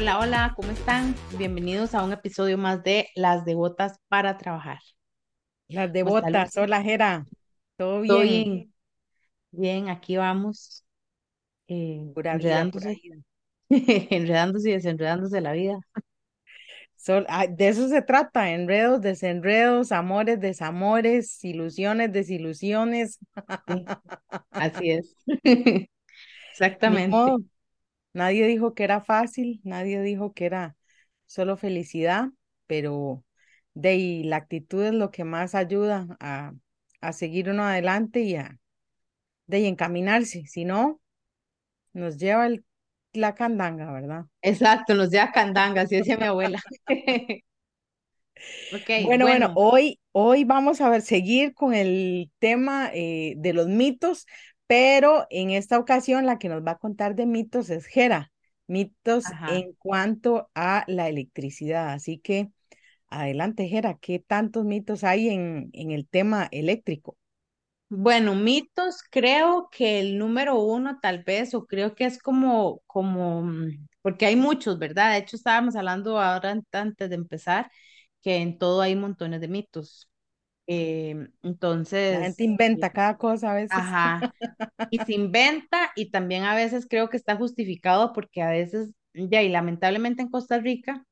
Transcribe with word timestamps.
Hola, 0.00 0.18
hola, 0.18 0.54
¿cómo 0.56 0.72
están? 0.72 1.14
Bienvenidos 1.36 1.94
a 1.94 2.02
un 2.02 2.14
episodio 2.14 2.56
más 2.56 2.82
de 2.82 3.08
Las 3.14 3.44
Devotas 3.44 3.98
para 4.08 4.38
Trabajar. 4.38 4.78
Las 5.68 5.92
¿Cómo 5.92 6.16
está 6.16 6.44
devotas, 6.44 6.56
hola 6.56 6.82
Jera, 6.82 7.26
¿todo 7.76 8.00
¿Todo 8.06 8.20
bien? 8.22 8.72
bien? 9.50 9.90
Aquí 9.90 10.16
vamos, 10.16 10.86
eh, 11.68 12.10
Pura 12.14 12.32
enredándose, 12.32 12.98
vida. 13.02 13.16
enredándose 13.68 14.70
y 14.70 14.72
desenredándose 14.72 15.42
la 15.42 15.52
vida. 15.52 15.78
De 17.50 17.68
eso 17.68 17.86
se 17.88 18.00
trata, 18.00 18.52
enredos, 18.52 19.02
desenredos, 19.02 19.92
amores, 19.92 20.40
desamores, 20.40 21.44
ilusiones, 21.44 22.10
desilusiones. 22.10 23.18
Sí, 23.68 23.84
así 24.52 24.92
es. 24.92 25.14
Exactamente. 26.52 27.49
Nadie 28.12 28.46
dijo 28.46 28.74
que 28.74 28.84
era 28.84 29.00
fácil, 29.02 29.60
nadie 29.64 30.00
dijo 30.02 30.32
que 30.34 30.46
era 30.46 30.76
solo 31.26 31.56
felicidad, 31.56 32.30
pero 32.66 33.24
de 33.74 33.90
ahí, 33.90 34.22
la 34.24 34.36
actitud 34.36 34.84
es 34.84 34.94
lo 34.94 35.10
que 35.10 35.24
más 35.24 35.54
ayuda 35.54 36.06
a, 36.20 36.52
a 37.00 37.12
seguir 37.12 37.50
uno 37.50 37.64
adelante 37.64 38.20
y 38.22 38.36
a 38.36 38.58
de 39.46 39.58
ahí, 39.58 39.66
encaminarse, 39.66 40.46
si 40.46 40.64
no, 40.64 41.00
nos 41.94 42.18
lleva 42.18 42.46
el- 42.46 42.64
la 43.14 43.34
candanga, 43.36 43.92
¿verdad? 43.92 44.26
Exacto, 44.42 44.94
nos 44.94 45.10
lleva 45.10 45.32
candanga, 45.32 45.82
así 45.82 45.96
decía 45.96 46.16
mi 46.18 46.26
abuela. 46.26 46.60
Ok, 48.72 48.88
Bueno, 48.96 49.26
bueno, 49.26 49.48
bueno, 49.48 49.50
hoy, 49.54 49.98
hoy 50.12 50.44
vamos 50.44 50.80
a 50.80 50.90
ver, 50.90 51.02
seguir 51.02 51.54
con 51.54 51.74
el 51.74 52.30
tema 52.38 52.90
eh, 52.92 53.34
de 53.38 53.52
los 53.54 53.66
mitos, 53.68 54.26
pero 54.70 55.26
en 55.30 55.50
esta 55.50 55.78
ocasión 55.80 56.26
la 56.26 56.38
que 56.38 56.48
nos 56.48 56.64
va 56.66 56.72
a 56.72 56.78
contar 56.78 57.16
de 57.16 57.26
mitos 57.26 57.70
es 57.70 57.86
Jera, 57.86 58.32
mitos 58.68 59.32
ajá. 59.32 59.46
en 59.46 59.74
cuanto 59.74 60.50
a 60.54 60.84
la 60.88 61.08
electricidad. 61.08 61.92
Así 61.92 62.18
que 62.20 62.52
adelante, 63.08 63.68
Jera, 63.68 63.98
¿qué 64.00 64.18
tantos 64.20 64.64
mitos 64.66 65.04
hay 65.04 65.30
en, 65.30 65.70
en 65.74 65.90
el 65.92 66.08
tema 66.08 66.48
eléctrico? 66.52 67.18
Bueno, 67.92 68.34
mitos, 68.36 69.02
creo 69.10 69.68
que 69.72 69.98
el 70.00 70.16
número 70.18 70.60
uno 70.60 71.00
tal 71.00 71.24
vez, 71.24 71.54
o 71.54 71.66
creo 71.66 71.94
que 71.96 72.04
es 72.04 72.18
como, 72.22 72.82
como, 72.86 73.42
mm, 73.42 73.88
porque 74.02 74.26
hay 74.26 74.36
muchos, 74.36 74.78
¿verdad? 74.78 75.12
De 75.12 75.18
hecho, 75.18 75.34
estábamos 75.36 75.74
hablando 75.74 76.20
ahora 76.20 76.52
an- 76.52 76.64
antes 76.72 77.08
de 77.10 77.16
empezar 77.16 77.70
que 78.22 78.36
en 78.36 78.58
todo 78.58 78.80
hay 78.82 78.96
montones 78.96 79.40
de 79.40 79.48
mitos. 79.48 80.09
Eh, 80.72 81.28
La 82.08 82.20
gente 82.20 82.44
entonces, 82.44 82.44
inventa 82.44 82.92
cada 82.92 83.16
cosa 83.18 83.52
a 83.52 83.54
veces. 83.54 83.90
ajá, 83.94 84.30
y 84.90 85.00
se 85.00 85.14
inventa 85.14 85.92
y 85.96 86.10
también 86.10 86.44
a 86.44 86.54
veces 86.56 86.86
creo 86.88 87.10
que 87.10 87.16
está 87.18 87.36
justificado 87.36 88.12
porque 88.14 88.42
a 88.42 88.50
veces, 88.50 88.90
ya, 89.14 89.42
y 89.42 89.48
lamentablemente 89.50 90.22
en 90.22 90.30
Costa 90.30 90.58
Rica, 90.60 91.06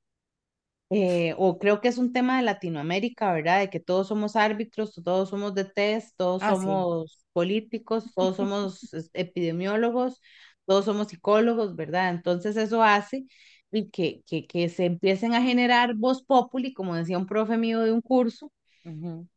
eh, 0.91 1.35
o 1.39 1.59
creo 1.59 1.81
que 1.81 1.89
es 1.89 1.99
un 1.99 2.13
tema 2.13 2.39
de 2.39 2.45
Latinoamérica, 2.45 3.33
¿verdad? 3.33 3.61
De 3.61 3.71
que 3.71 3.81
todos 3.81 4.09
somos 4.09 4.37
árbitros, 4.37 4.95
todos 5.05 5.29
somos 5.31 5.55
de 5.55 5.65
test, 5.65 6.17
todos 6.17 6.45
Ah, 6.47 6.55
sí. 6.55 6.85
somos 6.85 7.25
políticos, 7.33 8.13
todos 8.15 8.37
somos 8.37 8.91
epidemiólogos, 9.15 10.21
todos 10.67 10.85
somos 10.87 11.09
psicólogos, 11.09 11.77
¿verdad? 11.77 12.11
Entonces 12.11 12.57
eso 12.57 12.83
hace 12.83 13.27
y 13.71 13.91
que, 13.91 14.23
que, 14.27 14.47
que 14.47 14.69
se 14.71 14.87
empiecen 14.87 15.35
a 15.35 15.43
generar 15.43 15.95
voz 15.95 16.23
populi, 16.25 16.73
como 16.75 16.95
decía 16.97 17.19
un 17.19 17.27
profe 17.27 17.57
mío 17.59 17.81
de 17.81 17.93
un 17.93 18.01
curso, 18.03 18.53
Ujú, 18.85 19.29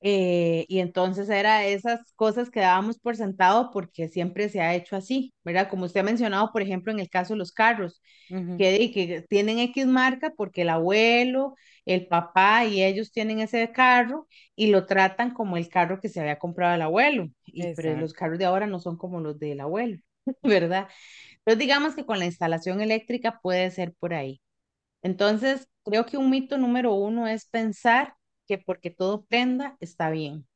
eh, 0.00 0.66
y 0.68 0.80
entonces 0.80 1.28
era 1.30 1.64
esas 1.64 2.12
cosas 2.12 2.50
que 2.50 2.60
dábamos 2.60 2.98
por 2.98 3.16
sentado 3.16 3.70
porque 3.72 4.08
siempre 4.08 4.48
se 4.48 4.60
ha 4.60 4.74
hecho 4.74 4.96
así, 4.96 5.32
¿verdad? 5.44 5.68
Como 5.68 5.86
usted 5.86 6.00
ha 6.00 6.04
mencionado, 6.04 6.52
por 6.52 6.62
ejemplo, 6.62 6.92
en 6.92 7.00
el 7.00 7.08
caso 7.08 7.34
de 7.34 7.38
los 7.38 7.52
carros 7.52 8.02
que, 8.28 9.24
tienen 9.28 9.58
X 9.58 9.86
marca 9.86 10.32
porque 10.36 10.62
el 10.62 10.68
abuelo, 10.68 11.54
el 11.86 12.06
papá 12.06 12.64
y 12.66 12.82
ellos 12.82 13.10
tienen 13.10 13.40
ese 13.40 13.72
carro 13.72 14.26
y 14.54 14.68
lo 14.68 14.86
tratan 14.86 15.32
como 15.32 15.56
el 15.56 15.68
carro 15.68 16.00
que 16.00 16.08
se 16.08 16.20
había 16.20 16.38
comprado 16.38 16.74
el 16.74 16.82
abuelo. 16.82 17.28
Y 17.46 17.74
pero 17.74 17.96
los 17.96 18.12
carros 18.12 18.38
de 18.38 18.44
ahora 18.44 18.66
no 18.66 18.80
son 18.80 18.96
como 18.98 19.20
los 19.20 19.38
del 19.38 19.60
abuelo, 19.60 19.98
¿verdad? 20.42 20.88
Entonces 21.38 21.58
digamos 21.58 21.94
que 21.94 22.04
con 22.04 22.18
la 22.18 22.26
instalación 22.26 22.80
eléctrica 22.80 23.40
puede 23.42 23.70
ser 23.70 23.94
por 23.98 24.12
ahí. 24.12 24.40
Entonces, 25.02 25.68
creo 25.84 26.04
que 26.04 26.16
un 26.16 26.30
mito 26.30 26.58
número 26.58 26.94
uno 26.94 27.28
es 27.28 27.46
pensar 27.46 28.14
que 28.46 28.58
porque 28.58 28.90
todo 28.90 29.24
prenda 29.26 29.76
está 29.80 30.10
bien. 30.10 30.46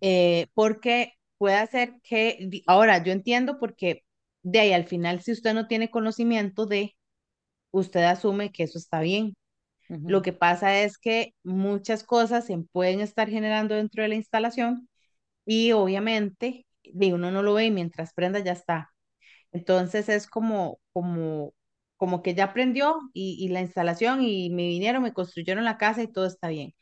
Eh, 0.00 0.46
porque 0.54 1.14
puede 1.38 1.56
hacer 1.56 1.94
que, 2.02 2.62
ahora 2.66 3.02
yo 3.02 3.12
entiendo 3.12 3.58
porque 3.58 4.04
de 4.42 4.60
ahí 4.60 4.72
al 4.72 4.84
final 4.86 5.22
si 5.22 5.32
usted 5.32 5.54
no 5.54 5.66
tiene 5.66 5.90
conocimiento 5.90 6.66
de 6.66 6.96
usted 7.70 8.04
asume 8.04 8.52
que 8.52 8.64
eso 8.64 8.78
está 8.78 9.00
bien. 9.00 9.36
Lo 9.88 10.20
que 10.22 10.34
pasa 10.34 10.80
es 10.82 10.98
que 10.98 11.34
muchas 11.44 12.04
cosas 12.04 12.46
se 12.46 12.58
pueden 12.72 13.00
estar 13.00 13.28
generando 13.30 13.74
dentro 13.74 14.02
de 14.02 14.10
la 14.10 14.16
instalación 14.16 14.88
y 15.46 15.72
obviamente 15.72 16.66
de 16.84 17.14
uno 17.14 17.30
no 17.30 17.42
lo 17.42 17.54
ve 17.54 17.66
y 17.66 17.70
mientras 17.70 18.12
prenda 18.12 18.40
ya 18.40 18.52
está. 18.52 18.90
Entonces 19.52 20.08
es 20.10 20.26
como, 20.26 20.78
como, 20.92 21.54
como 21.98 22.22
que 22.22 22.34
ya 22.34 22.44
aprendió 22.46 22.98
y, 23.14 23.48
la 23.50 23.60
instalación 23.62 24.22
y 24.22 24.50
me 24.50 24.68
vinieron, 24.68 25.02
me 25.02 25.12
construyeron 25.14 25.64
la 25.64 25.78
casa 25.78 26.02
y 26.02 26.08
todo 26.12 26.26
está 26.26 26.48
bien. 26.48 26.74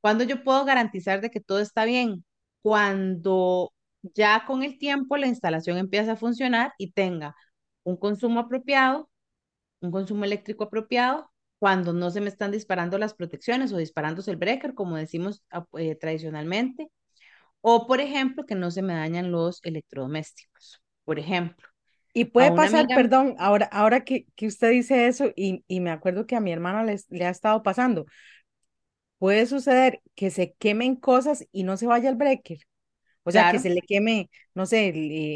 ¿Cuándo 0.00 0.24
yo 0.24 0.44
puedo 0.44 0.64
garantizar 0.64 1.20
de 1.20 1.30
que 1.30 1.40
todo 1.40 1.60
está 1.60 1.84
bien? 1.84 2.24
Cuando 2.62 3.72
ya 4.02 4.44
con 4.46 4.62
el 4.64 4.78
tiempo 4.78 5.16
la 5.16 5.28
instalación 5.28 5.78
empieza 5.78 6.12
a 6.12 6.16
funcionar 6.16 6.72
y 6.78 6.92
tenga 6.92 7.36
un 7.84 7.96
consumo 7.96 8.40
apropiado 8.40 9.10
un 9.82 9.90
consumo 9.90 10.24
eléctrico 10.24 10.64
apropiado 10.64 11.30
cuando 11.58 11.92
no 11.92 12.10
se 12.10 12.20
me 12.20 12.28
están 12.28 12.50
disparando 12.52 12.98
las 12.98 13.14
protecciones 13.14 13.72
o 13.72 13.76
disparándose 13.76 14.30
el 14.30 14.36
breaker, 14.36 14.74
como 14.74 14.96
decimos 14.96 15.44
ah, 15.50 15.66
eh, 15.78 15.94
tradicionalmente, 15.96 16.88
o 17.60 17.86
por 17.86 18.00
ejemplo, 18.00 18.46
que 18.46 18.54
no 18.56 18.70
se 18.70 18.82
me 18.82 18.94
dañan 18.94 19.32
los 19.32 19.60
electrodomésticos. 19.64 20.82
Por 21.04 21.18
ejemplo, 21.18 21.68
Y 22.14 22.26
puede 22.26 22.52
pasar, 22.52 22.92
amiga, 22.92 22.94
perdón, 22.94 23.34
ahora, 23.38 23.66
ahora 23.72 24.04
que, 24.04 24.26
que 24.36 24.46
usted 24.46 24.70
dice 24.70 25.06
eso, 25.06 25.32
y, 25.36 25.64
y 25.66 25.80
me 25.80 25.90
acuerdo 25.90 26.26
que 26.26 26.36
a 26.36 26.40
mi 26.40 26.52
hermana 26.52 26.84
les- 26.84 27.06
le 27.10 27.24
ha 27.26 27.30
estado 27.30 27.62
pasando, 27.62 28.04
puede 29.18 29.46
suceder 29.46 30.00
que 30.14 30.30
se 30.30 30.54
quemen 30.54 30.96
cosas 30.96 31.46
y 31.52 31.64
no 31.64 31.76
se 31.76 31.86
vaya 31.86 32.08
el 32.10 32.16
breaker. 32.16 32.58
O 33.24 33.32
sea, 33.32 33.48
que 33.48 33.58
claro, 33.58 33.60
se 33.60 33.70
le 33.70 33.82
queme, 33.82 34.30
no 34.54 34.66
sé, 34.66 34.92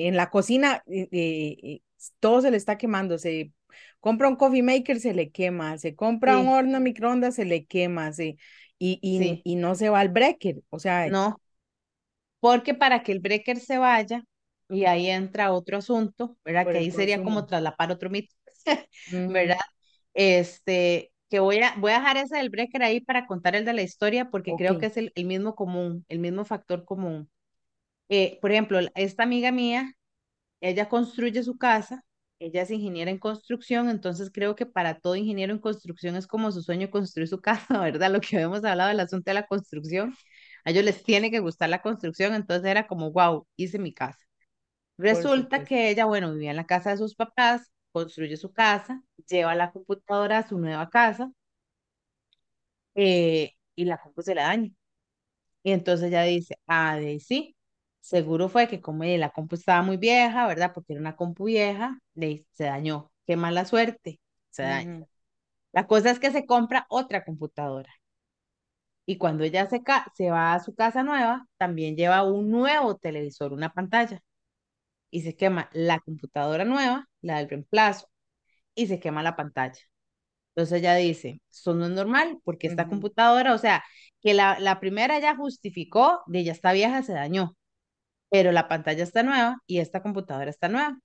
en 0.08 0.16
la 0.16 0.30
cocina, 0.30 0.82
eh, 0.88 1.08
eh, 1.12 1.82
todo 2.20 2.42
se 2.42 2.50
le 2.50 2.56
está 2.58 2.78
quemando. 2.78 3.18
Se 3.18 3.52
compra 4.00 4.28
un 4.28 4.36
coffee 4.36 4.62
maker, 4.62 5.00
se 5.00 5.14
le 5.14 5.30
quema. 5.32 5.78
Se 5.78 5.96
compra 5.96 6.38
un 6.38 6.48
horno 6.48 6.80
microondas, 6.80 7.36
se 7.36 7.44
le 7.46 7.66
quema. 7.66 8.12
Se, 8.12 8.38
y, 8.78 9.00
y, 9.02 9.18
sí, 9.18 9.40
y 9.44 9.56
no 9.56 9.74
se 9.76 9.90
va 9.90 10.02
el 10.02 10.10
breaker. 10.10 10.62
O 10.70 10.78
sea, 10.80 11.10
no, 11.10 11.40
porque 12.40 12.74
para 12.74 13.02
que 13.02 13.12
el 13.12 13.20
breaker 13.20 13.58
se 13.60 13.78
vaya, 13.78 14.22
y 14.68 14.84
ahí 14.86 15.08
entra 15.10 15.52
otro 15.52 15.78
asunto, 15.78 16.36
¿verdad? 16.44 16.64
por 16.64 16.72
Que 16.72 16.78
ahí 16.78 16.90
sería 16.90 17.22
como 17.22 17.46
traslapar 17.46 17.92
otro 17.92 18.10
mito, 18.10 18.34
¿verdad? 19.26 19.56
Este, 20.14 21.12
que 21.30 21.40
voy 21.40 21.58
a, 21.60 21.74
voy 21.78 21.92
a 21.92 21.98
dejar 22.00 22.16
ese 22.18 22.36
del 22.38 22.50
breaker 22.50 22.82
ahí 22.82 23.00
para 23.00 23.26
contar 23.26 23.56
el 23.56 23.64
de 23.64 23.72
la 23.74 23.82
historia, 23.82 24.30
porque 24.30 24.56
creo 24.56 24.78
que 24.78 24.86
es 24.86 24.96
el, 24.96 25.12
el 25.16 25.26
mismo 25.26 25.54
común, 25.56 26.04
el 26.08 26.18
mismo 26.20 26.44
factor 26.44 26.84
común. 26.84 27.30
Eh, 28.08 28.38
por 28.40 28.52
ejemplo, 28.52 28.78
esta 28.94 29.22
amiga 29.24 29.50
mía, 29.52 29.92
ella 30.62 30.88
construye 30.90 31.42
su 31.44 31.58
casa, 31.58 32.04
ella 32.40 32.62
es 32.62 32.72
ingeniera 32.72 33.10
en 33.12 33.18
construcción, 33.18 33.90
entonces 33.90 34.30
creo 34.32 34.56
que 34.56 34.66
para 34.66 35.00
todo 35.00 35.16
ingeniero 35.16 35.52
en 35.54 35.60
construcción 35.60 36.16
es 36.16 36.28
como 36.28 36.52
su 36.52 36.62
sueño 36.62 36.90
construir 36.90 37.28
su 37.28 37.40
casa, 37.42 37.80
¿verdad? 37.80 38.12
Lo 38.12 38.20
que 38.22 38.36
habíamos 38.38 38.64
hablado 38.64 38.90
del 38.90 39.00
asunto 39.00 39.30
de 39.30 39.34
la 39.36 39.46
construcción, 39.48 40.14
a 40.66 40.72
ellos 40.72 40.84
les 40.84 41.04
tiene 41.04 41.32
que 41.32 41.40
gustar 41.40 41.70
la 41.70 41.82
construcción, 41.82 42.34
entonces 42.34 42.70
era 42.70 42.88
como, 42.88 43.12
wow, 43.12 43.46
hice 43.56 43.80
mi 43.80 43.94
casa. 43.94 44.25
Resulta 44.98 45.64
que 45.64 45.90
ella, 45.90 46.04
bueno, 46.06 46.32
vivía 46.32 46.50
en 46.50 46.56
la 46.56 46.66
casa 46.66 46.90
de 46.90 46.98
sus 46.98 47.14
papás, 47.14 47.70
construye 47.92 48.36
su 48.36 48.52
casa, 48.52 49.02
lleva 49.28 49.54
la 49.54 49.72
computadora 49.72 50.38
a 50.38 50.48
su 50.48 50.58
nueva 50.58 50.90
casa 50.90 51.30
eh, 52.94 53.52
y 53.74 53.84
la 53.84 53.98
compu 53.98 54.22
se 54.22 54.34
la 54.34 54.44
daña. 54.44 54.70
Y 55.62 55.72
entonces 55.72 56.08
ella 56.08 56.22
dice, 56.24 56.56
ah, 56.66 56.96
de 56.98 57.20
sí, 57.20 57.56
seguro 58.00 58.48
fue 58.48 58.68
que 58.68 58.80
como 58.80 59.04
la 59.04 59.30
compu 59.30 59.56
estaba 59.56 59.82
muy 59.82 59.96
vieja, 59.98 60.46
¿verdad? 60.46 60.72
Porque 60.74 60.94
era 60.94 61.00
una 61.02 61.16
compu 61.16 61.46
vieja, 61.46 62.00
ahí 62.20 62.46
se 62.52 62.64
dañó. 62.66 63.12
Qué 63.26 63.36
mala 63.36 63.64
suerte, 63.66 64.20
se 64.50 64.62
daña. 64.64 64.88
Ujú, 64.88 65.06
La 65.72 65.86
cosa 65.88 66.10
es 66.10 66.20
que 66.20 66.30
se 66.32 66.46
compra 66.46 66.86
otra 66.90 67.24
computadora. 67.24 67.90
Y 69.06 69.18
cuando 69.18 69.44
ella 69.44 69.66
se, 69.68 69.82
ca- 69.82 70.06
se 70.14 70.30
va 70.30 70.54
a 70.54 70.60
su 70.60 70.74
casa 70.74 71.02
nueva, 71.02 71.46
también 71.58 71.96
lleva 71.96 72.22
un 72.24 72.50
nuevo 72.50 72.96
televisor, 72.96 73.52
una 73.52 73.72
pantalla. 73.72 74.20
Y 75.16 75.22
se 75.22 75.36
quema 75.36 75.70
la 75.72 76.00
computadora 76.00 76.64
nueva, 76.64 77.08
la 77.22 77.38
del 77.38 77.48
reemplazo, 77.50 78.08
y 78.74 78.86
se 78.88 79.00
quema 79.00 79.22
la 79.22 79.36
pantalla. 79.36 79.80
Entonces 80.54 80.80
ella 80.80 80.94
dice, 80.96 81.40
eso 81.50 81.74
no 81.74 81.86
es 81.86 81.92
normal, 81.92 82.38
porque 82.44 82.66
esta 82.68 82.88
computadora, 82.88 83.54
o 83.54 83.58
sea, 83.58 83.84
que 84.22 84.34
la, 84.34 84.58
la 84.60 84.80
primera 84.80 85.18
ya 85.20 85.36
justificó, 85.36 86.22
de 86.26 86.44
ya 86.44 86.52
está 86.52 86.72
vieja, 86.72 87.02
se 87.02 87.12
dañó 87.14 87.56
pero 88.30 88.52
la 88.52 88.68
pantalla 88.68 89.04
está 89.04 89.22
nueva 89.24 89.58
y 89.66 89.78
esta 89.80 90.02
computadora 90.02 90.50
está 90.50 90.68
nueva. 90.68 90.98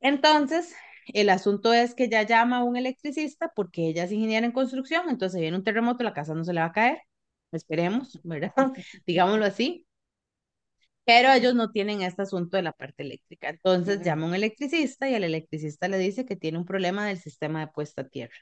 Entonces, 0.00 0.74
el 1.06 1.30
asunto 1.30 1.72
es 1.72 1.94
que 1.94 2.08
ya 2.08 2.22
llama 2.22 2.58
a 2.58 2.64
un 2.64 2.76
electricista 2.76 3.52
porque 3.54 3.88
ella 3.88 4.04
es 4.04 4.12
ingeniera 4.12 4.46
en 4.46 4.52
construcción, 4.52 5.08
entonces 5.08 5.40
viene 5.40 5.56
un 5.56 5.64
terremoto, 5.64 6.04
la 6.04 6.14
casa 6.14 6.34
no 6.34 6.44
se 6.44 6.52
le 6.52 6.60
va 6.60 6.66
a 6.66 6.72
caer, 6.72 6.98
esperemos, 7.52 8.18
¿verdad? 8.24 8.52
Digámoslo 9.06 9.44
así. 9.44 9.86
Pero 11.04 11.32
ellos 11.32 11.54
no 11.54 11.70
tienen 11.70 12.02
este 12.02 12.22
asunto 12.22 12.56
de 12.56 12.62
la 12.62 12.72
parte 12.72 13.02
eléctrica. 13.02 13.48
Entonces 13.50 14.02
llama 14.02 14.24
a 14.26 14.28
un 14.28 14.34
electricista 14.34 15.08
y 15.08 15.14
el 15.14 15.24
electricista 15.24 15.88
le 15.88 15.98
dice 15.98 16.24
que 16.24 16.36
tiene 16.36 16.58
un 16.58 16.64
problema 16.64 17.06
del 17.06 17.18
sistema 17.18 17.60
de 17.60 17.72
puesta 17.72 18.02
a 18.02 18.08
tierra. 18.08 18.36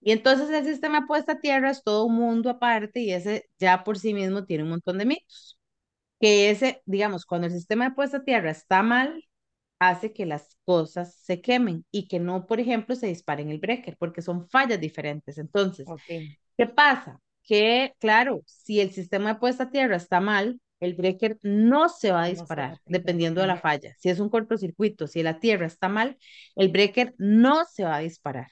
Y 0.00 0.12
entonces 0.12 0.50
el 0.50 0.64
sistema 0.64 1.00
de 1.00 1.06
puesta 1.06 1.32
a 1.32 1.40
tierra 1.40 1.70
es 1.70 1.82
todo 1.82 2.04
un 2.04 2.14
mundo 2.16 2.50
aparte 2.50 3.00
y 3.00 3.12
ese 3.12 3.48
ya 3.58 3.84
por 3.84 3.98
sí 3.98 4.14
mismo 4.14 4.44
tiene 4.44 4.64
un 4.64 4.70
montón 4.70 4.98
de 4.98 5.06
mitos. 5.06 5.58
Que 6.20 6.50
ese, 6.50 6.82
digamos, 6.86 7.26
cuando 7.26 7.48
el 7.48 7.52
sistema 7.52 7.88
de 7.90 7.94
puesta 7.94 8.18
a 8.18 8.24
tierra 8.24 8.50
está 8.50 8.82
mal, 8.82 9.24
hace 9.78 10.12
que 10.12 10.26
las 10.26 10.56
cosas 10.64 11.16
se 11.16 11.40
quemen 11.42 11.84
y 11.90 12.08
que 12.08 12.20
no, 12.20 12.46
por 12.46 12.60
ejemplo, 12.60 12.96
se 12.96 13.08
disparen 13.08 13.50
el 13.50 13.58
breaker, 13.60 13.96
porque 13.98 14.22
son 14.22 14.48
fallas 14.48 14.80
diferentes. 14.80 15.38
Entonces, 15.38 15.86
¿qué 16.56 16.66
pasa? 16.66 17.20
Que, 17.42 17.94
claro, 17.98 18.42
si 18.46 18.80
el 18.80 18.92
sistema 18.92 19.34
de 19.34 19.40
puesta 19.40 19.64
a 19.64 19.70
tierra 19.70 19.96
está 19.96 20.20
mal, 20.20 20.60
el 20.80 20.94
breaker 20.94 21.38
no 21.42 21.88
se 21.88 22.12
va 22.12 22.24
a 22.24 22.28
no 22.28 22.34
se 22.34 22.36
va 22.40 22.66
a 22.66 22.70
disparar, 22.70 22.80
dependiendo 22.86 23.40
de 23.40 23.46
la 23.46 23.56
falla. 23.56 23.94
Si 23.98 24.08
es 24.08 24.20
un 24.20 24.28
cortocircuito, 24.28 25.06
si 25.06 25.22
la 25.22 25.40
tierra 25.40 25.66
está 25.66 25.88
mal, 25.88 26.18
el 26.54 26.68
breaker 26.68 27.14
no 27.18 27.64
se 27.64 27.84
va 27.84 27.96
a 27.96 28.00
disparar. 28.00 28.48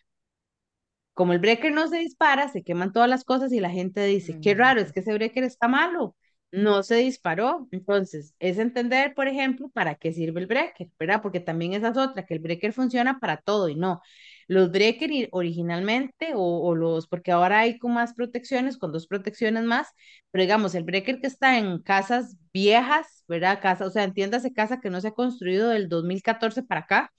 Como 1.12 1.32
el 1.32 1.38
breaker 1.38 1.72
no 1.72 1.86
se 1.88 1.98
dispara, 1.98 2.48
se 2.48 2.64
queman 2.64 2.92
todas 2.92 3.08
las 3.08 3.24
cosas 3.24 3.52
y 3.52 3.60
la 3.60 3.70
gente 3.70 4.04
dice, 4.04 4.38
qué 4.40 4.54
raro, 4.54 4.80
es 4.80 4.92
que 4.92 5.00
ese 5.00 5.14
breaker 5.14 5.44
está 5.44 5.68
malo, 5.68 6.16
no 6.50 6.82
se 6.82 6.96
disparó. 6.96 7.68
Entonces, 7.70 8.34
es 8.40 8.58
entender, 8.58 9.14
por 9.14 9.28
ejemplo, 9.28 9.68
para 9.68 9.94
qué 9.94 10.12
sirve 10.12 10.40
el 10.40 10.46
breaker, 10.48 10.88
¿verdad? 10.98 11.22
Porque 11.22 11.40
también 11.40 11.72
esa 11.74 11.88
es 11.88 11.96
otra, 11.96 12.26
que 12.26 12.34
el 12.34 12.40
breaker 12.40 12.72
funciona 12.72 13.20
para 13.20 13.36
todo 13.36 13.68
y 13.68 13.76
no. 13.76 14.00
Los 14.48 14.70
breaker 14.72 15.28
originalmente, 15.32 16.32
o, 16.34 16.40
o 16.40 16.74
los, 16.74 17.06
porque 17.08 17.32
ahora 17.32 17.60
hay 17.60 17.78
con 17.78 17.94
más 17.94 18.14
protecciones, 18.14 18.76
con 18.78 18.92
dos 18.92 19.06
protecciones 19.06 19.64
más, 19.64 19.88
pero 20.30 20.42
digamos, 20.42 20.74
el 20.74 20.84
breaker 20.84 21.20
que 21.20 21.26
está 21.26 21.58
en 21.58 21.80
casas 21.82 22.36
viejas, 22.52 23.24
¿verdad? 23.28 23.60
Casa, 23.62 23.86
o 23.86 23.90
sea, 23.90 24.04
entiéndase 24.04 24.52
casa 24.52 24.80
que 24.80 24.90
no 24.90 25.00
se 25.00 25.08
ha 25.08 25.12
construido 25.12 25.68
del 25.70 25.88
2014 25.88 26.62
para 26.62 26.80
acá 26.82 27.12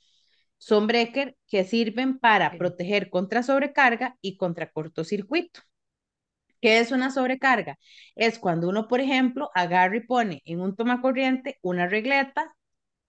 son 0.58 0.88
breaker 0.88 1.38
que 1.48 1.64
sirven 1.66 2.20
para 2.20 2.58
proteger 2.58 3.10
contra 3.10 3.44
sobrecarga 3.44 4.18
y 4.22 4.38
contra 4.38 4.72
cortocircuito. 4.72 5.62
¿Qué 6.62 6.80
es 6.80 6.92
una 6.92 7.12
sobrecarga? 7.12 7.78
Es 8.16 8.40
cuando 8.40 8.68
uno, 8.70 8.88
por 8.88 9.00
ejemplo, 9.00 9.52
agarra 9.54 9.98
y 9.98 10.02
pone 10.02 10.42
en 10.46 10.62
un 10.62 10.76
toma 10.76 11.02
corriente 11.02 11.60
una 11.62 11.88
regleta, 11.88 12.55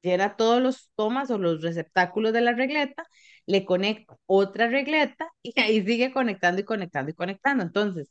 llena 0.07 0.37
todos 0.37 0.63
los 0.63 0.91
tomas 0.97 1.31
o 1.33 1.39
los 1.39 1.63
receptáculos 1.63 2.33
de 2.35 2.43
la 2.43 2.55
regleta, 2.55 3.05
le 3.47 3.67
conecta 3.67 4.19
otra 4.27 4.69
regleta 4.69 5.31
y 5.43 5.55
ahí 5.61 5.85
sigue 5.87 6.13
conectando 6.13 6.63
y 6.63 6.65
conectando 6.65 7.13
y 7.13 7.15
conectando. 7.15 7.65
Entonces, 7.65 8.09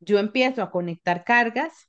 yo 0.00 0.18
empiezo 0.18 0.62
a 0.62 0.70
conectar 0.70 1.24
cargas 1.24 1.88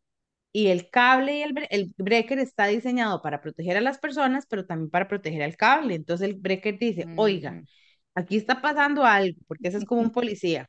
y 0.51 0.68
el 0.68 0.90
cable 0.90 1.38
y 1.38 1.44
el, 1.44 1.54
bre- 1.54 1.68
el 1.72 1.94
breaker 1.98 2.40
está 2.40 2.68
diseñado 2.68 3.22
para 3.22 3.42
proteger 3.42 3.78
a 3.78 3.81
las 3.81 4.00
personas, 4.00 4.46
pero 4.50 4.66
también 4.66 4.90
para 4.90 5.07
proteger 5.07 5.44
al 5.44 5.57
cable. 5.57 5.96
Entonces 5.96 6.28
el 6.30 6.36
breaker 6.36 6.78
dice, 6.80 7.12
oiga, 7.16 7.57
ujú, 7.57 7.68
aquí 8.16 8.38
está 8.38 8.62
pasando 8.62 9.06
algo, 9.06 9.40
porque 9.48 9.69
ese 9.69 9.78
es 9.80 9.86
como 9.86 10.01
un 10.01 10.12
policía. 10.12 10.68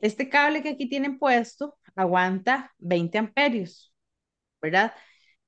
Este 0.00 0.28
cable 0.28 0.62
que 0.62 0.70
aquí 0.70 0.88
tienen 0.88 1.18
puesto 1.18 1.78
aguanta 1.96 2.72
20 2.78 3.18
amperios, 3.18 3.92
¿verdad? 4.62 4.92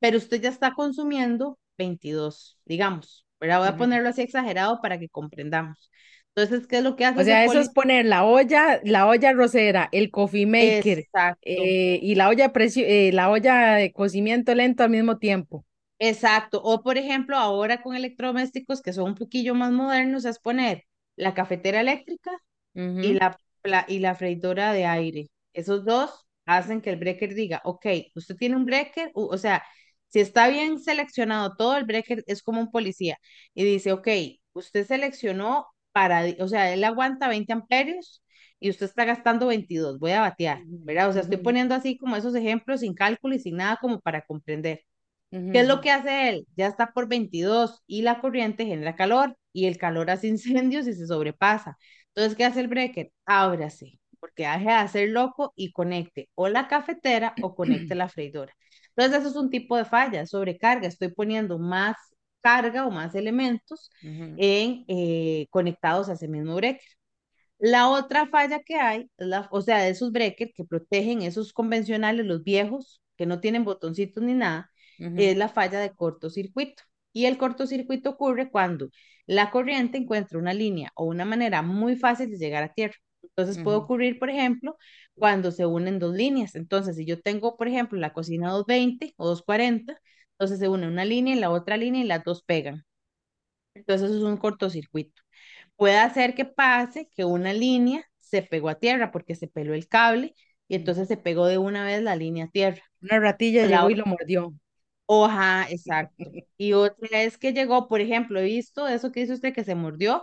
Pero 0.01 0.19
usted 0.19 0.41
ya 0.43 0.51
está 0.51 0.75
consumiendo 0.75 1.59
22, 1.83 2.59
digamos, 2.65 3.27
¿verdad? 3.41 3.59
Voy 3.61 3.69
a 3.69 3.77
ujú. 3.77 3.79
ponerlo 3.79 4.09
así 4.09 4.23
exagerado 4.23 4.81
para 4.81 4.99
que 4.99 5.09
comprendamos. 5.09 5.91
Entonces, 6.35 6.67
¿qué 6.67 6.79
es 6.79 6.85
lo 6.85 6.97
que 6.97 7.05
hace 7.07 7.23
O 7.23 7.25
sea, 7.25 7.45
eso 7.45 7.59
es 7.61 7.69
poner 7.71 8.07
la 8.07 8.25
olla, 8.25 8.81
la 8.85 9.07
olla 9.07 9.31
arrocera, 9.31 9.89
el 9.93 10.11
coffee 10.11 10.47
maker 10.47 11.07
eh, 11.43 11.99
y 12.03 12.15
la 12.15 12.29
olla, 12.29 12.53
eh, 12.77 13.11
la 13.13 13.31
olla 13.31 13.75
de 13.75 13.93
cocimiento 13.93 14.55
lento 14.55 14.83
al 14.85 14.91
mismo 14.91 15.19
tiempo. 15.19 15.65
Exacto. 15.99 16.61
O 16.63 16.83
por 16.83 16.99
ejemplo, 16.99 17.37
ahora 17.37 17.83
con 17.83 17.95
electrodomésticos 17.95 18.83
que 18.83 18.93
son 18.93 19.05
un 19.11 19.15
poquillo 19.15 19.55
más 19.55 19.71
modernos, 19.73 20.25
es 20.25 20.39
poner 20.41 20.85
la 21.17 21.35
cafetera 21.35 21.81
eléctrica 21.81 22.31
y 23.01 23.15
Ujú, 23.15 23.15
la, 23.15 23.39
la- 23.65 23.87
y 23.89 24.01
la 24.01 24.15
freidora 24.17 24.73
de 24.73 24.87
aire. 24.87 25.31
Esos 25.55 25.85
dos 25.85 26.27
hacen 26.47 26.81
que 26.83 26.91
el 26.91 26.97
breaker 26.99 27.35
diga, 27.35 27.63
ok, 27.65 27.87
usted 28.17 28.37
tiene 28.37 28.57
un 28.57 28.67
breaker, 28.67 29.11
u- 29.15 29.27
o 29.35 29.39
sea, 29.39 29.65
si 30.13 30.21
está 30.21 30.49
bien 30.49 30.79
seleccionado 30.81 31.55
todo, 31.57 31.77
el 31.77 31.85
breaker 31.85 32.25
es 32.27 32.43
como 32.43 32.61
un 32.61 32.71
policía 32.71 33.19
y 33.55 33.65
dice, 33.65 33.93
ok, 33.93 34.09
usted 34.53 34.87
seleccionó 34.87 35.67
para, 35.93 36.25
o 36.41 36.49
sea, 36.49 36.73
él 36.73 36.85
aguanta 36.85 37.29
20 37.29 37.53
amperios 37.53 38.23
y 38.61 38.71
usted 38.71 38.87
está 38.87 39.05
gastando 39.05 39.47
22, 39.49 39.99
voy 39.99 40.13
a 40.13 40.21
batear, 40.21 40.63
¿verdad? 40.67 41.09
O 41.11 41.13
sea, 41.13 41.23
estoy 41.23 41.39
poniendo 41.39 41.75
así 41.75 41.97
como 41.97 42.17
esos 42.17 42.35
ejemplos 42.35 42.81
sin 42.81 42.95
cálculo 42.95 43.35
y 43.35 43.41
sin 43.41 43.57
nada 43.57 43.79
como 43.81 44.01
para 44.01 44.23
comprender. 44.23 44.83
¿Qué 45.51 45.61
es 45.61 45.67
lo 45.69 45.81
que 45.81 45.91
hace 45.91 46.29
él? 46.31 46.47
Ya 46.57 46.67
está 46.67 46.93
por 46.93 47.09
22 47.09 47.83
y 47.87 48.03
la 48.03 48.21
corriente 48.21 48.67
genera 48.67 48.97
calor 48.97 49.37
y 49.53 49.67
el 49.67 49.79
calor 49.79 50.11
hace 50.11 50.29
incendios 50.29 50.87
y 50.87 50.95
se 50.95 51.07
sobrepasa. 51.07 51.77
Entonces, 52.09 52.37
¿qué 52.37 52.45
hace 52.45 52.61
el 52.61 52.69
breaker? 52.69 53.13
Ábrase, 53.27 53.99
porque 54.21 54.45
deje 54.45 54.65
de 54.65 54.73
hacer 54.73 55.09
loco 55.11 55.53
y 55.57 55.73
conecte 55.73 56.29
o 56.35 56.49
la 56.49 56.69
cafetera 56.69 57.35
o 57.43 57.55
conecte 57.55 57.95
la 57.95 58.09
freidora. 58.09 58.55
Entonces, 58.97 59.21
eso 59.21 59.29
es 59.31 59.37
un 59.37 59.51
tipo 59.51 59.77
de 59.77 59.85
falla, 59.85 60.27
sobrecarga. 60.27 60.89
Estoy 60.89 61.09
poniendo 61.13 61.59
más 61.59 61.97
carga 62.41 62.87
o 62.87 62.91
más 62.91 63.15
elementos 63.15 63.91
en, 64.37 64.85
eh, 64.89 65.47
conectados 65.51 66.09
a 66.09 66.15
ese 66.15 66.29
mismo 66.29 66.55
breaker. 66.57 66.83
La 67.59 67.89
otra 67.89 68.27
falla 68.27 68.61
que 68.63 68.77
hay, 68.77 69.11
la, 69.17 69.49
o 69.53 69.63
sea, 69.63 69.79
de 69.79 69.91
esos 69.91 70.13
breakers 70.13 70.53
que 70.55 70.65
protegen 70.65 71.23
esos 71.23 71.53
convencionales, 71.53 72.27
los 72.27 72.43
viejos, 72.45 73.01
que 73.17 73.27
no 73.27 73.41
tienen 73.41 73.65
botoncitos 73.65 74.23
ni 74.23 74.35
nada, 74.35 74.71
es 75.15 75.37
la 75.37 75.49
falla 75.49 75.79
de 75.81 75.95
cortocircuito. 75.95 76.83
Y 77.13 77.27
el 77.27 77.39
cortocircuito 77.39 78.11
ocurre 78.11 78.51
cuando 78.51 78.89
la 79.27 79.51
corriente 79.51 79.99
encuentra 79.99 80.39
una 80.39 80.55
línea 80.55 80.91
o 80.97 81.05
una 81.05 81.25
manera 81.25 81.63
muy 81.63 81.97
fácil 81.97 82.31
de 82.31 82.39
llegar 82.39 82.65
a 82.65 82.73
tierra. 82.73 82.97
Entonces 83.23 83.59
puede 83.61 83.79
ocurrir, 83.79 84.19
por 84.19 84.31
ejemplo, 84.31 84.77
cuando 85.17 85.51
se 85.53 85.67
unen 85.67 85.99
dos 85.99 86.15
líneas. 86.15 86.55
Entonces, 86.55 86.97
si 86.97 87.07
yo 87.07 87.21
tengo, 87.21 87.57
por 87.57 87.69
ejemplo, 87.69 87.99
la 87.99 88.13
cocina 88.13 88.51
220 88.51 89.15
o 89.17 89.27
240, 89.29 89.99
entonces 90.33 90.59
se 90.59 90.69
une 90.69 90.87
una 90.89 91.05
línea 91.05 91.35
y 91.37 91.41
la 91.41 91.51
otra 91.51 91.77
línea 91.77 92.03
y 92.03 92.07
las 92.07 92.25
dos 92.25 92.43
pegan. 92.43 92.85
Entonces, 93.75 94.11
eso 94.11 94.19
es 94.19 94.25
un 94.25 94.37
cortocircuito. 94.37 95.23
Puede 95.77 95.99
hacer 95.99 96.35
que 96.35 96.45
pase 96.47 97.09
que 97.17 97.25
una 97.25 97.53
línea 97.55 98.05
se 98.21 98.43
pegó 98.43 98.69
a 98.71 98.77
tierra 98.81 99.13
porque 99.13 99.35
se 99.37 99.49
peló 99.49 99.75
el 99.75 99.89
cable 99.89 100.35
y 100.69 100.77
entonces 100.77 101.09
se 101.09 101.17
pegó 101.19 101.47
de 101.47 101.59
una 101.59 101.85
vez 101.85 102.03
la 102.03 102.17
línea 102.17 102.47
a 102.47 102.49
tierra. 102.51 102.83
Una 103.03 103.21
ratilla 103.21 103.67
La 103.67 103.69
llegó 103.69 103.91
y 103.91 103.95
lo 103.97 104.05
mordió. 104.07 104.53
hoja, 105.07 105.67
exacto. 105.71 106.31
Y 106.57 106.73
otra 106.75 107.23
es 107.23 107.39
que 107.39 107.53
llegó, 107.53 107.89
por 107.89 108.01
ejemplo, 108.01 108.41
he 108.41 108.45
visto 108.45 108.89
eso 108.89 109.13
que 109.13 109.21
dice 109.21 109.35
usted 109.35 109.55
que 109.55 109.65
se 109.65 109.75
mordió, 109.75 110.23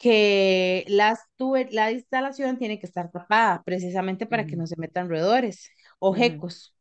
que 0.00 0.84
las 0.88 1.20
tube- 1.38 1.68
la 1.72 1.92
instalación 1.92 2.58
tiene 2.58 2.80
que 2.80 2.86
estar 2.88 3.12
tapada 3.12 3.62
precisamente 3.64 4.26
para 4.26 4.46
que 4.46 4.56
Ujú, 4.56 4.58
no 4.58 4.66
se 4.68 4.76
metan 4.78 5.10
roedores 5.10 5.70
o 6.00 6.14
gecos. 6.14 6.74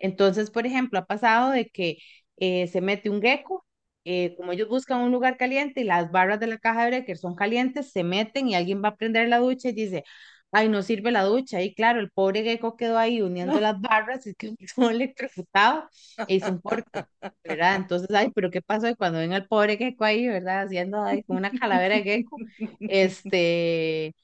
Entonces, 0.00 0.50
por 0.50 0.66
ejemplo, 0.66 0.98
ha 0.98 1.06
pasado 1.06 1.50
de 1.52 1.68
que 1.70 1.98
eh, 2.38 2.66
se 2.68 2.80
mete 2.82 3.10
un 3.10 3.22
gecko, 3.22 3.66
eh, 4.04 4.34
como 4.36 4.52
ellos 4.52 4.68
buscan 4.68 5.00
un 5.02 5.12
lugar 5.12 5.36
caliente 5.36 5.80
y 5.82 5.84
las 5.84 6.10
barras 6.12 6.40
de 6.40 6.48
la 6.48 6.58
caja 6.58 6.82
de 6.84 6.88
breaker 6.90 7.18
son 7.18 7.36
calientes, 7.36 7.92
se 7.92 8.04
meten 8.04 8.48
y 8.48 8.54
alguien 8.56 8.82
va 8.84 8.88
a 8.90 8.96
prender 8.96 9.28
la 9.28 9.38
ducha 9.38 9.68
y 9.70 9.72
dice, 9.72 10.04
ay, 10.52 10.68
no 10.68 10.82
sirve 10.82 11.10
la 11.10 11.24
ducha. 11.24 11.62
Y 11.62 11.74
claro, 11.74 12.00
el 12.00 12.10
pobre 12.10 12.42
gecko 12.44 12.76
quedó 12.76 12.98
ahí 12.98 13.22
uniendo 13.22 13.60
las 13.60 13.80
barras 13.80 14.26
y 14.26 14.34
quedó 14.34 14.54
todo 14.76 14.90
electrocutado 14.90 15.88
e 16.26 16.34
hizo 16.36 16.52
un 16.52 16.60
corte, 16.62 17.06
¿verdad? 17.44 17.76
Entonces, 17.76 18.08
ay, 18.14 18.30
pero 18.34 18.50
¿qué 18.50 18.62
pasó? 18.62 18.88
Y 18.88 18.94
cuando 18.96 19.18
ven 19.18 19.32
al 19.32 19.46
pobre 19.48 19.76
gecko 19.76 20.04
ahí, 20.04 20.28
¿verdad? 20.28 20.62
Haciendo 20.66 21.02
ahí 21.04 21.22
como 21.24 21.38
una 21.38 21.52
calavera 21.54 21.96
de 21.96 22.02
gecko, 22.04 22.42
este... 22.86 24.14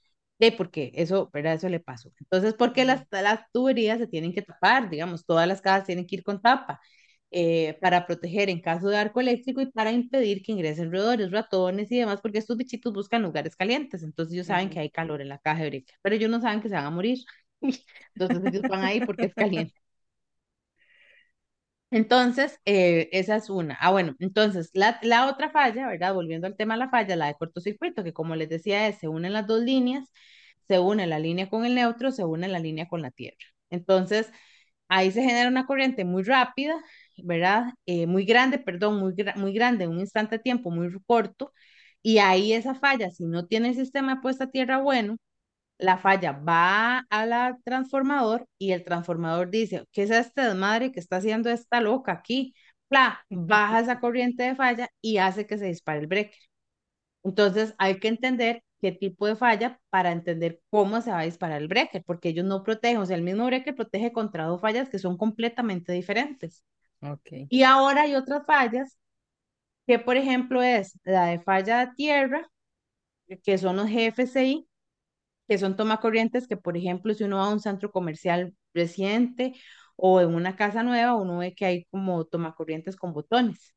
Sí, 0.40 0.52
porque 0.52 0.92
eso, 0.94 1.28
¿verdad? 1.32 1.54
Eso 1.54 1.68
le 1.68 1.80
pasó. 1.80 2.12
Entonces, 2.20 2.54
¿por 2.54 2.72
qué 2.72 2.84
las, 2.84 3.04
las 3.10 3.40
tuberías 3.52 3.98
se 3.98 4.06
tienen 4.06 4.32
que 4.32 4.42
tapar? 4.42 4.88
Digamos, 4.88 5.24
todas 5.26 5.48
las 5.48 5.60
casas 5.60 5.86
tienen 5.86 6.06
que 6.06 6.14
ir 6.16 6.22
con 6.22 6.40
tapa 6.40 6.80
eh, 7.30 7.78
para 7.80 8.06
proteger 8.06 8.48
en 8.50 8.60
caso 8.60 8.88
de 8.88 8.96
arco 8.98 9.20
eléctrico 9.20 9.60
y 9.60 9.70
para 9.70 9.92
impedir 9.92 10.42
que 10.42 10.52
ingresen 10.52 10.90
roedores, 10.92 11.30
ratones 11.30 11.90
y 11.92 11.98
demás, 11.98 12.20
porque 12.22 12.38
estos 12.38 12.56
bichitos 12.56 12.92
buscan 12.92 13.22
lugares 13.22 13.56
calientes. 13.56 14.02
Entonces, 14.02 14.34
ellos 14.34 14.46
saben 14.48 14.70
que 14.70 14.80
hay 14.80 14.90
calor 14.90 15.20
en 15.20 15.28
la 15.28 15.38
caja 15.38 15.62
de 15.64 15.68
breaker, 15.70 15.96
pero 16.02 16.14
ellos 16.16 16.30
no 16.30 16.40
saben 16.40 16.60
que 16.62 16.68
se 16.68 16.74
van 16.74 16.86
a 16.86 16.90
morir. 16.90 17.18
Entonces, 18.14 18.44
ellos 18.44 18.66
van 18.66 18.84
ahí 18.84 19.00
porque 19.02 19.26
es 19.26 19.34
caliente. 19.34 19.74
Entonces, 21.90 22.60
eh, 22.66 23.08
esa 23.12 23.36
es 23.36 23.48
una. 23.48 23.74
Ah, 23.80 23.90
bueno, 23.90 24.14
entonces 24.18 24.70
la, 24.74 24.98
la 25.02 25.26
otra 25.26 25.50
falla, 25.50 25.86
¿verdad? 25.88 26.12
Volviendo 26.14 26.46
al 26.46 26.56
tema 26.56 26.74
de 26.74 26.80
la 26.80 26.90
falla, 26.90 27.16
la 27.16 27.26
de 27.28 27.34
cortocircuito, 27.36 28.04
que 28.04 28.12
como 28.12 28.36
les 28.36 28.48
decía, 28.50 28.86
es, 28.88 28.98
se 28.98 29.08
unen 29.08 29.32
las 29.32 29.46
dos 29.46 29.62
líneas, 29.62 30.10
se 30.66 30.78
une 30.80 31.06
la 31.06 31.18
línea 31.18 31.48
con 31.48 31.64
el 31.64 31.74
neutro, 31.74 32.10
se 32.12 32.24
une 32.24 32.46
la 32.48 32.58
línea 32.58 32.88
con 32.88 33.00
la 33.02 33.10
tierra. 33.10 33.38
Entonces, 33.70 34.30
ahí 34.88 35.10
se 35.12 35.22
genera 35.22 35.48
una 35.48 35.66
corriente 35.66 36.04
muy 36.04 36.22
rápida, 36.24 36.74
¿verdad? 37.24 37.66
Eh, 37.86 38.06
muy 38.06 38.24
grande, 38.24 38.58
perdón, 38.58 38.98
muy, 39.00 39.14
muy 39.36 39.52
grande, 39.52 39.86
un 39.88 40.00
instante 40.00 40.36
de 40.36 40.42
tiempo 40.42 40.70
muy 40.70 40.90
corto, 41.06 41.52
Y 42.02 42.18
ahí 42.18 42.52
esa 42.54 42.74
falla, 42.74 43.10
si 43.10 43.26
no 43.26 43.46
tiene 43.46 43.70
el 43.70 43.74
sistema 43.76 44.16
de 44.16 44.20
puesta 44.22 44.44
a 44.44 44.50
tierra 44.50 44.78
bueno, 44.78 45.16
la 45.78 45.98
falla 45.98 46.32
va 46.32 47.00
a 47.10 47.26
la 47.26 47.58
transformador 47.64 48.46
y 48.58 48.72
el 48.72 48.84
transformador 48.84 49.50
dice, 49.50 49.84
¿qué 49.92 50.02
es 50.04 50.10
este 50.10 50.42
desmadre 50.42 50.92
que 50.92 51.00
está 51.00 51.16
haciendo 51.18 51.50
esta 51.50 51.80
loca 51.80 52.12
aquí? 52.12 52.54
Pla, 52.88 53.24
baja 53.30 53.80
esa 53.80 54.00
corriente 54.00 54.42
de 54.44 54.56
falla 54.56 54.88
y 55.00 55.18
hace 55.18 55.46
que 55.46 55.58
se 55.58 55.66
dispare 55.66 56.00
el 56.00 56.06
breaker. 56.08 56.38
Entonces 57.24 57.74
hay 57.78 57.98
que 58.00 58.08
entender 58.08 58.62
qué 58.80 58.92
tipo 58.92 59.26
de 59.26 59.36
falla 59.36 59.80
para 59.90 60.12
entender 60.12 60.60
cómo 60.70 61.00
se 61.00 61.10
va 61.10 61.20
a 61.20 61.24
disparar 61.24 61.60
el 61.62 61.68
breaker, 61.68 62.02
porque 62.04 62.30
ellos 62.30 62.44
no 62.46 62.62
protegen, 62.62 62.98
o 62.98 63.06
sea, 63.06 63.16
el 63.16 63.22
mismo 63.22 63.46
breaker 63.46 63.74
protege 63.74 64.12
contra 64.12 64.44
dos 64.46 64.60
fallas 64.60 64.88
que 64.88 64.98
son 64.98 65.16
completamente 65.18 65.92
diferentes. 65.92 66.64
Ok. 67.02 67.32
Y 67.48 67.62
ahora 67.62 68.02
hay 68.02 68.14
otras 68.14 68.44
fallas 68.46 68.98
que, 69.86 69.98
por 69.98 70.16
ejemplo, 70.16 70.62
es 70.62 70.98
la 71.04 71.26
de 71.26 71.40
falla 71.40 71.86
de 71.86 71.94
tierra, 71.96 72.48
que 73.44 73.58
son 73.58 73.76
los 73.76 73.88
GFCI, 73.90 74.68
que 75.48 75.58
son 75.58 75.76
tomacorrientes 75.76 76.48
que, 76.48 76.56
por 76.56 76.76
ejemplo, 76.76 77.14
si 77.14 77.24
uno 77.24 77.38
va 77.38 77.46
a 77.46 77.50
un 77.54 77.60
centro 77.60 77.90
comercial 77.92 78.54
reciente 78.74 79.54
o 79.96 80.20
en 80.20 80.34
una 80.34 80.56
casa 80.56 80.82
nueva, 80.82 81.14
uno 81.16 81.38
ve 81.38 81.54
que 81.54 81.66
hay 81.66 81.84
como 81.86 82.24
tomacorrientes 82.26 82.96
con 82.96 83.12
botones. 83.14 83.74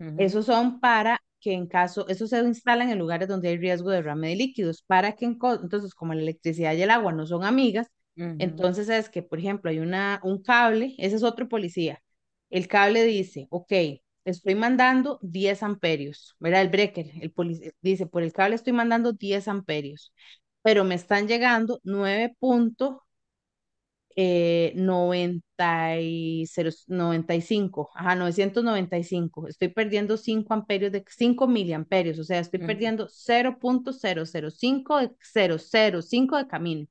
Ujú, 0.00 0.12
Esos 0.16 0.46
son 0.46 0.80
para 0.80 1.20
que 1.40 1.52
en 1.54 1.66
caso, 1.66 2.06
eso 2.08 2.26
se 2.26 2.38
instalan 2.40 2.90
en 2.90 2.98
lugares 2.98 3.28
donde 3.28 3.48
hay 3.48 3.58
riesgo 3.58 3.90
de 3.90 3.96
derrame 3.96 4.28
de 4.30 4.36
líquidos, 4.36 4.82
para 4.86 5.12
que 5.16 5.24
en 5.26 5.38
entonces 5.62 5.94
como 5.94 6.14
la 6.14 6.22
electricidad 6.22 6.74
y 6.74 6.82
el 6.82 6.90
agua 6.90 7.12
no 7.12 7.26
son 7.26 7.44
amigas, 7.44 7.88
ujú, 8.16 8.38
entonces 8.38 8.88
es 8.88 9.08
que, 9.10 9.22
por 9.22 9.38
ejemplo, 9.38 9.70
hay 9.70 9.78
una, 9.80 10.20
un 10.24 10.42
cable, 10.42 10.94
ese 10.98 11.16
es 11.16 11.22
otro 11.24 11.48
policía, 11.48 12.00
el 12.52 12.68
cable 12.68 13.04
dice, 13.04 13.48
ok, 13.50 13.72
estoy 14.24 14.54
mandando 14.56 15.18
10 15.22 15.62
amperios, 15.64 16.36
¿verdad? 16.40 16.62
El 16.62 16.68
breaker, 16.70 17.06
el 17.22 17.32
policía 17.32 17.72
dice, 17.82 18.06
por 18.06 18.22
el 18.22 18.32
cable 18.32 18.56
estoy 18.56 18.72
mandando 18.74 19.12
10 19.14 19.48
amperios, 19.48 20.12
pero 20.62 20.84
me 20.84 20.94
están 20.96 21.28
llegando 21.28 21.80
9 21.84 22.36
eh, 24.16 24.72
90 24.76 25.98
y 26.00 26.46
cero- 26.46 26.70
95, 26.88 27.90
ajá, 27.94 28.14
995. 28.14 29.48
Estoy 29.48 29.68
perdiendo 29.68 30.16
5 30.16 30.52
amperios 30.54 30.92
de 30.92 31.04
5 31.08 31.46
miliamperios, 31.48 32.18
o 32.18 32.24
sea, 32.24 32.38
estoy 32.40 32.60
perdiendo 32.60 33.08
0.005 33.08 34.98
de 34.98 35.10
005 35.22 36.36
de 36.36 36.46
camino. 36.46 36.86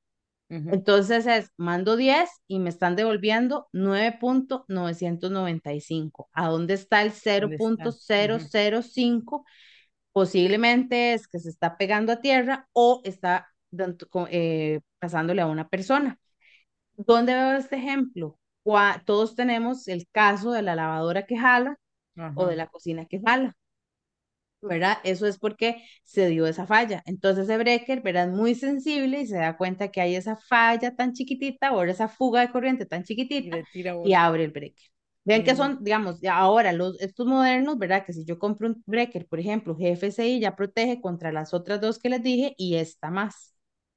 Entonces 0.51 1.25
es, 1.27 1.51
mando 1.58 1.96
10 1.96 2.29
y 2.48 2.60
me 2.60 2.70
están 2.70 2.96
devolviendo 2.96 3.67
9.995. 3.72 6.29
¿A 6.34 6.50
dónde 6.50 6.74
está 6.74 7.01
el 7.01 7.12
¿Dónde 7.12 7.55
está? 7.55 7.88
Ujú, 7.88 7.98
0.005? 7.98 9.46
Posiblemente 10.12 11.13
es 11.13 11.27
que 11.27 11.39
se 11.39 11.50
está 11.50 11.77
pegando 11.77 12.12
a 12.12 12.22
tierra 12.22 12.67
o 12.74 13.01
está 13.05 13.48
eh, 14.29 14.81
pasándole 15.00 15.41
a 15.41 15.48
una 15.48 15.70
persona. 15.70 16.20
¿Dónde 16.98 17.34
veo 17.34 17.58
este 17.58 17.77
ejemplo? 17.77 18.38
Todos 19.05 19.36
tenemos 19.36 19.88
el 19.88 20.08
caso 20.12 20.51
de 20.51 20.62
la 20.62 20.75
lavadora 20.75 21.25
que 21.25 21.38
jala 21.38 21.77
o 22.36 22.46
de 22.46 22.55
la 22.55 22.67
cocina 22.67 23.05
que 23.05 23.20
jala, 23.20 23.55
¿verdad? 24.62 24.98
Eso 25.03 25.27
es 25.27 25.38
porque 25.39 25.84
se 26.03 26.27
dio 26.30 26.46
esa 26.48 26.65
falla. 26.68 27.01
Entonces 27.06 27.46
ese 27.46 27.58
breaker, 27.58 28.01
¿verdad? 28.01 28.30
Es 28.30 28.34
muy 28.36 28.56
sensible 28.56 29.22
y 29.22 29.27
se 29.27 29.38
da 29.38 29.58
cuenta 29.58 29.89
que 29.89 30.01
hay 30.01 30.15
esa 30.15 30.36
falla 30.38 30.96
tan 30.96 31.13
chiquitita 31.13 31.74
o 31.74 31.84
esa 31.84 32.08
fuga 32.08 32.41
de 32.41 32.51
corriente 32.51 32.86
tan 32.86 33.03
chiquitita 33.03 33.60
y 34.01 34.13
abre 34.13 34.46
el 34.46 34.51
breaker. 34.51 34.86
Ven 35.24 35.44
que 35.44 35.56
son, 35.56 35.84
digamos, 35.84 36.24
ahora 36.25 36.74
los, 36.74 37.00
estos 37.00 37.27
modernos, 37.27 37.77
¿verdad? 37.77 38.06
Que 38.06 38.13
si 38.13 38.25
yo 38.25 38.39
compro 38.39 38.68
un 38.68 38.84
breaker, 38.88 39.27
por 39.27 39.39
ejemplo, 39.39 39.75
GFCI 39.75 40.39
ya 40.39 40.56
protege 40.56 41.00
contra 41.00 41.32
las 41.32 41.53
otras 41.53 41.80
dos 41.80 42.00
que 42.00 42.10
les 42.10 42.24
dije 42.24 42.53
y 42.58 42.75
esta 42.75 43.12
más. 43.12 43.56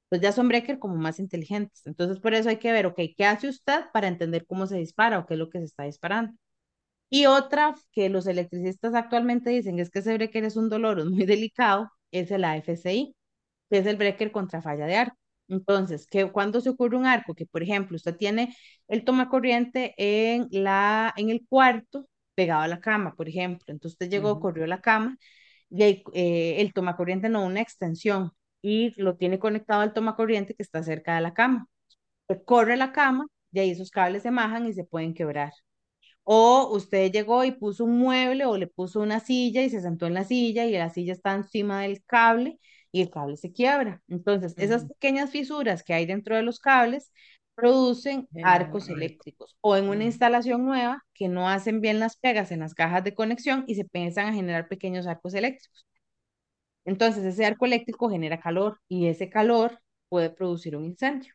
Pues 0.09 0.21
ya 0.21 0.31
son 0.31 0.47
breaker 0.47 0.77
como 0.77 0.95
más 0.97 1.19
inteligentes. 1.19 1.81
Entonces, 1.87 2.19
por 2.19 2.35
eso 2.35 2.49
hay 2.49 2.57
que 2.57 2.71
ver, 2.71 2.85
ok, 2.85 2.99
¿qué 3.17 3.25
hace 3.25 3.49
usted 3.49 3.85
para 3.91 4.07
entender 4.07 4.45
cómo 4.45 4.67
se 4.67 4.77
dispara 4.77 5.17
o 5.19 5.25
qué 5.25 5.33
es 5.33 5.39
lo 5.39 5.49
que 5.49 5.59
se 5.59 5.65
está 5.65 5.83
disparando? 5.83 6.33
Y 7.09 7.25
otra 7.27 7.75
que 7.91 8.09
los 8.09 8.27
electricistas 8.27 8.93
actualmente 8.95 9.49
dicen 9.49 9.79
es 9.79 9.89
que 9.89 9.99
ese 9.99 10.13
breaker 10.15 10.43
es 10.43 10.55
un 10.57 10.69
dolor, 10.69 11.03
muy 11.09 11.25
delicado, 11.25 11.89
es 12.11 12.31
el 12.31 12.43
AFCI, 12.43 13.15
que 13.69 13.77
es 13.79 13.85
el 13.87 13.97
breaker 13.97 14.31
contra 14.31 14.61
falla 14.61 14.85
de 14.85 14.95
arco. 14.97 15.17
Entonces, 15.47 16.07
que 16.07 16.31
cuando 16.31 16.59
se 16.61 16.69
ocurre 16.69 16.97
un 16.97 17.05
arco, 17.05 17.35
que 17.35 17.45
por 17.45 17.61
ejemplo 17.63 17.95
usted 17.97 18.15
tiene 18.17 18.55
el 18.87 19.05
toma 19.05 19.29
corriente 19.29 19.93
en, 19.97 20.47
la, 20.51 21.13
en 21.17 21.29
el 21.29 21.45
cuarto, 21.47 22.07
pegado 22.35 22.61
a 22.63 22.67
la 22.67 22.79
cama, 22.81 23.15
por 23.15 23.29
ejemplo, 23.29 23.65
entonces 23.67 23.93
usted 23.93 24.09
llegó, 24.09 24.39
ujú, 24.39 24.39
corrió 24.39 24.63
a 24.65 24.67
la 24.67 24.81
cama, 24.81 25.17
y 25.69 25.83
ahí, 25.83 26.03
eh, 26.13 26.55
el 26.61 26.73
toma 26.73 26.95
corriente 26.97 27.29
no 27.29 27.45
una 27.45 27.61
extensión, 27.61 28.31
y 28.61 28.99
lo 29.01 29.15
tiene 29.17 29.39
conectado 29.39 29.81
al 29.81 29.93
toma 29.93 30.15
corriente 30.15 30.55
que 30.55 30.63
está 30.63 30.81
cerca 30.83 31.15
de 31.15 31.21
la 31.21 31.33
cama. 31.33 31.67
Corre 32.45 32.77
la 32.77 32.91
cama, 32.91 33.25
y 33.51 33.59
ahí 33.59 33.71
esos 33.71 33.89
cables 33.91 34.23
se 34.23 34.31
majan 34.31 34.67
y 34.67 34.73
se 34.73 34.83
pueden 34.85 35.13
quebrar. 35.15 35.53
O 36.25 36.69
usted 36.75 37.11
llegó 37.11 37.43
y 37.45 37.51
puso 37.53 37.85
un 37.85 37.99
mueble 37.99 38.45
o 38.45 38.57
le 38.57 38.67
puso 38.67 39.01
una 39.01 39.19
silla 39.21 39.63
y 39.63 39.69
se 39.69 39.81
sentó 39.81 40.07
en 40.07 40.15
la 40.15 40.23
silla 40.25 40.65
y 40.65 40.71
la 40.73 40.89
silla 40.89 41.13
está 41.13 41.33
encima 41.35 41.83
del 41.83 42.03
cable 42.05 42.59
y 42.91 43.01
el 43.01 43.11
cable 43.11 43.37
se 43.37 43.53
quiebra. 43.53 44.01
Entonces, 44.09 44.55
esas 44.57 44.85
pequeñas 44.85 45.31
fisuras 45.31 45.83
que 45.83 45.93
hay 45.93 46.05
dentro 46.07 46.35
de 46.35 46.43
los 46.43 46.59
cables 46.59 47.11
producen 47.55 48.27
arcos 48.41 48.89
arco. 48.89 48.95
eléctricos 48.95 49.57
o 49.61 49.77
en 49.77 49.87
una 49.89 50.03
instalación 50.05 50.65
nueva 50.65 51.05
que 51.13 51.27
no 51.29 51.49
hacen 51.49 51.81
bien 51.81 51.99
las 51.99 52.17
pegas 52.17 52.51
en 52.51 52.59
las 52.61 52.73
cajas 52.75 53.03
de 53.03 53.15
conexión 53.15 53.63
y 53.67 53.75
se 53.75 53.81
empiezan 53.81 54.27
a 54.27 54.33
generar 54.33 54.67
pequeños 54.67 55.07
arcos 55.07 55.33
eléctricos. 55.35 55.85
Entonces, 56.85 57.25
ese 57.25 57.45
arco 57.45 57.65
eléctrico 57.67 58.09
genera 58.09 58.39
calor 58.41 58.79
y 58.89 59.07
ese 59.07 59.29
calor 59.29 59.79
puede 60.09 60.31
producir 60.31 60.75
un 60.77 60.85
incendio. 60.85 61.34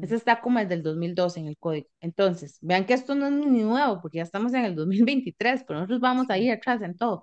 Ese 0.00 0.16
está 0.16 0.40
como 0.40 0.58
el 0.58 0.68
del 0.68 0.82
2012 0.82 1.40
en 1.40 1.46
el 1.48 1.56
código. 1.58 1.88
Entonces, 2.00 2.58
vean 2.60 2.86
que 2.86 2.94
esto 2.94 3.14
no 3.14 3.26
es 3.26 3.32
ni 3.32 3.62
nuevo, 3.62 4.00
porque 4.02 4.18
ya 4.18 4.24
estamos 4.24 4.52
en 4.54 4.64
el 4.64 4.74
2023, 4.74 5.64
pero 5.66 5.80
nosotros 5.80 6.00
vamos 6.00 6.28
ahí 6.30 6.50
atrás 6.50 6.82
en 6.82 6.96
todo. 6.96 7.22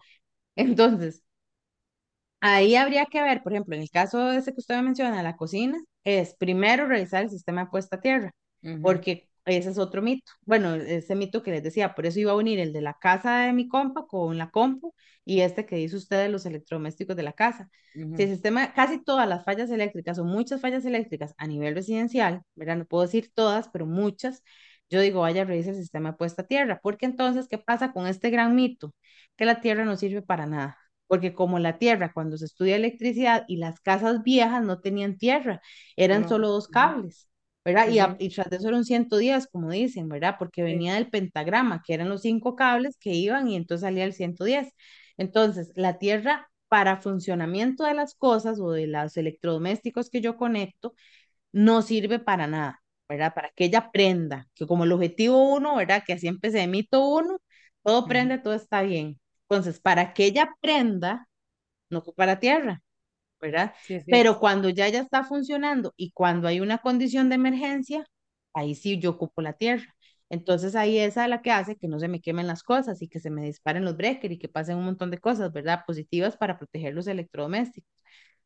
Entonces, 0.56 1.24
Ahí 2.41 2.75
habría 2.75 3.06
que 3.06 3.22
ver, 3.22 3.44
por 3.44 3.51
ejemplo, 3.53 3.75
en 3.75 3.82
el 3.82 3.89
caso 3.89 4.32
ese 4.32 4.53
que 4.53 4.60
usted 4.62 4.82
menciona, 4.82 5.22
la 5.24 5.36
cocina, 5.36 5.77
es 6.03 6.36
primero 6.36 6.88
revisar 6.88 7.24
el 7.24 7.29
sistema 7.29 7.65
de 7.65 7.70
puesta 7.72 7.98
a 7.98 8.01
tierra, 8.01 8.32
porque 8.79 9.28
ese 9.58 9.70
es 9.72 9.77
otro 9.77 10.01
mito. 10.01 10.32
Bueno, 10.46 10.75
ese 10.75 11.15
mito 11.15 11.44
que 11.44 11.51
les 11.51 11.63
decía, 11.63 11.96
por 11.96 12.06
eso 12.06 12.20
iba 12.20 12.32
a 12.32 12.36
unir 12.36 12.60
el 12.60 12.74
de 12.74 12.82
la 12.82 12.94
casa 12.96 13.39
de 13.41 13.53
mi 13.53 13.68
compa 13.68 14.06
con 14.08 14.38
la 14.38 14.50
compu 14.51 14.94
y 15.25 15.41
este 15.41 15.65
que 15.65 15.75
dice 15.77 15.96
usted 15.98 16.18
de 16.24 16.29
los 16.29 16.46
electrodomésticos 16.46 17.15
de 17.15 17.24
la 17.24 17.34
casa. 17.34 17.70
Si 18.13 18.24
el 18.24 18.29
sistema, 18.29 18.74
casi 18.74 19.03
todas 19.03 19.27
las 19.29 19.46
fallas 19.46 19.70
eléctricas 19.72 20.20
o 20.20 20.25
muchas 20.25 20.62
fallas 20.62 20.86
eléctricas 20.86 21.34
a 21.38 21.48
nivel 21.48 21.75
residencial, 21.75 22.41
¿verdad? 22.56 22.77
No 22.77 22.86
puedo 22.86 23.03
decir 23.03 23.32
todas, 23.34 23.70
pero 23.70 23.86
muchas, 23.86 24.44
yo 24.89 25.00
digo, 25.01 25.22
vaya, 25.22 25.46
revise 25.46 25.70
el 25.72 25.75
sistema 25.75 26.12
de 26.12 26.18
puesta 26.18 26.41
a 26.44 26.48
tierra, 26.48 26.79
porque 26.82 27.06
entonces, 27.06 27.48
¿qué 27.48 27.58
pasa 27.58 27.91
con 27.94 28.08
este 28.08 28.29
gran 28.29 28.56
mito? 28.56 28.94
Que 29.38 29.46
la 29.46 29.62
tierra 29.62 29.86
no 29.86 29.96
sirve 29.98 30.22
para 30.22 30.46
nada 30.46 30.77
porque 31.08 31.34
como 31.34 31.58
la 31.58 31.79
tierra, 31.79 32.13
cuando 32.13 32.38
se 32.38 32.46
estudia 32.46 32.75
electricidad 32.75 33.44
y 33.48 33.58
las 33.58 33.79
casas 33.79 34.22
viejas 34.22 34.63
no 34.63 34.79
tenían 34.79 35.18
tierra, 35.18 35.60
eran 35.96 36.22
No. 36.22 36.27
solo 36.27 36.50
dos 36.50 36.68
cables, 36.68 37.28
¿verdad? 37.73 37.89
Y, 37.89 37.99
a- 37.99 38.15
ujú, 38.15 38.19
y 38.19 38.29
tras 38.29 38.49
de 38.49 38.57
eso 38.57 38.69
eran 38.69 38.85
110, 38.85 39.47
como 39.47 39.71
dicen, 39.71 40.09
¿verdad? 40.09 40.35
Porque 40.39 40.63
venía 40.63 40.95
del 40.95 41.09
pentagrama, 41.09 41.81
que 41.85 41.93
eran 41.93 42.09
los 42.09 42.21
cinco 42.21 42.55
cables 42.55 42.97
que 42.99 43.11
iban 43.13 43.47
y 43.47 43.55
entonces 43.55 43.81
salía 43.83 44.05
el 44.05 44.13
110. 44.13 44.73
Entonces, 45.17 45.71
la 45.75 45.97
tierra 45.99 46.49
para 46.69 46.97
funcionamiento 46.97 47.83
de 47.85 47.93
las 47.95 48.15
cosas 48.15 48.59
o 48.59 48.71
de 48.71 48.88
los 48.88 49.17
electrodomésticos 49.17 50.09
que 50.09 50.21
yo 50.21 50.38
conecto, 50.38 50.93
no 51.51 51.81
sirve 51.81 52.19
para 52.19 52.47
nada, 52.47 52.81
¿verdad? 53.09 53.33
Para 53.33 53.49
que 53.55 53.65
ella 53.65 53.91
prenda, 53.91 54.47
que 54.55 54.67
como 54.67 54.83
el 54.85 54.91
objetivo 54.91 55.53
uno, 55.53 55.75
¿verdad? 55.75 56.03
Que 56.05 56.13
así 56.13 56.27
empecé, 56.27 56.67
mito 56.67 57.07
uno, 57.07 57.39
todo 57.83 58.07
prende, 58.07 58.38
todo 58.39 58.53
está 58.53 58.81
bien. 58.83 59.19
Entonces, 59.49 59.79
para 59.79 60.13
que 60.13 60.25
ella 60.25 60.51
prenda, 60.61 61.27
no 61.89 61.99
ocupa 61.99 62.25
la 62.25 62.39
tierra, 62.39 62.81
¿verdad? 63.41 63.74
Sí. 63.88 64.00
Pero 64.10 64.39
cuando 64.39 64.69
ya 64.69 64.88
ya 64.89 65.01
está 65.01 65.24
funcionando 65.24 65.93
y 65.98 66.12
cuando 66.12 66.48
hay 66.48 66.60
una 66.62 66.79
condición 66.79 67.29
de 67.29 67.36
emergencia, 67.36 68.05
ahí 68.53 68.75
sí 68.75 69.00
yo 69.00 69.12
ocupo 69.12 69.41
la 69.41 69.53
tierra. 69.53 69.96
Entonces 70.29 70.75
ahí 70.75 71.00
esa 71.00 71.24
es 71.24 71.29
la 71.29 71.41
que 71.41 71.51
hace 71.51 71.75
que 71.75 71.88
no 71.88 72.00
se 72.00 72.08
me 72.08 72.22
quemen 72.22 72.48
las 72.48 72.63
cosas 72.63 73.01
y 73.01 73.08
que 73.10 73.19
se 73.19 73.31
me 73.31 73.43
disparen 73.43 73.84
los 73.86 73.98
breakers 73.98 74.36
y 74.36 74.39
que 74.39 74.48
pasen 74.50 74.77
un 74.77 74.86
montón 74.86 75.10
de 75.12 75.17
cosas, 75.19 75.51
¿verdad? 75.51 75.84
Positivas 75.88 76.38
para 76.38 76.58
proteger 76.58 76.93
los 76.93 77.08
electrodomésticos. 77.08 77.89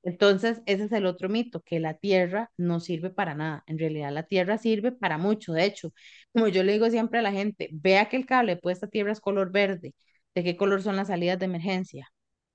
Entonces, 0.03 0.61
ese 0.65 0.85
es 0.85 0.91
el 0.91 1.05
otro 1.05 1.29
mito, 1.29 1.61
que 1.61 1.79
la 1.79 1.93
tierra 1.95 2.51
no 2.57 2.79
sirve 2.81 3.09
para 3.09 3.35
nada. 3.35 3.63
En 3.67 3.79
realidad, 3.79 4.11
la 4.11 4.23
tierra 4.23 4.57
sirve 4.57 4.91
para 4.91 5.17
mucho. 5.17 5.53
De 5.53 5.65
hecho, 5.65 5.93
como 6.33 6.47
yo 6.49 6.63
le 6.63 6.73
digo 6.73 6.89
siempre 6.89 7.19
a 7.19 7.21
la 7.21 7.31
gente, 7.31 7.69
vea 7.71 8.09
que 8.09 8.17
el 8.17 8.25
cable 8.25 8.57
puesta 8.57 8.87
a 8.87 8.89
tierra 8.89 9.13
es 9.13 9.21
color 9.21 9.51
verde. 9.51 9.93
¿De 10.35 10.43
qué 10.43 10.57
color 10.57 10.81
son 10.81 10.95
las 10.97 11.07
salidas 11.07 11.39
de 11.39 11.45
emergencia? 11.45 12.12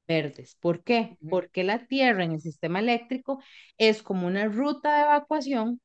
Verdes. 0.08 0.56
¿Por 0.58 0.82
qué? 0.82 1.18
Porque 1.28 1.64
la 1.64 1.86
tierra 1.86 2.24
en 2.24 2.32
el 2.32 2.40
sistema 2.40 2.80
eléctrico 2.80 3.42
es 3.76 4.02
como 4.02 4.26
una 4.26 4.46
ruta 4.46 4.96
de 4.96 5.02
evacuación 5.02 5.80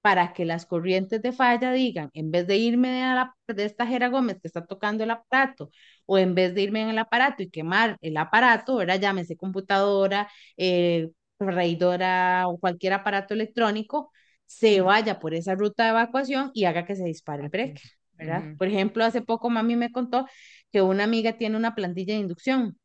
para 0.00 0.32
que 0.32 0.46
las 0.46 0.64
corrientes 0.64 1.20
de 1.20 1.32
falla 1.32 1.72
digan, 1.72 2.10
en 2.14 2.30
vez 2.30 2.46
de 2.46 2.56
irme 2.56 3.04
a 3.04 3.14
la, 3.14 3.36
de 3.48 3.64
esta 3.66 3.86
Jera 3.86 4.08
Gómez 4.08 4.38
que 4.40 4.48
está 4.48 4.64
tocando 4.66 5.04
el 5.04 5.10
aparato, 5.10 5.70
o 6.06 6.16
en 6.18 6.34
vez 6.34 6.54
de 6.54 6.62
irme 6.62 6.82
en 6.82 6.88
el 6.88 6.98
aparato 6.98 7.42
y 7.42 7.50
quemar 7.50 7.98
el 8.00 8.16
aparato, 8.16 8.76
¿verdad? 8.76 9.00
Llámese 9.00 9.36
computadora, 9.36 10.30
eh, 10.56 11.10
reidora 11.38 12.48
o 12.48 12.58
cualquier 12.58 12.94
aparato 12.94 13.34
electrónico, 13.34 14.10
se 14.46 14.80
vaya 14.80 15.18
por 15.18 15.34
esa 15.34 15.54
ruta 15.54 15.84
de 15.84 15.90
evacuación 15.90 16.50
y 16.54 16.64
haga 16.64 16.86
que 16.86 16.96
se 16.96 17.04
dispare 17.04 17.44
el 17.44 17.50
breaker, 17.50 17.90
¿verdad? 18.12 18.44
Por 18.56 18.68
ejemplo, 18.68 19.04
hace 19.04 19.20
poco 19.20 19.50
mami 19.50 19.76
me 19.76 19.92
contó 19.92 20.26
que 20.72 20.80
una 20.80 21.04
amiga 21.04 21.36
tiene 21.36 21.56
una 21.56 21.74
plantilla 21.74 22.14
de 22.14 22.20
inducción 22.20 22.78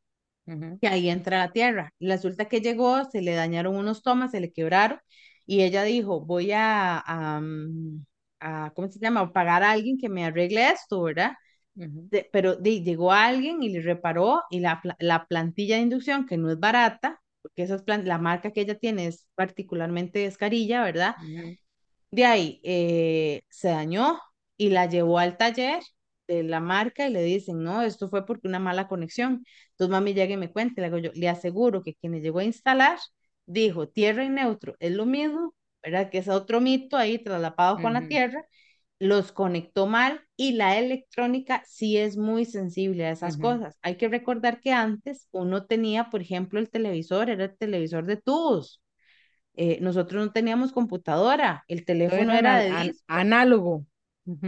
que 0.80 0.88
ahí 0.88 1.08
entra 1.10 1.38
la 1.38 1.52
tierra. 1.52 1.92
Resulta 2.00 2.46
que 2.46 2.60
llegó, 2.60 3.04
se 3.10 3.22
le 3.22 3.34
dañaron 3.34 3.76
unos 3.76 4.02
tomas, 4.02 4.30
se 4.32 4.40
le 4.40 4.52
quebraron 4.52 4.98
y 5.46 5.62
ella 5.62 5.82
dijo, 5.84 6.20
voy 6.20 6.52
a, 6.52 6.98
a, 7.00 7.40
mm, 7.40 8.04
a 8.40 8.72
¿cómo 8.74 8.88
se 8.88 8.98
llama? 9.00 9.32
pagar 9.32 9.62
a 9.62 9.72
alguien 9.72 9.98
que 9.98 10.08
me 10.08 10.24
arregle 10.24 10.70
esto, 10.70 11.02
¿verdad? 11.02 11.32
pero 12.32 12.60
llegó 12.62 13.12
alguien 13.12 13.62
y 13.62 13.70
le 13.70 13.80
reparó 13.82 14.42
y 14.50 14.60
la, 14.60 14.80
la 14.98 15.26
plantilla 15.26 15.76
de 15.76 15.82
inducción, 15.82 16.26
que 16.26 16.36
no 16.36 16.50
es 16.50 16.58
barata, 16.60 17.20
porque 17.42 17.62
esa 17.64 17.82
la 18.04 18.18
marca 18.18 18.52
que 18.52 18.60
ella 18.62 18.78
tiene 18.78 19.06
es 19.06 19.26
particularmente 19.34 20.24
escarilla, 20.26 20.82
¿verdad? 20.84 21.16
De 22.10 22.24
ahí 22.24 22.60
eh, 22.64 23.42
se 23.50 23.68
dañó 23.68 24.20
y 24.56 24.70
la 24.70 24.86
llevó 24.86 25.18
al 25.18 25.36
taller 25.36 25.82
de 26.26 26.42
la 26.42 26.60
marca 26.60 27.06
y 27.06 27.12
le 27.12 27.22
dicen, 27.22 27.62
no, 27.62 27.82
esto 27.82 28.08
fue 28.08 28.26
porque 28.26 28.48
una 28.48 28.58
mala 28.58 28.88
conexión. 28.88 29.44
Entonces 29.70 29.90
mami 29.90 30.14
llega 30.14 30.34
y 30.34 30.36
me 30.36 30.50
cuenta, 30.52 30.82
le, 30.82 31.02
yo, 31.02 31.10
le 31.14 31.28
aseguro 31.28 31.82
que 31.82 31.94
quien 31.94 32.12
le 32.12 32.20
llegó 32.20 32.40
a 32.40 32.44
instalar 32.44 32.98
dijo, 33.46 33.88
tierra 33.88 34.24
y 34.24 34.30
neutro 34.30 34.76
es 34.80 34.92
lo 34.92 35.06
mismo, 35.06 35.54
¿verdad? 35.82 36.10
Que 36.10 36.18
es 36.18 36.28
otro 36.28 36.60
mito 36.60 36.96
ahí 36.96 37.18
traslapado 37.18 37.80
con 37.80 37.92
la 37.92 38.06
tierra, 38.06 38.44
los 38.98 39.32
conectó 39.32 39.86
mal 39.86 40.20
y 40.36 40.52
la 40.52 40.78
electrónica 40.78 41.62
sí 41.66 41.96
es 41.98 42.16
muy 42.16 42.44
sensible 42.44 43.06
a 43.06 43.10
esas 43.10 43.36
cosas. 43.36 43.76
Hay 43.82 43.96
que 43.96 44.08
recordar 44.08 44.60
que 44.60 44.72
antes 44.72 45.28
uno 45.32 45.66
tenía, 45.66 46.10
por 46.10 46.22
ejemplo, 46.22 46.58
el 46.58 46.70
televisor, 46.70 47.28
era 47.28 47.44
el 47.44 47.56
televisor 47.56 48.06
de 48.06 48.16
tubos. 48.16 48.80
Eh, 49.56 49.78
nosotros 49.80 50.24
no 50.24 50.32
teníamos 50.32 50.72
computadora, 50.72 51.64
el 51.68 51.84
teléfono 51.84 52.32
era, 52.32 52.60
de 52.60 52.94
análogo. 53.06 53.84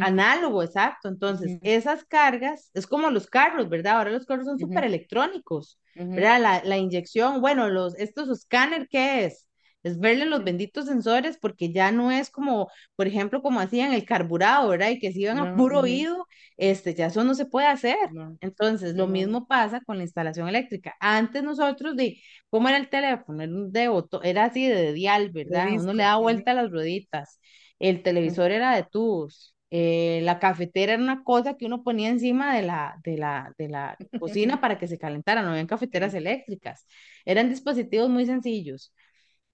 Análogo, 0.00 0.62
exacto. 0.62 1.08
Entonces, 1.08 1.58
esas 1.62 2.04
cargas 2.04 2.70
es 2.74 2.86
como 2.86 3.10
los 3.10 3.26
carros, 3.26 3.68
¿verdad? 3.68 3.98
Ahora 3.98 4.10
los 4.10 4.26
carros 4.26 4.46
son 4.46 4.58
súper 4.58 4.84
electrónicos, 4.84 5.78
¿verdad? 5.94 6.40
La, 6.40 6.64
la, 6.64 6.76
inyección, 6.78 7.40
bueno, 7.40 7.68
los, 7.68 7.94
estos 7.98 8.28
escáner, 8.30 8.88
¿qué 8.88 9.26
es? 9.26 9.46
es 9.86 10.00
verle 10.00 10.26
los 10.26 10.42
benditos 10.42 10.86
sensores 10.86 11.38
porque 11.40 11.72
ya 11.72 11.92
no 11.92 12.10
es 12.10 12.28
como, 12.30 12.68
por 12.96 13.06
ejemplo, 13.06 13.40
como 13.40 13.60
hacían 13.60 13.92
el 13.92 14.04
carburado, 14.04 14.68
¿verdad? 14.68 14.90
Y 14.90 14.98
que 14.98 15.12
se 15.12 15.20
iban 15.20 15.38
a 15.38 15.54
puro 15.54 15.80
oído, 15.80 16.26
este, 16.56 16.94
ya 16.94 17.06
eso 17.06 17.22
no 17.22 17.34
se 17.34 17.46
puede 17.46 17.68
hacer. 17.68 17.96
Entonces, 18.40 18.96
lo 18.96 19.06
mismo 19.06 19.46
pasa 19.46 19.80
con 19.80 19.98
la 19.98 20.02
instalación 20.02 20.48
eléctrica. 20.48 20.96
Antes 20.98 21.44
nosotros, 21.44 21.94
de, 21.96 22.20
¿cómo 22.50 22.68
era 22.68 22.78
el 22.78 22.88
teléfono? 22.88 23.42
Era, 23.42 23.52
de, 23.52 24.04
era 24.24 24.44
así 24.44 24.66
de 24.66 24.92
dial, 24.92 25.30
¿verdad? 25.30 25.68
Uno 25.72 25.92
le 25.92 26.02
daba 26.02 26.20
vuelta 26.20 26.50
a 26.50 26.54
las 26.54 26.70
rueditas. 26.70 27.38
El 27.78 28.02
televisor 28.02 28.50
era 28.50 28.74
de 28.74 28.82
tubos. 28.82 29.55
Eh, 29.70 30.20
la 30.22 30.38
cafetera 30.38 30.94
era 30.94 31.02
una 31.02 31.24
cosa 31.24 31.56
que 31.56 31.66
uno 31.66 31.82
ponía 31.82 32.08
encima 32.08 32.54
de 32.56 32.62
la, 32.62 32.98
de 33.04 33.18
la, 33.18 33.52
de 33.58 33.68
la 33.68 33.98
cocina 34.16 34.60
para 34.60 34.78
que 34.78 34.86
se 34.88 34.98
calentara, 34.98 35.42
no 35.42 35.50
habían 35.50 35.66
cafeteras 35.66 36.14
eléctricas. 36.14 36.86
Eran 37.24 37.48
dispositivos 37.50 38.08
muy 38.08 38.26
sencillos. 38.26 38.94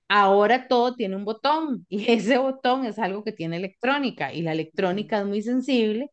Ahora 0.09 0.69
todo 0.69 0.95
tiene 0.95 1.17
un 1.17 1.25
botón 1.25 1.87
y 1.91 2.11
ese 2.13 2.39
botón 2.39 2.85
es 2.87 2.99
algo 2.99 3.25
que 3.25 3.33
tiene 3.33 3.57
electrónica 3.57 4.33
y 4.33 4.43
la 4.43 4.53
electrónica 4.53 5.21
es 5.21 5.27
muy 5.27 5.43
sensible 5.43 6.11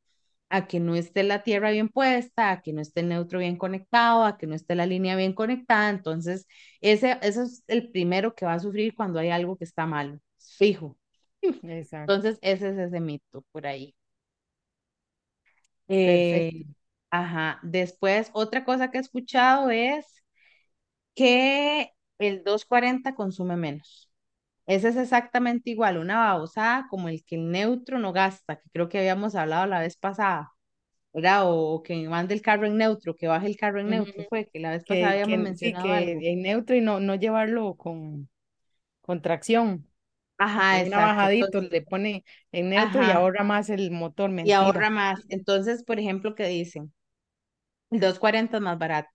a 0.49 0.67
que 0.67 0.79
no 0.79 0.95
esté 0.95 1.23
la 1.23 1.43
tierra 1.43 1.69
bien 1.71 1.89
puesta, 1.89 2.51
a 2.51 2.61
que 2.61 2.73
no 2.73 2.81
esté 2.81 3.01
el 3.01 3.09
neutro 3.09 3.39
bien 3.39 3.57
conectado, 3.57 4.23
a 4.25 4.37
que 4.37 4.47
no 4.47 4.55
esté 4.55 4.73
la 4.75 4.85
línea 4.87 5.15
bien 5.15 5.33
conectada. 5.33 5.89
Entonces, 5.91 6.47
ese, 6.81 7.19
ese 7.21 7.43
es 7.43 7.63
el 7.67 7.91
primero 7.91 8.33
que 8.35 8.45
va 8.45 8.53
a 8.53 8.59
sufrir 8.59 8.95
cuando 8.95 9.19
hay 9.19 9.29
algo 9.29 9.57
que 9.57 9.65
está 9.65 9.85
mal, 9.85 10.21
fijo. 10.57 10.97
Entonces, 12.07 12.39
ese 12.41 12.69
es 12.71 12.77
ese 12.77 12.99
mito 12.99 13.43
por 13.51 13.67
ahí. 13.67 13.95
Eh, 15.89 16.63
ajá. 17.11 17.59
Después, 17.63 18.31
otra 18.33 18.63
cosa 18.65 18.91
que 18.91 18.97
he 18.99 19.01
escuchado 19.01 19.69
es 19.69 20.23
que 21.15 21.91
el 22.19 22.43
240 22.43 23.15
consume 23.15 23.57
menos. 23.57 24.11
Ese 24.67 24.89
es 24.89 24.97
exactamente 24.97 25.71
igual, 25.71 25.97
una 25.97 26.19
babosada 26.19 26.87
como 26.89 27.09
el 27.09 27.25
que 27.25 27.35
el 27.35 27.51
neutro 27.51 27.99
no 27.99 28.13
gasta, 28.13 28.57
que 28.57 28.69
creo 28.71 28.87
que 28.89 28.99
habíamos 28.99 29.35
hablado 29.35 29.65
la 29.65 29.79
vez 29.81 29.97
pasada, 29.97 30.53
¿verdad? 31.13 31.43
O, 31.45 31.83
que 31.83 32.07
mande 32.07 32.35
el 32.35 32.41
carro 32.43 32.67
en 32.67 32.77
neutro, 32.77 33.15
que 33.15 33.27
baje 33.27 33.47
el 33.47 33.57
carro 33.57 33.81
en 33.81 33.89
neutro, 33.89 34.25
fue 34.29 34.47
que 34.53 34.59
la 34.59 34.71
vez 34.71 34.85
pasada 34.85 35.11
habíamos 35.11 35.39
mencionado 35.39 36.05
que 36.05 36.29
en 36.31 36.43
neutro 36.43 36.75
y 36.75 36.81
no, 36.81 36.99
no 36.99 37.15
llevarlo 37.15 37.75
con, 37.75 38.29
con 39.01 39.21
tracción. 39.21 39.88
Ajá, 40.39 40.81
exacto. 40.81 41.01
Bajadito, 41.01 41.61
le 41.61 41.81
pone 41.83 42.23
en 42.51 42.69
neutro 42.71 43.03
y 43.03 43.11
ahorra 43.11 43.43
más 43.43 43.69
el 43.69 43.91
motor, 43.91 44.31
Y 44.41 44.51
ahorra 44.53 44.89
más. 44.89 45.21
Entonces, 45.29 45.83
por 45.83 45.99
ejemplo, 45.99 46.35
¿qué 46.35 46.47
dicen? 46.47 46.93
El 47.91 47.99
240 48.01 48.57
es 48.57 48.63
más 48.63 48.77
barato. 48.79 49.09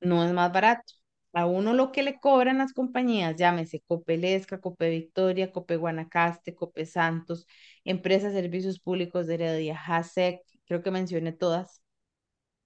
No 0.00 0.24
es 0.24 0.32
más 0.32 0.52
barato 0.52 0.94
a 1.34 1.46
uno 1.46 1.74
lo 1.74 1.92
que 1.92 2.02
le 2.04 2.20
cobran 2.20 2.58
las 2.58 2.72
compañías, 2.72 3.36
llámese 3.36 3.82
Copelesca, 3.88 4.60
Cope 4.60 4.90
Victoria, 4.90 5.52
Cope 5.52 5.76
Guanacaste, 5.76 6.54
Cope 6.54 6.86
Santos, 6.86 7.46
Empresas 7.84 8.32
Servicios 8.34 8.80
Públicos 8.80 9.26
de 9.26 9.34
Heredia, 9.34 9.76
HASEC, 9.86 10.40
creo 10.66 10.82
que 10.82 10.90
mencioné 10.92 11.32
todas. 11.32 11.82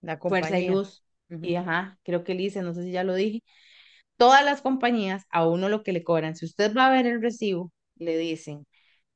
La 0.03 0.19
compañía. 0.19 0.49
Fuerza 0.51 0.59
y 0.61 0.69
Luz, 0.69 1.05
y 1.41 1.55
ajá, 1.57 1.99
creo 2.05 2.25
que 2.25 2.35
Lice, 2.35 2.63
no 2.63 2.75
sé 2.75 2.85
si 2.85 2.93
ya 2.93 3.05
lo 3.05 3.15
dije. 3.15 3.43
Todas 4.19 4.45
las 4.45 4.61
compañías, 4.61 5.25
a 5.31 5.49
uno 5.49 5.71
lo 5.71 5.83
que 5.83 5.93
le 5.93 6.05
cobran, 6.05 6.37
si 6.37 6.45
usted 6.45 6.77
va 6.77 6.89
a 6.89 6.91
ver 6.91 7.07
el 7.07 7.23
recibo, 7.23 7.73
le 7.97 8.19
dicen 8.19 8.67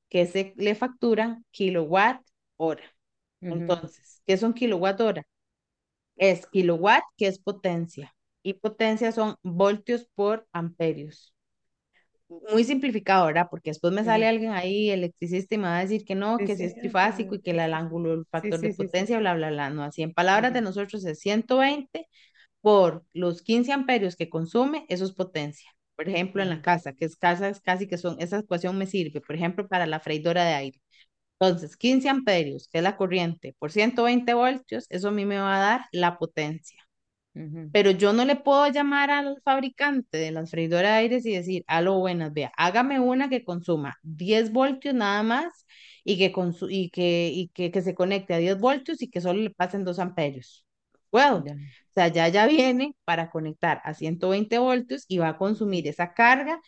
que 0.08 0.26
se 0.26 0.54
le 0.56 0.74
facturan 0.74 1.44
kilowatt 1.50 2.22
hora. 2.56 2.84
Entonces, 3.40 4.22
¿qué 4.26 4.36
son 4.38 4.54
kilowatt 4.54 5.00
hora? 5.00 5.22
Es 6.16 6.46
kilowatt, 6.46 7.02
que 7.16 7.26
es 7.26 7.38
potencia 7.38 8.14
y 8.42 8.54
potencia 8.54 9.12
son 9.12 9.36
voltios 9.42 10.08
por 10.14 10.46
amperios. 10.52 11.34
Muy 12.50 12.64
simplificado, 12.64 13.26
¿verdad? 13.26 13.48
Porque 13.50 13.70
después 13.70 13.92
me 13.92 14.04
sale 14.04 14.26
alguien 14.26 14.52
ahí, 14.52 14.90
electricista, 14.90 15.54
y 15.54 15.58
me 15.58 15.64
va 15.64 15.78
a 15.78 15.82
decir 15.82 16.04
que 16.04 16.14
no, 16.14 16.38
que 16.38 16.56
si 16.56 16.64
es 16.64 16.74
trifásico 16.74 17.34
y 17.34 17.42
que 17.42 17.50
el 17.50 17.60
ángulo, 17.60 18.14
el 18.14 18.26
factor 18.26 18.60
de 18.60 18.74
potencia, 18.74 19.18
bla, 19.18 19.34
bla, 19.34 19.50
bla. 19.50 19.70
No, 19.70 19.82
así 19.82 20.02
en 20.02 20.14
palabras 20.14 20.52
de 20.54 20.62
nosotros 20.62 21.04
es 21.04 21.18
120 21.20 22.08
por 22.62 23.04
los 23.12 23.42
15 23.42 23.72
amperios 23.72 24.16
que 24.16 24.30
consume, 24.30 24.86
eso 24.88 25.04
es 25.04 25.12
potencia. 25.12 25.70
Por 25.96 26.08
ejemplo, 26.08 26.42
en 26.42 26.48
la 26.48 26.62
casa, 26.62 26.94
que 26.94 27.04
es 27.04 27.16
casa, 27.16 27.48
es 27.48 27.60
casi 27.60 27.86
que 27.88 27.98
son, 27.98 28.16
esa 28.20 28.38
ecuación 28.38 28.78
me 28.78 28.86
sirve, 28.86 29.20
por 29.20 29.36
ejemplo, 29.36 29.68
para 29.68 29.86
la 29.86 30.00
freidora 30.00 30.44
de 30.44 30.54
aire. 30.54 30.80
Entonces, 31.40 31.76
15 31.76 32.08
amperios, 32.08 32.68
que 32.68 32.78
es 32.78 32.84
la 32.84 32.96
corriente, 32.96 33.54
por 33.58 33.72
120 33.72 34.34
voltios, 34.34 34.86
eso 34.90 35.08
a 35.08 35.12
mí 35.12 35.24
me 35.26 35.38
va 35.38 35.56
a 35.56 35.60
dar 35.60 35.80
la 35.92 36.18
potencia. 36.18 36.78
Pero 37.72 37.90
yo 37.92 38.12
no 38.12 38.26
le 38.26 38.36
puedo 38.36 38.68
llamar 38.68 39.10
al 39.10 39.40
fabricante 39.42 40.18
de 40.18 40.32
las 40.32 40.50
freidoras 40.50 40.92
de 40.92 40.96
aires 40.98 41.26
y 41.26 41.32
decir, 41.32 41.64
aló, 41.66 41.98
buenas, 41.98 42.32
vea, 42.32 42.52
hágame 42.58 43.00
una 43.00 43.30
que 43.30 43.42
consuma 43.44 43.96
10 44.02 44.52
voltios 44.52 44.94
nada 44.94 45.22
más 45.22 45.66
y 46.04 46.18
que, 46.18 46.32
y 46.68 46.90
que, 46.90 47.30
y 47.32 47.48
que, 47.48 47.70
que, 47.70 47.82
se 47.82 47.94
conecte 47.94 48.34
a 48.34 48.38
10 48.38 48.58
voltios 48.58 49.00
y 49.00 49.08
que 49.10 49.22
solo 49.22 49.40
le 49.40 49.50
pasen 49.50 49.84
2 49.84 49.98
amperios. 49.98 50.66
Puedo. 51.12 51.38
O 51.40 51.94
sea, 51.94 52.08
ya 52.08 52.28
ya 52.28 52.48
viene 52.48 52.96
para 53.06 53.30
conectar 53.30 53.82
a 53.84 53.94
120 53.94 54.58
voltios 54.58 55.06
y 55.08 55.18
va 55.18 55.30
a 55.30 55.38
consumir 55.38 55.88
esa 55.88 56.14
carga 56.14 56.60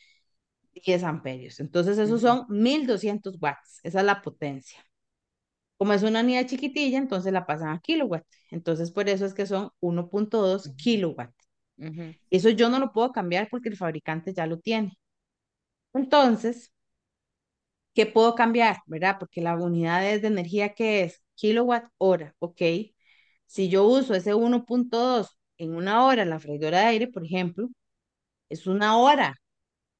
10 0.74 1.04
amperios. 1.04 1.60
Entonces, 1.60 1.98
esos 1.98 2.20
son 2.22 2.46
1200 2.50 3.36
watts. 3.40 3.80
Esa 3.84 4.00
es 4.00 4.06
la 4.06 4.22
potencia. 4.22 4.80
Como 5.78 5.92
es 5.92 6.02
una 6.02 6.20
unidad 6.22 6.46
chiquitilla, 6.46 6.98
entonces 6.98 7.32
la 7.32 7.46
pasan 7.46 7.68
a 7.70 7.80
kilowatt. 7.80 8.24
Entonces, 8.50 8.90
por 8.92 9.08
eso 9.08 9.26
es 9.26 9.34
que 9.34 9.46
son 9.46 9.70
1.2 9.80 10.70
kilowatt. 10.76 11.32
Eso 12.30 12.50
yo 12.50 12.68
no 12.70 12.78
lo 12.80 12.92
puedo 12.92 13.12
cambiar 13.12 13.48
porque 13.50 13.68
el 13.70 13.76
fabricante 13.76 14.34
ya 14.34 14.46
lo 14.46 14.58
tiene. 14.60 14.98
Entonces, 15.94 16.72
¿qué 17.94 18.06
puedo 18.06 18.34
cambiar? 18.34 18.78
¿Verdad? 18.86 19.16
Porque 19.18 19.40
la 19.40 19.54
unidad 19.56 20.06
es 20.08 20.22
de 20.22 20.28
energía 20.28 20.74
que 20.74 21.02
es 21.04 21.22
kilowatt 21.34 21.86
hora, 21.98 22.34
¿ok? 22.38 22.60
Si 23.46 23.68
yo 23.68 23.84
uso 23.86 24.14
ese 24.14 24.34
1.2 24.34 25.38
en 25.58 25.74
una 25.74 26.04
hora 26.04 26.22
en 26.22 26.30
la 26.30 26.40
freidora 26.40 26.80
de 26.80 26.86
aire, 26.86 27.08
por 27.08 27.24
ejemplo, 27.24 27.68
es 28.48 28.66
una 28.66 28.96
hora, 28.98 29.36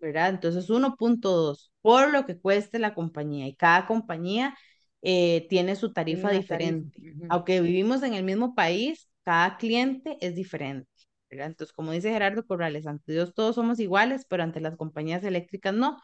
¿verdad? 0.00 0.30
Entonces 0.30 0.70
1.2 0.70 1.72
por 1.82 2.10
lo 2.12 2.26
que 2.26 2.38
cueste 2.40 2.78
la 2.78 2.94
compañía 2.94 3.46
y 3.48 3.54
cada 3.56 3.86
compañía 3.86 4.56
eh, 5.02 5.46
tiene 5.48 5.76
su 5.76 5.92
tarifa 5.92 6.30
diferente. 6.30 6.98
Aunque 7.28 7.60
vivimos 7.60 8.02
en 8.02 8.14
el 8.14 8.24
mismo 8.24 8.54
país, 8.54 9.08
cada 9.24 9.56
cliente 9.56 10.16
es 10.20 10.34
diferente. 10.34 10.88
Entonces, 11.30 11.72
como 11.72 11.92
dice 11.92 12.10
Gerardo 12.10 12.46
Corrales, 12.46 12.86
ante 12.86 13.12
Dios 13.12 13.34
todos 13.34 13.56
somos 13.56 13.80
iguales, 13.80 14.24
pero 14.28 14.42
ante 14.42 14.60
las 14.60 14.76
compañías 14.76 15.24
eléctricas 15.24 15.74
no, 15.74 15.98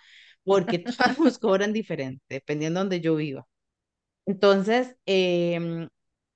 porque 0.45 0.79
todas 0.79 1.19
nos 1.19 1.39
cobran 1.41 1.73
diferente, 1.73 2.23
dependiendo 2.29 2.81
de 2.81 2.83
donde 2.85 3.01
yo 3.01 3.17
viva. 3.17 3.47
Entonces, 4.27 4.97
em, 5.07 5.89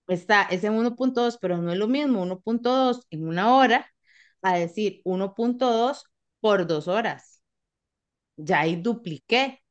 está 0.08 0.42
ese 0.44 0.70
1.2, 0.70 1.38
pero 1.40 1.58
no 1.58 1.72
es 1.72 1.78
lo 1.78 1.88
mismo 1.88 2.22
1.2 2.22 3.06
en 3.10 3.26
una 3.28 3.54
hora 3.56 3.86
a 4.42 4.56
decir 4.58 5.00
1.2 5.04 6.04
por 6.40 6.66
dos 6.66 6.88
horas. 6.88 7.42
Ya 8.36 8.60
ahí 8.60 8.76
dupliqué. 8.76 9.62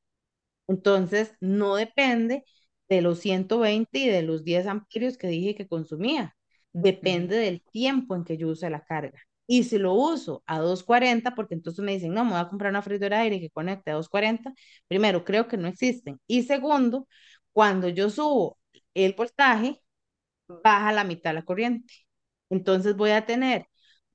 Entonces, 0.68 1.36
no 1.42 1.76
depende 1.76 2.46
de 2.90 3.02
los 3.02 3.20
120 3.20 4.00
y 4.00 4.10
de 4.10 4.24
los 4.24 4.44
10 4.44 4.68
amperios 4.68 5.18
que 5.18 5.28
dije 5.28 5.56
que 5.56 5.68
consumía. 5.68 6.36
Depende 6.74 7.38
del 7.38 7.64
tiempo 7.64 8.16
en 8.16 8.24
que 8.24 8.38
yo 8.38 8.50
use 8.50 8.70
la 8.70 8.86
carga. 8.86 9.20
Y 9.48 9.64
si 9.66 9.78
lo 9.78 9.94
uso 9.94 10.44
a 10.48 10.60
240, 10.60 11.36
porque 11.36 11.54
entonces 11.56 11.84
me 11.84 11.94
dicen, 11.94 12.14
no, 12.14 12.24
me 12.26 12.32
voy 12.32 12.40
a 12.40 12.50
comprar 12.50 12.72
una 12.72 12.82
freidora 12.82 13.18
de 13.18 13.24
aire 13.24 13.40
que 13.42 13.50
conecte 13.50 13.92
a 13.92 13.96
240, 13.96 14.54
primero, 14.88 15.26
creo 15.26 15.48
que 15.48 15.58
no 15.58 15.68
existen. 15.68 16.20
Y 16.28 16.44
segundo, 16.44 17.08
cuando 17.52 17.90
yo 17.90 18.10
subo 18.10 18.58
el 18.94 19.14
voltaje, 19.14 19.83
baja 20.48 20.92
la 20.92 21.04
mitad 21.04 21.34
la 21.34 21.44
corriente. 21.44 21.94
Entonces 22.50 22.96
voy 22.96 23.12
a 23.12 23.26
tener 23.26 23.68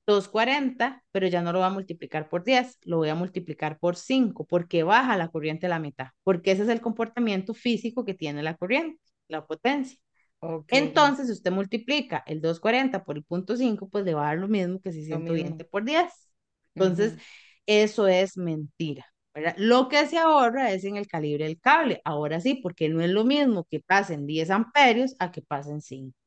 240, 0.05 1.03
pero 1.11 1.27
ya 1.27 1.41
no 1.41 1.51
lo 1.51 1.59
voy 1.59 1.67
a 1.67 1.71
multiplicar 1.71 2.29
por 2.29 2.43
10, 2.43 2.79
lo 2.83 2.97
voy 2.97 3.09
a 3.09 3.15
multiplicar 3.15 3.77
por 3.79 3.95
5, 3.95 4.45
porque 4.45 4.83
baja 4.83 5.17
la 5.17 5.29
corriente 5.29 5.67
a 5.67 5.69
la 5.69 5.79
mitad, 5.79 6.07
porque 6.23 6.51
ese 6.51 6.63
es 6.63 6.69
el 6.69 6.81
comportamiento 6.81 7.53
físico 7.53 8.05
que 8.05 8.15
tiene 8.15 8.41
la 8.41 8.55
corriente, 8.55 8.99
la 9.27 9.45
potencia. 9.45 9.99
Ok, 10.39 10.67
Entonces, 10.69 11.27
si 11.27 11.33
usted 11.33 11.51
multiplica 11.51 12.23
el 12.25 12.41
240 12.41 13.03
por 13.03 13.17
el 13.17 13.23
punto 13.23 13.57
5, 13.57 13.89
pues 13.89 14.05
le 14.05 14.13
va 14.13 14.23
a 14.23 14.25
dar 14.27 14.37
lo 14.37 14.47
mismo 14.47 14.79
que 14.79 14.91
si 14.91 15.07
lo 15.07 15.19
mismo. 15.19 15.27
120 15.27 15.65
por 15.65 15.83
10. 15.83 16.31
Entonces, 16.75 17.17
eso 17.65 18.07
es 18.07 18.37
mentira. 18.37 19.05
¿verdad? 19.33 19.55
Lo 19.57 19.89
que 19.89 20.07
se 20.07 20.17
ahorra 20.17 20.71
es 20.71 20.85
en 20.85 20.95
el 20.95 21.07
calibre 21.07 21.45
del 21.45 21.59
cable. 21.59 22.01
Ahora 22.05 22.39
sí, 22.39 22.55
porque 22.55 22.89
no 22.89 23.01
es 23.01 23.09
lo 23.09 23.25
mismo 23.25 23.65
que 23.69 23.79
pasen 23.79 24.25
10 24.25 24.49
amperios 24.49 25.15
a 25.19 25.31
que 25.31 25.41
pasen 25.41 25.81
5. 25.81 26.18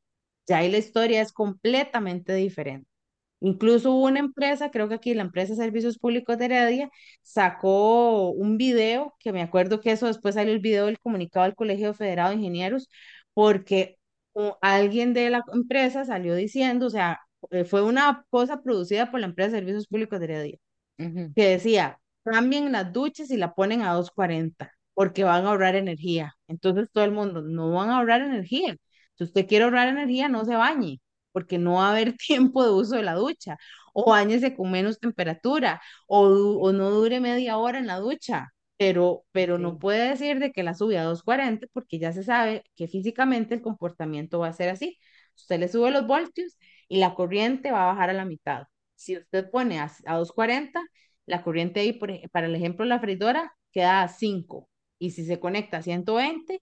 Ya 0.46 0.58
ahí 0.58 0.70
la 0.70 0.78
historia 0.78 1.22
es 1.22 1.32
completamente 1.32 2.34
diferente. 2.34 2.88
Incluso 3.40 3.94
una 3.94 4.20
empresa, 4.20 4.70
creo 4.70 4.88
que 4.88 4.94
aquí 4.94 5.14
la 5.14 5.22
empresa 5.22 5.52
de 5.54 5.56
Servicios 5.58 5.98
Públicos 5.98 6.38
de 6.38 6.44
Heredia, 6.46 6.90
sacó 7.22 8.30
un 8.30 8.56
video, 8.56 9.14
que 9.18 9.32
me 9.32 9.42
acuerdo 9.42 9.80
que 9.80 9.92
eso 9.92 10.06
después 10.06 10.36
salió 10.36 10.52
el 10.52 10.60
video 10.60 10.86
del 10.86 11.00
comunicado 11.00 11.44
del 11.46 11.56
Colegio 11.56 11.92
Federado 11.94 12.30
de 12.30 12.36
Ingenieros, 12.36 12.88
porque 13.34 13.98
alguien 14.60 15.12
de 15.14 15.30
la 15.30 15.42
empresa 15.52 16.04
salió 16.04 16.34
diciendo, 16.34 16.86
o 16.86 16.90
sea, 16.90 17.20
eh, 17.50 17.64
fue 17.64 17.82
una 17.82 18.24
cosa 18.30 18.62
producida 18.62 19.10
por 19.10 19.20
la 19.20 19.26
empresa 19.26 19.50
de 19.52 19.58
Servicios 19.58 19.86
Públicos 19.88 20.20
de 20.20 20.24
Heredia, 20.26 20.58
que 21.34 21.48
decía, 21.48 21.98
cambien 22.24 22.72
las 22.72 22.92
duchas 22.92 23.30
y 23.30 23.36
la 23.36 23.54
ponen 23.54 23.82
a 23.82 23.94
240 23.94 24.72
porque 24.94 25.24
van 25.24 25.46
a 25.46 25.50
ahorrar 25.50 25.74
energía. 25.76 26.34
Entonces 26.48 26.88
todo 26.92 27.04
el 27.04 27.12
mundo, 27.12 27.42
no 27.42 27.72
van 27.72 27.90
a 27.90 27.98
ahorrar 27.98 28.22
energía. 28.22 28.76
Si 29.14 29.24
usted 29.24 29.46
quiere 29.46 29.64
ahorrar 29.64 29.88
energía, 29.88 30.28
no 30.28 30.44
se 30.44 30.54
bañe, 30.56 31.00
porque 31.32 31.58
no 31.58 31.74
va 31.74 31.88
a 31.88 31.90
haber 31.92 32.14
tiempo 32.16 32.64
de 32.64 32.70
uso 32.72 32.96
de 32.96 33.02
la 33.02 33.14
ducha. 33.14 33.56
O 33.94 34.10
bañese 34.10 34.54
con 34.56 34.70
menos 34.70 34.98
temperatura, 35.00 35.80
o, 36.06 36.20
o 36.60 36.72
no 36.72 36.90
dure 36.90 37.20
media 37.20 37.58
hora 37.58 37.78
en 37.78 37.86
la 37.86 37.98
ducha. 37.98 38.52
Pero, 38.78 39.24
pero 39.32 39.58
no 39.58 39.78
ok. 39.78 39.78
puede 39.78 40.08
decir 40.10 40.38
de 40.40 40.50
que 40.52 40.62
la 40.64 40.74
sube 40.74 40.98
a 40.98 41.04
240 41.04 41.66
porque 41.72 41.98
ya 42.00 42.12
se 42.12 42.24
sabe 42.24 42.64
que 42.74 42.88
físicamente 42.88 43.54
el 43.54 43.62
comportamiento 43.62 44.40
va 44.40 44.48
a 44.48 44.52
ser 44.52 44.70
así. 44.70 44.98
Usted 45.36 45.60
le 45.60 45.68
sube 45.68 45.90
los 45.90 46.06
voltios 46.06 46.56
y 46.88 46.98
la 46.98 47.14
corriente 47.14 47.70
va 47.72 47.84
a 47.84 47.86
bajar 47.94 48.10
a 48.10 48.12
la 48.12 48.24
mitad. 48.24 48.66
Si 48.96 49.16
usted 49.16 49.50
pone 49.50 49.78
a, 49.80 49.90
a 50.06 50.16
240, 50.16 50.82
la 51.26 51.42
corriente 51.42 51.80
ahí, 51.80 51.92
por 51.92 52.10
para 52.30 52.46
el 52.46 52.54
ejemplo, 52.56 52.84
la 52.84 52.98
freidora 53.00 53.52
queda 53.72 54.02
a 54.02 54.08
5 54.08 54.68
y 54.98 55.10
si 55.12 55.24
se 55.24 55.38
conecta 55.40 55.78
a 55.78 55.82
120, 55.82 56.60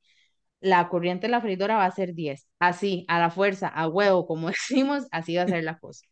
la 0.61 0.89
corriente 0.89 1.27
de 1.27 1.33
la 1.33 1.41
freidora 1.41 1.77
va 1.77 1.87
a 1.87 1.91
ser 1.91 2.15
10. 2.15 2.47
Así, 2.59 3.05
a 3.09 3.19
la 3.19 3.31
fuerza, 3.31 3.69
a 3.69 3.89
huevo, 3.89 4.27
como 4.27 4.49
decimos, 4.49 5.07
así 5.11 5.37
va 5.37 5.43
a 5.43 5.49
ser 5.49 5.65
la 5.65 5.79
cosa. 5.79 6.07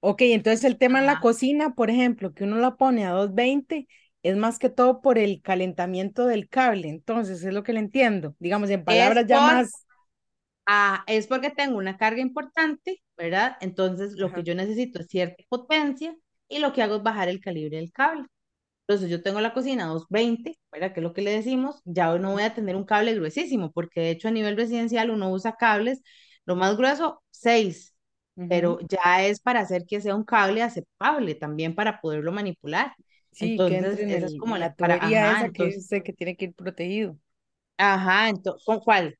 Ok, 0.00 0.22
entonces 0.22 0.64
el 0.64 0.78
tema 0.78 1.00
en 1.00 1.06
la 1.06 1.20
cocina, 1.20 1.74
por 1.74 1.90
ejemplo, 1.90 2.32
que 2.32 2.44
uno 2.44 2.56
la 2.56 2.76
pone 2.76 3.04
a 3.04 3.10
220, 3.10 3.86
es 4.22 4.36
más 4.36 4.58
que 4.58 4.70
todo 4.70 5.02
por 5.02 5.18
el 5.18 5.42
calentamiento 5.42 6.26
del 6.26 6.48
cable. 6.48 6.88
Entonces, 6.88 7.42
es 7.44 7.52
lo 7.52 7.62
que 7.62 7.72
le 7.72 7.80
entiendo. 7.80 8.34
Digamos, 8.38 8.70
en 8.70 8.84
palabras 8.84 9.26
ya 9.26 9.36
por, 9.36 9.54
más. 9.54 9.70
ah, 10.66 11.04
es 11.06 11.26
porque 11.26 11.50
tengo 11.50 11.76
una 11.76 11.98
carga 11.98 12.20
importante, 12.20 13.02
¿verdad? 13.16 13.56
Entonces, 13.60 14.14
lo 14.16 14.32
que 14.32 14.42
yo 14.42 14.54
necesito 14.54 15.00
es 15.00 15.06
cierta 15.08 15.42
potencia 15.48 16.14
y 16.48 16.58
lo 16.58 16.72
que 16.72 16.82
hago 16.82 16.96
es 16.96 17.02
bajar 17.02 17.28
el 17.28 17.40
calibre 17.40 17.76
del 17.76 17.92
cable. 17.92 18.26
Entonces 18.90 19.10
yo 19.10 19.22
tengo 19.22 19.40
la 19.40 19.52
cocina 19.54 19.86
220, 19.86 20.58
¿verdad? 20.72 20.92
Que 20.92 21.00
es 21.00 21.04
lo 21.04 21.12
que 21.12 21.22
le 21.22 21.30
decimos, 21.32 21.80
ya 21.84 22.16
no 22.18 22.32
voy 22.32 22.42
a 22.42 22.54
tener 22.54 22.74
un 22.76 22.84
cable 22.84 23.14
gruesísimo, 23.14 23.70
porque 23.72 24.00
de 24.00 24.10
hecho 24.10 24.28
a 24.28 24.30
nivel 24.32 24.56
residencial 24.56 25.10
uno 25.10 25.30
usa 25.30 25.54
cables, 25.56 26.02
lo 26.44 26.56
más 26.56 26.76
grueso, 26.76 27.22
6, 27.30 27.94
ujú. 28.36 28.48
pero 28.48 28.80
ya 28.88 29.24
es 29.26 29.40
para 29.40 29.60
hacer 29.60 29.84
que 29.86 30.00
sea 30.00 30.16
un 30.16 30.24
cable 30.24 30.62
aceptable 30.62 31.34
también 31.36 31.74
para 31.76 32.00
poderlo 32.00 32.32
manipular. 32.32 32.94
Sí, 33.32 33.62
Entonces, 33.62 34.00
en 34.00 34.10
esa 34.12 34.26
es 34.26 34.34
como 34.36 34.56
la, 34.58 34.74
la 34.76 34.96
para, 34.96 34.96
ajá, 34.96 35.30
esa 35.32 35.50
que 35.50 35.66
dice 35.66 36.02
que 36.02 36.12
tiene 36.12 36.36
que 36.36 36.46
ir 36.46 36.54
protegido. 36.54 37.16
ajá, 37.78 38.28
entonces, 38.28 38.64
¿con 38.64 38.78
cuál? 38.80 39.18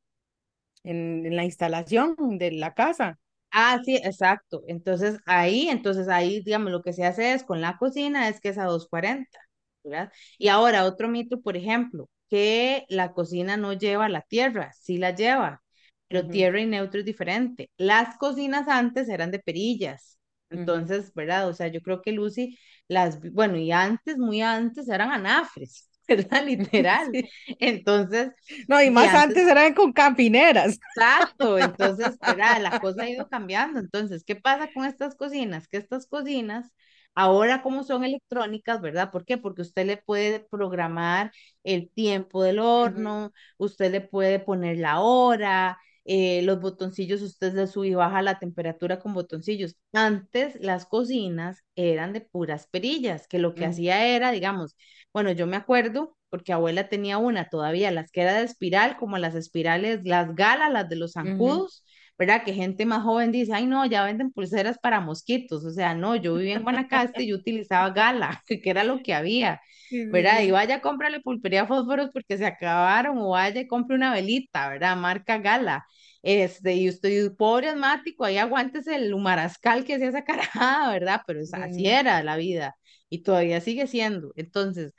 En, 0.85 1.27
en 1.27 1.37
la 1.37 1.45
instalación 1.45 2.17
de 2.39 2.53
la 2.53 2.75
casa. 2.75 3.19
Ah, 3.53 3.81
sí, 3.85 3.97
exacto. 3.97 4.63
Entonces 4.69 5.19
ahí, 5.27 5.69
entonces 5.69 6.09
ahí, 6.09 6.41
digamos, 6.43 6.71
lo 6.71 6.83
que 6.83 6.93
se 6.93 7.05
hace 7.05 7.33
es 7.33 7.43
con 7.45 7.61
la 7.61 7.77
cocina 7.79 8.29
es 8.29 8.41
que 8.41 8.49
es 8.51 8.59
a 8.59 8.65
240, 8.65 9.39
¿verdad? 9.85 10.13
Y 10.39 10.49
ahora 10.49 10.85
otro 10.85 11.09
mito, 11.09 11.41
por 11.41 11.57
ejemplo, 11.57 12.09
que 12.29 12.85
la 12.89 13.13
cocina 13.13 13.57
no 13.57 13.73
lleva 13.73 14.09
la 14.09 14.23
tierra, 14.23 14.73
sí 14.79 14.99
la 14.99 15.15
lleva, 15.15 15.63
pero 16.09 16.29
tierra 16.29 16.61
y 16.61 16.67
neutro 16.67 17.01
es 17.01 17.07
diferente. 17.07 17.71
Las 17.77 18.17
cocinas 18.19 18.69
antes 18.69 19.09
eran 19.09 19.31
de 19.31 19.39
perillas, 19.41 20.19
entonces, 20.51 21.13
¿verdad? 21.15 21.49
O 21.49 21.55
sea, 21.55 21.69
yo 21.69 21.81
creo 21.83 22.03
que 22.03 22.13
Lucy, 22.13 22.59
las, 22.89 23.21
bueno, 23.33 23.57
y 23.57 23.73
antes, 23.73 24.19
muy 24.19 24.43
antes, 24.43 24.89
eran 24.89 25.13
anafres, 25.13 25.89
¿verdad? 26.09 26.45
Literal. 26.45 27.11
Sí. 27.13 27.31
Entonces, 27.61 28.31
No, 28.69 28.83
y 28.83 28.91
más 28.91 29.15
antes 29.15 29.15
antes 29.15 29.47
eran 29.49 29.75
con 29.75 29.93
campineras. 29.93 30.79
Exacto, 30.97 31.59
entonces, 31.59 32.19
¿verdad? 32.25 32.61
La 32.61 32.79
cosa 32.79 33.03
ha 33.05 33.09
ido 33.11 33.29
cambiando. 33.29 33.81
Entonces, 33.81 34.25
¿qué 34.25 34.37
pasa 34.37 34.71
con 34.73 34.85
estas 34.85 35.15
cocinas? 35.15 35.69
Que 35.69 35.79
estas 35.79 36.07
cocinas, 36.07 36.73
ahora 37.15 37.63
como 37.63 37.85
son 37.85 38.05
electrónicas, 38.05 38.81
¿verdad? 38.81 39.11
¿Por 39.11 39.25
qué? 39.25 39.39
Porque 39.39 39.63
usted 39.63 39.87
le 39.87 39.97
puede 39.99 40.41
programar 40.41 41.33
el 41.65 41.91
tiempo 41.91 42.43
del 42.43 42.59
horno, 42.59 43.33
usted 43.59 43.91
le 43.93 44.01
puede 44.01 44.39
poner 44.41 44.79
la 44.79 45.01
hora, 45.01 45.79
eh, 46.05 46.43
los 46.43 46.61
botoncillos, 46.61 47.23
usted 47.23 47.55
le 47.55 47.67
sube 47.67 47.89
y 47.89 47.95
baja 47.95 48.23
la 48.23 48.39
temperatura 48.39 48.99
con 48.99 49.15
botoncillos. 49.15 49.77
Antes 49.93 50.57
las 50.61 50.87
cocinas 50.87 51.63
eran 51.77 52.13
de 52.13 52.21
puras 52.23 52.67
perillas, 52.69 53.27
que 53.29 53.39
lo 53.39 53.55
que 53.55 53.67
hacía 53.67 54.07
era, 54.07 54.31
digamos, 54.33 54.77
bueno, 55.13 55.33
yo 55.33 55.47
me 55.47 55.57
acuerdo, 55.57 56.17
porque 56.31 56.53
abuela 56.53 56.89
tenía 56.89 57.19
una 57.19 57.49
todavía, 57.49 57.91
las 57.91 58.11
que 58.11 58.23
era 58.23 58.35
de 58.35 58.45
espiral, 58.45 58.97
como 58.97 59.19
las 59.19 59.35
espirales, 59.35 60.01
las 60.05 60.35
galas, 60.35 60.73
las 60.73 60.89
de 60.89 60.97
los 60.97 61.13
zancudos, 61.13 61.85
¿verdad? 62.21 62.45
Que 62.45 62.55
gente 62.55 62.87
más 62.87 63.05
joven 63.05 63.33
dice, 63.33 63.55
ay, 63.55 63.67
no, 63.67 63.87
ya 63.87 64.05
venden 64.05 64.33
pulseras 64.33 64.79
para 64.79 65.01
mosquitos. 65.01 65.65
O 65.67 65.73
sea, 65.73 65.95
no, 65.97 66.17
yo 66.17 66.37
vivía 66.37 66.57
en 66.57 66.65
Guanacaste 66.65 67.25
y 67.25 67.29
yo 67.31 67.37
utilizaba 67.39 67.91
gala, 67.91 68.45
que 68.49 68.63
era 68.71 68.85
lo 68.85 69.03
que 69.03 69.15
había, 69.15 69.63
¿verdad? 70.11 70.43
Y 70.43 70.53
vaya 70.53 70.77
a 70.77 70.83
comprarle 70.83 71.21
pulpería 71.21 71.67
fósforos 71.67 72.11
porque 72.13 72.39
se 72.39 72.47
acabaron, 72.47 73.19
o 73.19 73.31
vaya 73.31 73.67
compre 73.69 73.97
una 73.97 74.13
velita, 74.13 74.69
¿verdad? 74.71 74.97
Marca 74.97 75.39
gala. 75.39 75.87
Este, 76.23 76.75
y 76.77 76.89
usted, 76.91 77.35
pobre 77.37 77.71
asmático, 77.71 78.25
ahí 78.25 78.39
aguántese 78.39 78.97
el 78.97 79.15
humarascal 79.15 79.85
que 79.85 79.95
hacía 79.95 80.09
esa 80.11 80.25
carajada, 80.25 80.93
¿verdad? 80.93 81.23
Pero 81.27 81.41
es- 81.41 81.55
así 81.55 81.87
era 81.89 82.23
la 82.23 82.37
vida 82.37 82.77
y 83.09 83.23
todavía 83.23 83.61
sigue 83.63 83.87
siendo. 83.89 84.33
Entonces, 84.37 84.95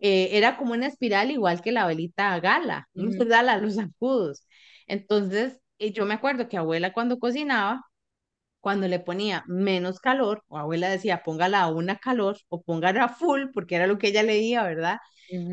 eh, 0.00 0.30
era 0.36 0.56
como 0.56 0.72
una 0.74 0.86
espiral 0.88 1.30
igual 1.30 1.62
que 1.62 1.72
la 1.72 1.86
velita 1.86 2.38
gala, 2.40 2.88
no 2.94 3.10
gala, 3.26 3.58
los 3.58 3.76
zancudos. 3.76 4.46
Entonces, 4.86 5.60
eh, 5.78 5.92
yo 5.92 6.06
me 6.06 6.14
acuerdo 6.14 6.48
que 6.48 6.56
abuela 6.56 6.92
cuando 6.92 7.18
cocinaba, 7.18 7.84
cuando 8.60 8.88
le 8.88 9.00
ponía 9.00 9.44
menos 9.48 10.00
calor, 10.00 10.44
o 10.48 10.58
abuela 10.58 10.88
decía, 10.90 11.22
póngala 11.22 11.62
a 11.62 11.70
una 11.72 11.98
calor 11.98 12.38
o 12.48 12.62
póngala 12.62 13.04
a 13.06 13.08
full, 13.10 13.46
porque 13.54 13.76
era 13.76 13.86
lo 13.86 13.98
que 13.98 14.08
ella 14.08 14.22
leía, 14.22 14.62
¿verdad? 14.64 14.98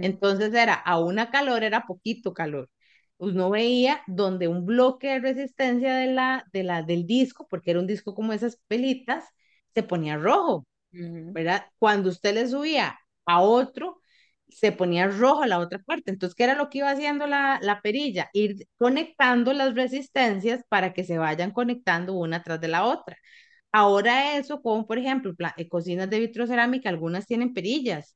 Entonces 0.02 0.54
era 0.54 0.74
a 0.76 1.00
una 1.00 1.32
calor, 1.32 1.64
era 1.64 1.86
poquito 1.86 2.34
calor. 2.34 2.70
Uno 3.18 3.50
veía 3.52 4.02
donde 4.08 4.48
un 4.48 4.66
bloque 4.66 5.10
de 5.10 5.20
resistencia 5.20 5.96
de 5.96 6.08
la, 6.08 6.46
de 6.54 6.64
la, 6.64 6.84
del 6.84 7.06
disco, 7.08 7.48
porque 7.50 7.72
era 7.72 7.80
un 7.82 7.88
disco 7.88 8.16
como 8.16 8.34
esas 8.34 8.58
pelitas, 8.68 9.26
se 9.76 9.84
ponía 9.84 10.18
rojo 10.18 10.66
ujú, 10.94 11.36
¿verdad? 11.36 11.66
Cuando 11.80 12.10
usted 12.10 12.34
le 12.36 12.48
subía 12.48 13.00
a 13.26 13.42
otro, 13.42 14.01
se 14.52 14.72
ponía 14.72 15.08
rojo 15.08 15.46
la 15.46 15.60
otra 15.60 15.80
parte. 15.80 16.12
Entonces, 16.12 16.36
¿qué 16.36 16.44
era 16.46 16.56
lo 16.56 16.70
que 16.70 16.80
iba 16.80 16.90
haciendo 16.92 17.28
la, 17.28 17.60
la 17.62 17.82
perilla? 17.82 18.30
Ir 18.34 18.68
conectando 18.78 19.54
las 19.54 19.76
resistencias 19.76 20.64
para 20.70 20.94
que 20.94 21.04
se 21.04 21.18
vayan 21.18 21.52
conectando 21.52 22.14
una 22.14 22.44
tras 22.44 22.62
de 22.62 22.68
la 22.70 22.86
otra. 22.86 23.18
Ahora 23.72 24.38
eso, 24.38 24.62
como 24.62 24.88
por 24.88 24.98
ejemplo, 25.00 25.34
eh, 25.58 25.70
cocinas 25.70 26.10
de 26.10 26.20
vitrocerámica, 26.20 26.90
algunas 26.90 27.28
tienen 27.28 27.54
perillas. 27.54 28.16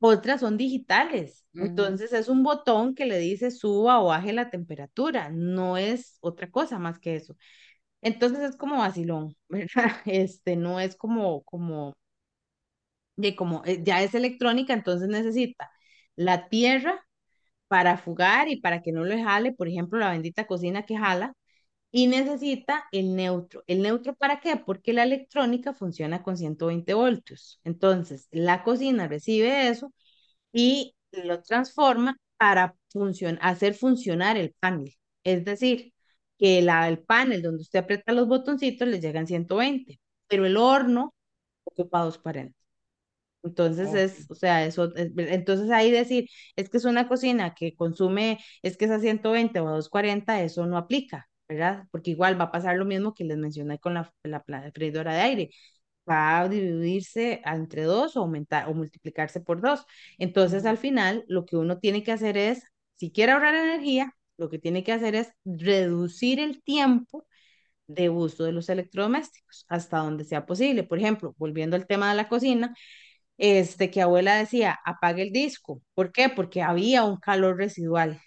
otras 0.00 0.40
son 0.40 0.56
digitales. 0.56 1.44
Entonces 1.54 2.12
es 2.12 2.28
un 2.28 2.42
botón 2.42 2.94
que 2.94 3.06
le 3.06 3.18
dice 3.18 3.50
suba 3.50 4.00
o 4.00 4.06
baje 4.06 4.32
la 4.32 4.50
temperatura, 4.50 5.30
no 5.30 5.76
es 5.76 6.18
otra 6.20 6.50
cosa 6.50 6.78
más 6.78 6.98
que 6.98 7.16
eso. 7.16 7.36
Entonces 8.02 8.40
es 8.40 8.56
como 8.56 8.78
vacilón, 8.78 9.36
¿verdad? 9.48 9.92
Este 10.06 10.56
no 10.56 10.80
es 10.80 10.96
como, 10.96 11.42
como, 11.44 11.94
de 13.16 13.36
como 13.36 13.62
eh, 13.64 13.80
ya 13.84 14.02
es 14.02 14.14
electrónica, 14.14 14.72
entonces 14.74 15.08
necesita 15.08 15.70
la 16.16 16.48
tierra 16.48 17.04
para 17.68 17.98
fugar 17.98 18.48
y 18.48 18.60
para 18.60 18.82
que 18.82 18.92
no 18.92 19.04
le 19.04 19.22
jale, 19.22 19.52
por 19.52 19.68
ejemplo, 19.68 19.98
la 19.98 20.10
bendita 20.12 20.46
cocina 20.46 20.84
que 20.86 20.96
jala, 20.98 21.34
y 21.92 22.06
necesita 22.08 22.84
el 22.92 23.16
neutro. 23.16 23.64
¿El 23.66 23.82
neutro 23.82 24.14
para 24.14 24.40
qué? 24.40 24.56
Porque 24.56 24.92
la 24.94 25.04
electrónica 25.04 25.74
funciona 25.74 26.22
con 26.22 26.36
120 26.38 26.94
voltios. 26.94 27.60
Entonces, 27.64 28.28
la 28.32 28.64
cocina 28.64 29.08
recibe 29.08 29.68
eso 29.68 29.92
y 30.52 30.94
lo 31.12 31.42
transforma 31.42 32.16
para 32.38 32.76
funcion 32.90 33.38
hacer 33.42 33.74
funcionar 33.74 34.36
el 34.36 34.54
panel. 34.60 34.94
Es 35.24 35.44
decir, 35.44 35.92
que 36.38 36.62
la, 36.62 36.88
el 36.88 36.98
panel 37.00 37.42
donde 37.42 37.62
usted 37.62 37.80
aprieta 37.80 38.12
los 38.12 38.28
botoncitos 38.28 38.88
le 38.88 39.00
llegan 39.00 39.26
120, 39.26 40.00
pero 40.28 40.46
el 40.46 40.56
horno 40.56 41.14
ocupa 41.64 42.00
240. 42.04 42.58
Entonces 43.44 43.92
es, 43.94 44.26
o 44.30 44.34
sea, 44.34 44.64
eso, 44.64 44.94
es- 44.96 45.12
entonces 45.16 45.70
ahí 45.70 45.90
decir, 45.90 46.28
es 46.56 46.68
que 46.68 46.76
es 46.78 46.84
una 46.84 47.08
cocina 47.08 47.54
que 47.54 47.74
consume, 47.74 48.38
es 48.62 48.76
que 48.76 48.84
es 48.86 48.90
a 48.90 49.00
120 49.00 49.60
o 49.60 49.68
a 49.68 49.72
240, 49.72 50.42
eso 50.42 50.66
no 50.66 50.76
aplica, 50.78 51.28
¿verdad? 51.48 51.86
Porque 51.90 52.10
igual 52.12 52.38
va 52.40 52.44
a 52.44 52.52
pasar 52.52 52.76
lo 52.76 52.84
mismo 52.84 53.14
que 53.14 53.24
les 53.24 53.38
mencioné 53.38 53.78
con 53.78 53.94
la, 53.94 54.12
la, 54.24 54.42
pla- 54.44 54.70
freidora 54.72 55.14
de 55.14 55.20
aire, 55.20 55.50
va 56.08 56.40
a 56.40 56.48
dividirse 56.48 57.40
entre 57.44 57.82
dos 57.84 58.16
o 58.16 58.20
aumentar 58.20 58.68
o 58.68 58.74
multiplicarse 58.74 59.40
por 59.40 59.60
dos. 59.60 59.84
Entonces 60.18 60.64
al 60.66 60.78
final 60.78 61.24
lo 61.28 61.44
que 61.46 61.56
uno 61.56 61.78
tiene 61.78 62.02
que 62.02 62.12
hacer 62.12 62.36
es, 62.36 62.64
si 62.96 63.10
quiere 63.12 63.32
ahorrar 63.32 63.54
energía, 63.54 64.14
lo 64.36 64.48
que 64.50 64.58
tiene 64.58 64.82
que 64.84 64.92
hacer 64.92 65.14
es 65.14 65.32
reducir 65.44 66.40
el 66.40 66.62
tiempo 66.62 67.26
de 67.86 68.10
uso 68.10 68.44
de 68.44 68.52
los 68.52 68.68
electrodomésticos 68.68 69.66
hasta 69.68 69.98
donde 69.98 70.24
sea 70.24 70.46
posible. 70.46 70.84
Por 70.84 70.98
ejemplo, 70.98 71.34
volviendo 71.38 71.76
al 71.76 71.86
tema 71.86 72.10
de 72.10 72.16
la 72.16 72.28
cocina 72.28 72.74
este, 73.42 73.90
que 73.92 74.02
abuela 74.02 74.36
decía, 74.36 74.78
apague 74.86 75.22
el 75.24 75.32
disco. 75.32 75.82
¿Por 75.94 76.12
qué? 76.12 76.30
Porque 76.30 76.62
había 76.62 77.04
un 77.04 77.18
calor 77.18 77.58
residual. 77.58 78.20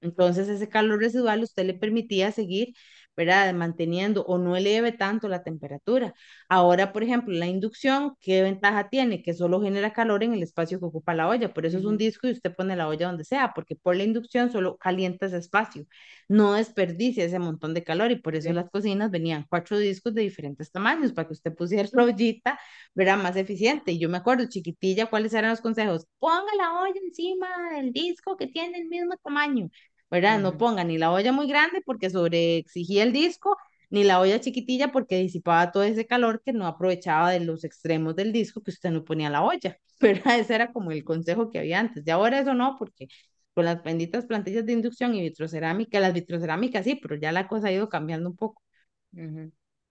Entonces 0.00 0.48
ese 0.48 0.68
calor 0.68 1.00
residual 1.00 1.42
usted 1.42 1.66
le 1.66 1.74
permitía 1.74 2.32
seguir, 2.32 2.74
¿verdad? 3.18 3.52
Manteniendo 3.54 4.24
o 4.26 4.38
no 4.38 4.56
eleve 4.56 4.92
tanto 4.92 5.28
la 5.28 5.42
temperatura. 5.42 6.14
Ahora, 6.48 6.92
por 6.92 7.02
ejemplo, 7.02 7.34
la 7.34 7.46
inducción, 7.48 8.14
¿qué 8.20 8.42
ventaja 8.42 8.88
tiene? 8.90 9.22
Que 9.22 9.34
solo 9.34 9.60
genera 9.60 9.92
calor 9.92 10.22
en 10.24 10.32
el 10.34 10.42
espacio 10.44 10.78
que 10.78 10.86
ocupa 10.86 11.14
la 11.14 11.28
olla. 11.28 11.52
Por 11.52 11.66
eso 11.66 11.78
es 11.78 11.84
un 11.84 11.98
disco 11.98 12.28
y 12.28 12.32
usted 12.32 12.54
pone 12.54 12.76
la 12.76 12.88
olla 12.88 13.08
donde 13.08 13.24
sea, 13.24 13.52
porque 13.54 13.76
por 13.76 13.96
la 13.96 14.04
inducción 14.04 14.52
solo 14.52 14.76
calienta 14.78 15.26
ese 15.26 15.38
espacio, 15.38 15.86
no 16.28 16.54
desperdicia 16.54 17.24
ese 17.24 17.38
montón 17.38 17.74
de 17.74 17.84
calor 17.84 18.10
y 18.12 18.16
por 18.20 18.36
eso 18.36 18.48
sí, 18.48 18.54
las 18.54 18.70
cocinas 18.70 19.10
venían 19.10 19.46
cuatro 19.48 19.78
discos 19.78 20.14
de 20.14 20.22
diferentes 20.22 20.70
tamaños 20.70 21.12
para 21.12 21.26
que 21.28 21.34
usted 21.34 21.54
pusiera 21.54 21.88
la 21.92 22.04
ollita, 22.04 22.58
¿verdad? 22.94 23.18
Más 23.18 23.36
eficiente. 23.36 23.92
Y 23.92 23.98
yo 23.98 24.08
me 24.08 24.18
acuerdo, 24.18 24.46
chiquitilla, 24.48 25.06
¿cuáles 25.06 25.34
eran 25.34 25.50
los 25.50 25.60
consejos? 25.60 26.06
Ponga 26.18 26.54
la 26.56 26.80
olla 26.82 27.00
encima 27.04 27.48
del 27.74 27.92
disco 27.92 28.36
que 28.36 28.46
tiene 28.46 28.78
el 28.78 28.88
mismo 28.88 29.16
tamaño 29.22 29.68
¿verdad? 30.10 30.38
No 30.40 30.56
ponga 30.56 30.84
ni 30.84 30.98
la 30.98 31.12
olla 31.12 31.32
muy 31.32 31.46
grande 31.48 31.82
porque 31.84 32.10
sobreexigía 32.10 33.02
el 33.02 33.12
disco, 33.12 33.56
ni 33.90 34.04
la 34.04 34.20
olla 34.20 34.40
chiquitilla 34.40 34.92
porque 34.92 35.18
disipaba 35.18 35.70
todo 35.72 35.82
ese 35.84 36.06
calor 36.06 36.42
que 36.44 36.52
no 36.52 36.66
aprovechaba 36.66 37.30
de 37.30 37.40
los 37.40 37.64
extremos 37.64 38.16
del 38.16 38.32
disco 38.32 38.62
que 38.62 38.70
usted 38.70 38.90
no 38.90 39.04
ponía 39.04 39.30
la 39.30 39.42
olla, 39.42 39.76
¿verdad? 40.00 40.38
Ese 40.38 40.54
era 40.54 40.72
como 40.72 40.90
el 40.92 41.04
consejo 41.04 41.50
que 41.50 41.58
había 41.58 41.80
antes. 41.80 42.04
Y 42.06 42.10
ahora 42.10 42.40
eso 42.40 42.54
no, 42.54 42.76
porque 42.78 43.08
con 43.54 43.64
las 43.64 43.82
benditas 43.82 44.26
plantillas 44.26 44.64
de 44.66 44.72
inducción 44.72 45.14
y 45.14 45.22
vitrocerámica, 45.22 46.00
las 46.00 46.14
vitrocerámicas 46.14 46.84
sí, 46.84 46.94
pero 46.96 47.16
ya 47.16 47.32
la 47.32 47.48
cosa 47.48 47.68
ha 47.68 47.72
ido 47.72 47.88
cambiando 47.88 48.28
un 48.30 48.36
poco. 48.36 48.62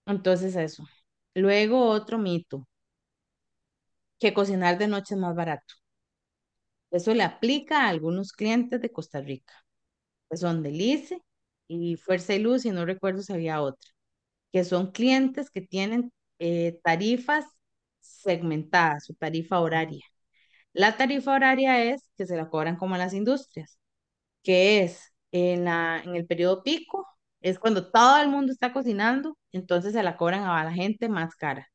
Entonces 0.08 0.56
eso. 0.56 0.88
Luego 1.36 1.86
otro 1.90 2.18
mito, 2.18 2.68
que 4.20 4.34
cocinar 4.34 4.78
de 4.78 4.88
noche 4.88 5.16
es 5.16 5.20
más 5.20 5.36
barato. 5.36 5.74
Eso 6.92 7.14
le 7.14 7.24
aplica 7.24 7.84
a 7.86 7.90
algunos 7.90 8.34
clientes 8.34 8.82
de 8.82 8.92
Costa 8.92 9.22
Rica, 9.22 9.54
que 10.30 10.38
son 10.38 10.64
Delice 10.64 11.22
y 11.68 11.98
Fuerza 11.98 12.34
y 12.36 12.40
Luz, 12.40 12.66
y 12.66 12.72
no 12.72 12.86
recuerdo 12.86 13.22
si 13.22 13.34
había 13.34 13.62
otra. 13.62 13.90
que 14.52 14.64
son 14.64 14.92
clientes 14.92 15.50
que 15.52 15.62
tienen 15.62 16.12
eh, 16.40 16.80
tarifas 16.84 17.46
segmentadas, 18.02 19.06
su 19.06 19.14
tarifa 19.16 19.60
horaria. 19.62 20.04
La 20.74 20.98
tarifa 20.98 21.34
horaria 21.36 21.84
es 21.84 22.10
que 22.18 22.26
se 22.28 22.38
la 22.38 22.50
cobran 22.50 22.78
como 22.78 22.98
las 22.98 23.14
industrias, 23.14 23.80
que 24.44 24.84
es 24.84 25.14
en 25.32 25.66
la, 25.66 26.02
en 26.06 26.16
el 26.16 26.28
periodo 26.28 26.64
pico, 26.64 27.08
es 27.42 27.60
cuando 27.60 27.92
todo 27.92 28.18
el 28.22 28.30
mundo 28.30 28.52
está 28.54 28.74
cocinando, 28.74 29.38
entonces 29.54 29.94
se 29.94 30.04
la 30.04 30.18
cobran 30.18 30.44
a 30.46 30.64
la 30.64 30.74
gente 30.74 31.10
más 31.10 31.36
cara. 31.36 31.70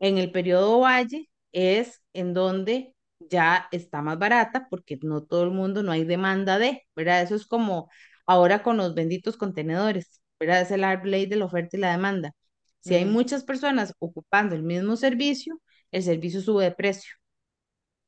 En 0.00 0.18
el 0.18 0.32
periodo 0.32 0.80
valle 0.80 1.28
es 1.52 2.00
en 2.12 2.34
donde 2.34 2.94
ya 3.20 3.68
está 3.72 4.02
más 4.02 4.18
barata 4.18 4.66
porque 4.70 4.98
no 5.02 5.22
todo 5.24 5.44
el 5.44 5.50
mundo, 5.50 5.82
no 5.82 5.92
hay 5.92 6.04
demanda 6.04 6.58
de, 6.58 6.86
¿verdad? 6.96 7.22
Eso 7.22 7.34
es 7.34 7.46
como 7.46 7.90
ahora 8.26 8.62
con 8.62 8.76
los 8.76 8.94
benditos 8.94 9.36
contenedores, 9.36 10.20
¿verdad? 10.38 10.62
Es 10.62 10.70
la 10.78 10.96
ley 10.96 11.26
de 11.26 11.36
la 11.36 11.44
oferta 11.46 11.76
y 11.76 11.80
la 11.80 11.92
demanda. 11.92 12.32
Si 12.80 12.94
hay 12.94 13.04
muchas 13.04 13.44
personas 13.44 13.94
ocupando 13.98 14.54
el 14.54 14.62
mismo 14.62 14.96
servicio, 14.96 15.60
el 15.92 16.02
servicio 16.02 16.40
sube 16.40 16.64
de 16.64 16.72
precio 16.72 17.12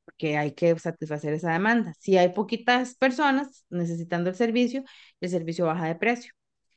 porque 0.05 0.37
hay 0.37 0.53
que 0.53 0.79
satisfacer 0.79 1.35
esa 1.35 1.53
demanda. 1.53 1.95
Si 1.99 2.17
hay 2.19 2.31
poquitas 2.31 2.95
personas 2.97 3.65
necesitando 3.71 4.31
el 4.31 4.37
servicio, 4.37 4.85
el 5.21 5.31
servicio 5.31 5.67
baja 5.67 5.87
de 5.87 5.95
precio. 5.97 6.33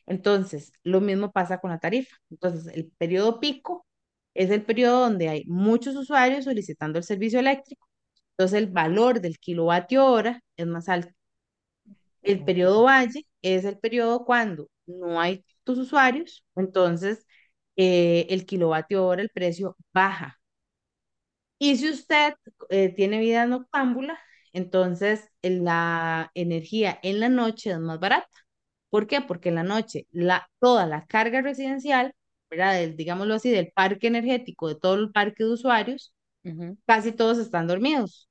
Entonces, 0.05 0.71
lo 0.83 1.01
mismo 1.01 1.31
pasa 1.31 1.59
con 1.59 1.71
la 1.71 1.79
tarifa. 1.79 2.15
Entonces, 2.29 2.73
el 2.75 2.91
periodo 2.97 3.39
pico 3.39 3.85
es 4.33 4.51
el 4.51 4.63
periodo 4.63 5.01
donde 5.01 5.29
hay 5.29 5.45
muchos 5.47 5.95
usuarios 5.95 6.45
solicitando 6.45 6.99
el 6.99 7.03
servicio 7.05 7.39
eléctrico. 7.39 7.87
Entonces, 8.37 8.59
el 8.61 8.67
valor 8.71 9.21
del 9.21 9.39
kilovatio 9.39 10.05
hora 10.05 10.41
es 10.57 10.67
más 10.67 10.89
alto. 10.89 11.13
El 12.21 12.43
periodo 12.43 12.83
valle 12.83 13.25
es 13.41 13.65
el 13.65 13.77
periodo 13.79 14.25
cuando 14.25 14.69
no 14.85 15.19
hay 15.21 15.45
tus 15.63 15.77
usuarios, 15.77 16.45
entonces 16.55 17.25
eh, 17.75 18.27
el 18.29 18.45
kilovatio 18.45 19.05
hora, 19.05 19.21
el 19.21 19.29
precio 19.29 19.77
baja. 19.93 20.39
Y 21.59 21.77
si 21.77 21.89
usted 21.89 22.33
eh, 22.69 22.89
tiene 22.95 23.19
vida 23.19 23.45
noctámbula, 23.47 24.19
entonces 24.53 25.29
la 25.41 26.31
energía 26.35 26.99
en 27.03 27.19
la 27.19 27.29
noche 27.29 27.71
es 27.71 27.79
más 27.79 27.99
barata. 27.99 28.27
¿Por 28.91 29.07
qué? 29.07 29.21
Porque 29.21 29.49
en 29.51 29.55
la 29.57 29.63
noche 29.65 30.07
la, 30.11 30.49
toda 30.61 30.87
la 30.87 31.07
carga 31.07 31.41
residencial, 31.43 32.13
¿verdad? 32.51 32.75
Del, 32.75 32.97
digámoslo 32.97 33.35
así, 33.35 33.51
del 33.51 33.71
parque 33.73 34.07
energético, 34.07 34.69
de 34.69 34.77
todo 34.77 34.95
el 34.95 35.11
parque 35.13 35.45
de 35.45 35.51
usuarios, 35.53 36.14
casi 36.85 37.11
todos 37.11 37.37
están 37.37 37.67
dormidos, 37.67 38.29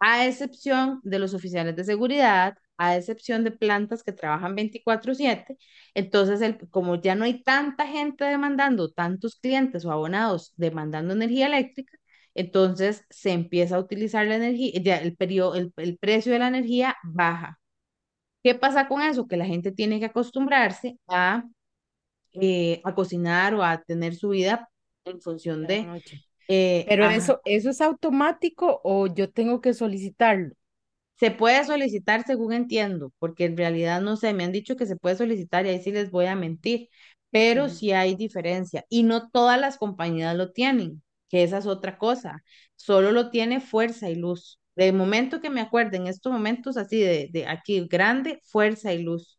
a 0.00 0.26
excepción 0.26 1.00
de 1.02 1.18
los 1.18 1.34
oficiales 1.34 1.76
de 1.76 1.84
seguridad, 1.84 2.56
a 2.78 2.96
excepción 2.96 3.44
de 3.44 3.50
plantas 3.52 4.02
que 4.02 4.12
trabajan 4.12 4.54
24/7. 4.54 5.56
Entonces, 5.94 6.40
el, 6.42 6.58
como 6.70 7.00
ya 7.00 7.14
no 7.14 7.24
hay 7.24 7.42
tanta 7.42 7.86
gente 7.86 8.24
demandando, 8.24 8.90
tantos 8.92 9.36
clientes 9.36 9.84
o 9.84 9.92
abonados 9.92 10.52
demandando 10.56 11.14
energía 11.14 11.46
eléctrica, 11.46 11.96
entonces 12.34 13.04
se 13.10 13.32
empieza 13.32 13.76
a 13.76 13.80
utilizar 13.80 14.26
la 14.26 14.36
energía, 14.36 14.72
ya 14.82 14.98
el, 14.98 15.16
periodo, 15.16 15.54
el, 15.54 15.72
el 15.76 15.96
precio 15.98 16.32
de 16.32 16.38
la 16.38 16.48
energía 16.48 16.96
baja. 17.02 17.58
¿Qué 18.42 18.54
pasa 18.54 18.88
con 18.88 19.02
eso? 19.02 19.26
Que 19.26 19.36
la 19.36 19.46
gente 19.46 19.72
tiene 19.72 19.98
que 19.98 20.06
acostumbrarse 20.06 20.98
a, 21.08 21.44
eh, 22.34 22.80
a 22.84 22.94
cocinar 22.94 23.54
o 23.54 23.62
a 23.64 23.82
tener 23.82 24.14
su 24.14 24.30
vida 24.30 24.68
en 25.04 25.20
función 25.20 25.66
de. 25.66 25.86
Eh, 26.48 26.88
Pero 26.88 27.04
ajá, 27.04 27.10
eso, 27.10 27.40
¿eso 27.44 27.70
es 27.70 27.80
automático 27.80 28.80
o 28.84 29.06
yo 29.08 29.30
tengo 29.30 29.60
que 29.60 29.74
solicitarlo? 29.74 30.54
Se 31.16 31.30
puede 31.30 31.64
solicitar 31.64 32.24
según 32.26 32.52
entiendo, 32.52 33.12
porque 33.18 33.46
en 33.46 33.56
realidad 33.56 34.00
no 34.02 34.16
sé, 34.16 34.34
me 34.34 34.44
han 34.44 34.52
dicho 34.52 34.76
que 34.76 34.84
se 34.86 34.96
puede 34.96 35.16
solicitar 35.16 35.64
y 35.66 35.70
ahí 35.70 35.80
sí 35.82 35.90
les 35.92 36.10
voy 36.10 36.26
a 36.26 36.36
mentir, 36.36 36.88
pero 37.30 37.68
Ujú, 37.68 37.70
sí 37.70 37.92
hay 37.92 38.14
diferencia 38.16 38.84
y 38.90 39.02
no 39.02 39.30
todas 39.30 39.58
las 39.58 39.78
compañías 39.78 40.36
lo 40.36 40.52
tienen, 40.52 41.02
que 41.30 41.42
esa 41.42 41.58
es 41.58 41.66
otra 41.66 41.96
cosa, 41.98 42.42
solo 42.76 43.12
lo 43.12 43.30
tiene 43.30 43.60
Fuerza 43.60 44.10
y 44.10 44.14
Luz. 44.16 44.60
De 44.76 44.92
momento 44.92 45.40
que 45.40 45.48
me 45.50 45.62
acuerdo, 45.62 45.96
en 45.96 46.06
estos 46.06 46.30
momentos 46.32 46.76
así 46.76 47.00
de, 47.00 47.28
de 47.32 47.46
aquí, 47.46 47.86
grande, 47.88 48.40
Fuerza 48.44 48.92
y 48.92 49.02
Luz, 49.02 49.38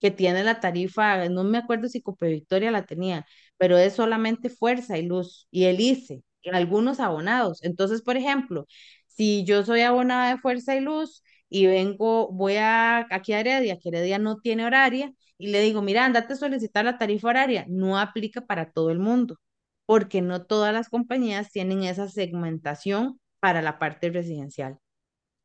que 0.00 0.10
tiene 0.12 0.44
la 0.44 0.60
tarifa, 0.60 1.28
no 1.28 1.42
me 1.44 1.58
acuerdo 1.58 1.88
si 1.88 2.02
Cope 2.02 2.28
Victoria 2.28 2.70
la 2.70 2.84
tenía, 2.86 3.26
pero 3.56 3.76
es 3.78 3.94
solamente 3.94 4.48
Fuerza 4.50 4.96
y 4.98 5.02
Luz 5.06 5.48
y 5.50 5.64
el 5.64 5.80
ICE, 5.80 6.22
algunos 6.54 7.00
abonados. 7.00 7.62
Entonces, 7.62 8.02
por 8.02 8.16
ejemplo, 8.16 8.66
si 9.06 9.44
yo 9.44 9.64
soy 9.64 9.80
abonada 9.82 10.30
de 10.30 10.38
Fuerza 10.40 10.76
y 10.76 10.80
Luz 10.80 11.22
y 11.48 11.66
vengo, 11.66 12.30
voy 12.32 12.56
a 12.56 13.06
aquí 13.10 13.32
a 13.32 13.40
Heredia, 13.40 13.78
que 13.78 13.88
Heredia 13.88 14.18
no 14.18 14.38
tiene 14.40 14.64
horaria, 14.66 15.12
y 15.38 15.48
le 15.48 15.60
digo, 15.60 15.82
mira, 15.82 16.04
andate 16.04 16.32
a 16.34 16.36
solicitar 16.36 16.84
la 16.84 16.98
tarifa 16.98 17.28
horaria, 17.28 17.64
no 17.68 17.98
aplica 17.98 18.40
para 18.46 18.70
todo 18.72 18.90
el 18.90 18.98
mundo, 18.98 19.38
porque 19.84 20.22
no 20.22 20.44
todas 20.46 20.72
las 20.72 20.88
compañías 20.88 21.50
tienen 21.50 21.82
esa 21.84 22.08
segmentación 22.08 23.20
para 23.40 23.62
la 23.62 23.78
parte 23.78 24.10
residencial. 24.10 24.78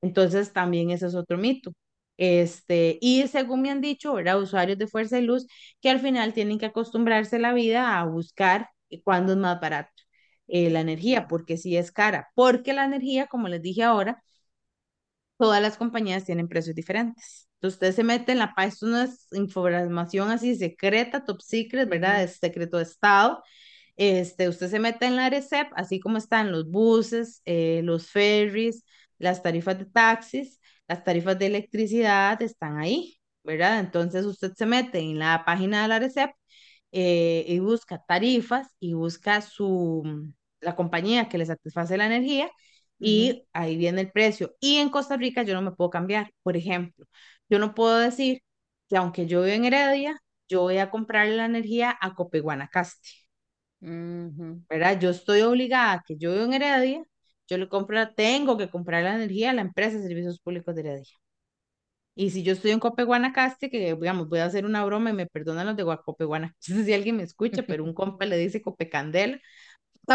Entonces, 0.02 0.54
también 0.54 0.92
ese 0.92 1.08
es 1.08 1.16
otro 1.16 1.38
mito. 1.38 1.74
Este, 2.18 2.98
y 3.02 3.28
según 3.28 3.62
me 3.62 3.72
han 3.72 3.82
dicho, 3.82 4.14
¿verdad? 4.14 4.40
Usuarios 4.42 4.78
de 4.78 4.88
fuerza 4.88 5.20
y 5.20 5.24
luz 5.24 5.48
que 5.82 5.90
al 5.90 6.00
final 6.00 6.34
tienen 6.34 6.60
que 6.60 6.68
acostumbrarse 6.68 7.40
la 7.40 7.54
vida 7.54 8.00
a 8.00 8.06
buscar 8.06 8.70
cuándo 9.04 9.34
es 9.34 9.38
más 9.40 9.60
barato 9.60 9.92
eh, 10.52 10.70
la 10.70 10.82
energía, 10.82 11.28
porque 11.28 11.58
sí 11.58 11.78
es 11.78 11.92
cara, 11.92 12.30
porque 12.36 12.74
la 12.74 12.86
energía, 12.86 13.28
como 13.28 13.48
les 13.48 13.62
dije 13.62 13.84
ahora, 13.84 14.24
todas 15.38 15.62
las 15.62 15.78
compañías 15.78 16.26
tienen 16.26 16.48
precios 16.48 16.76
diferentes. 16.76 17.48
Entonces, 17.56 17.76
usted 17.78 17.96
se 17.96 18.04
mete 18.04 18.32
en 18.32 18.40
la 18.40 18.54
página, 18.56 18.70
esto 18.74 18.88
no 18.88 19.02
es 19.02 19.28
información 19.34 20.30
así 20.32 20.56
secreta, 20.56 21.26
top 21.26 21.42
secret, 21.42 21.90
¿verdad? 21.90 22.24
Es 22.24 22.38
secreto 22.38 22.78
de 22.78 22.84
Estado. 22.84 23.44
Este, 23.98 24.50
usted 24.50 24.70
se 24.70 24.80
mete 24.80 25.06
en 25.06 25.16
la 25.16 25.26
ARECEP, 25.28 25.70
así 25.76 26.00
como 26.00 26.18
están 26.18 26.52
los 26.52 26.70
buses, 26.70 27.42
eh, 27.46 27.82
los 27.84 28.10
ferries, 28.12 28.86
las 29.20 29.44
tarifas 29.44 29.78
de 29.80 29.86
taxis, 29.86 30.60
las 30.88 31.04
tarifas 31.04 31.38
de 31.40 31.48
electricidad 31.48 32.42
están 32.42 32.80
ahí, 32.80 33.20
¿verdad? 33.44 33.80
Entonces 33.80 34.26
usted 34.26 34.54
se 34.56 34.66
mete 34.66 35.00
en 35.00 35.20
la 35.20 35.44
página 35.46 35.84
de 35.84 35.88
la 35.90 35.96
ARECEP 35.98 36.32
eh, 36.92 37.46
y 37.48 37.60
busca 37.60 38.04
tarifas 38.08 38.68
y 38.80 38.94
busca 38.94 39.42
su, 39.42 40.04
la 40.62 40.76
compañía 40.76 41.30
que 41.30 41.38
le 41.38 41.46
satisface 41.46 41.98
la 41.98 42.06
energía 42.08 42.50
y 43.00 43.48
ahí 43.54 43.78
viene 43.78 44.02
el 44.02 44.12
precio. 44.12 44.56
Y 44.60 44.78
en 44.78 44.90
Costa 44.90 45.18
Rica 45.18 45.44
yo 45.44 45.54
no 45.56 45.62
me 45.62 45.72
puedo 45.72 45.90
cambiar. 45.90 46.32
Por 46.44 46.58
ejemplo, 46.58 47.06
yo 47.50 47.60
no 47.60 47.74
puedo 47.76 47.98
decir 47.98 48.42
que 48.90 48.98
aunque 48.98 49.26
yo 49.28 49.42
vivo 49.44 49.54
en 49.56 49.66
Heredia, 49.66 50.20
yo 50.50 50.62
voy 50.62 50.78
a 50.78 50.90
comprar 50.92 51.28
la 51.30 51.46
energía 51.46 51.98
a 52.02 52.14
Copeguanacaste, 52.16 53.10
ujú. 53.82 54.62
¿verdad? 54.70 55.00
Yo 55.00 55.10
estoy 55.12 55.42
obligada 55.42 55.94
a 55.94 56.04
que 56.06 56.18
yo 56.18 56.32
vivo 56.32 56.46
en 56.46 56.54
Heredia, 56.54 57.04
yo 57.48 57.58
le 57.58 57.68
compro, 57.70 58.14
tengo 58.16 58.58
que 58.58 58.70
comprar 58.70 59.04
la 59.04 59.16
energía 59.16 59.52
a 59.52 59.54
la 59.54 59.62
empresa 59.62 59.98
de 59.98 60.04
servicios 60.08 60.40
públicos 60.40 60.74
de 60.76 60.82
Heredia. 60.82 61.14
Y 62.16 62.30
si 62.32 62.44
yo 62.44 62.54
estoy 62.54 62.72
en 62.72 62.80
Cope 62.80 63.04
Guanacaste, 63.04 63.70
que 63.70 63.96
digamos, 63.96 64.28
voy 64.30 64.40
a 64.40 64.46
hacer 64.46 64.66
una 64.66 64.84
broma 64.86 65.10
y 65.12 65.14
me 65.14 65.28
perdonan 65.28 65.66
los 65.68 65.78
de 65.78 65.86
Cope 66.04 66.26
Guanacaste 66.26 66.84
si 66.86 66.94
alguien 66.94 67.18
me 67.18 67.24
escucha, 67.24 67.64
pero 67.64 67.84
un 67.84 67.94
compa 67.94 68.26
le 68.26 68.38
dice 68.38 68.62
Cope 68.62 68.90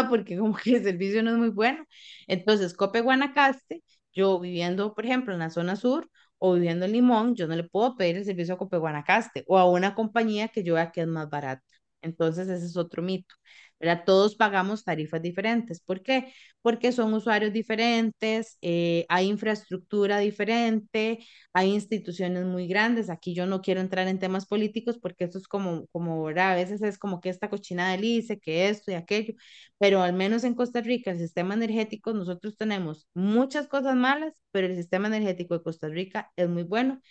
Porque 0.09 0.37
como 0.37 0.55
que 0.55 0.75
el 0.77 0.83
servicio 0.83 1.23
no 1.23 1.31
es 1.31 1.37
muy 1.37 1.49
bueno. 1.49 1.85
Entonces, 2.27 2.73
Cope 2.73 3.01
Guanacaste, 3.01 3.83
yo 4.13 4.39
viviendo, 4.39 4.93
por 4.93 5.05
ejemplo, 5.05 5.33
en 5.33 5.39
la 5.39 5.49
zona 5.49 5.75
sur 5.75 6.09
o 6.39 6.53
viviendo 6.53 6.85
en 6.85 6.91
Limón, 6.93 7.35
yo 7.35 7.47
no 7.47 7.55
le 7.55 7.63
puedo 7.63 7.95
pedir 7.95 8.17
el 8.17 8.25
servicio 8.25 8.55
a 8.55 8.57
Cope 8.57 8.77
Guanacaste 8.77 9.43
o 9.47 9.57
a 9.57 9.69
una 9.69 9.95
compañía 9.95 10.49
que 10.49 10.63
yo 10.63 10.75
vea 10.75 10.91
que 10.91 11.01
es 11.01 11.07
más 11.07 11.29
barata. 11.29 11.63
Entonces, 12.01 12.47
ese 12.47 12.65
es 12.65 12.77
otro 12.77 13.01
mito. 13.01 13.33
¿Verdad? 13.79 14.03
Todos 14.05 14.35
pagamos 14.35 14.83
tarifas 14.83 15.21
diferentes. 15.21 15.81
¿Por 15.81 16.01
qué? 16.01 16.33
Porque 16.61 16.91
son 16.91 17.13
usuarios 17.13 17.53
diferentes, 17.53 18.57
eh, 18.61 19.05
hay 19.09 19.27
infraestructura 19.27 20.19
diferente, 20.19 21.19
hay 21.53 21.73
instituciones 21.73 22.45
muy 22.45 22.67
grandes. 22.67 23.09
Aquí 23.09 23.33
yo 23.35 23.45
no 23.45 23.61
quiero 23.61 23.81
entrar 23.81 24.07
en 24.07 24.19
temas 24.19 24.45
políticos 24.47 24.97
porque 24.99 25.25
esto 25.25 25.37
es 25.37 25.47
como, 25.47 25.85
como. 25.91 26.27
A 26.29 26.55
veces 26.55 26.81
es 26.81 26.97
como 26.97 27.21
que 27.21 27.29
esta 27.29 27.49
cochina 27.49 27.91
del 27.91 28.03
ICE, 28.03 28.39
que 28.39 28.69
esto 28.69 28.91
y 28.91 28.95
aquello, 28.95 29.33
pero 29.77 30.01
al 30.01 30.13
menos 30.13 30.43
en 30.43 30.55
Costa 30.55 30.81
Rica, 30.81 31.11
el 31.11 31.19
sistema 31.19 31.53
energético, 31.53 32.13
nosotros 32.13 32.57
tenemos 32.57 33.07
muchas 33.13 33.67
cosas 33.67 33.95
malas, 33.95 34.33
pero 34.51 34.67
el 34.67 34.75
sistema 34.75 35.07
energético 35.07 35.57
de 35.57 35.63
Costa 35.63 35.87
Rica 35.89 36.31
es 36.35 36.49
muy 36.49 36.63
bueno, 36.63 37.01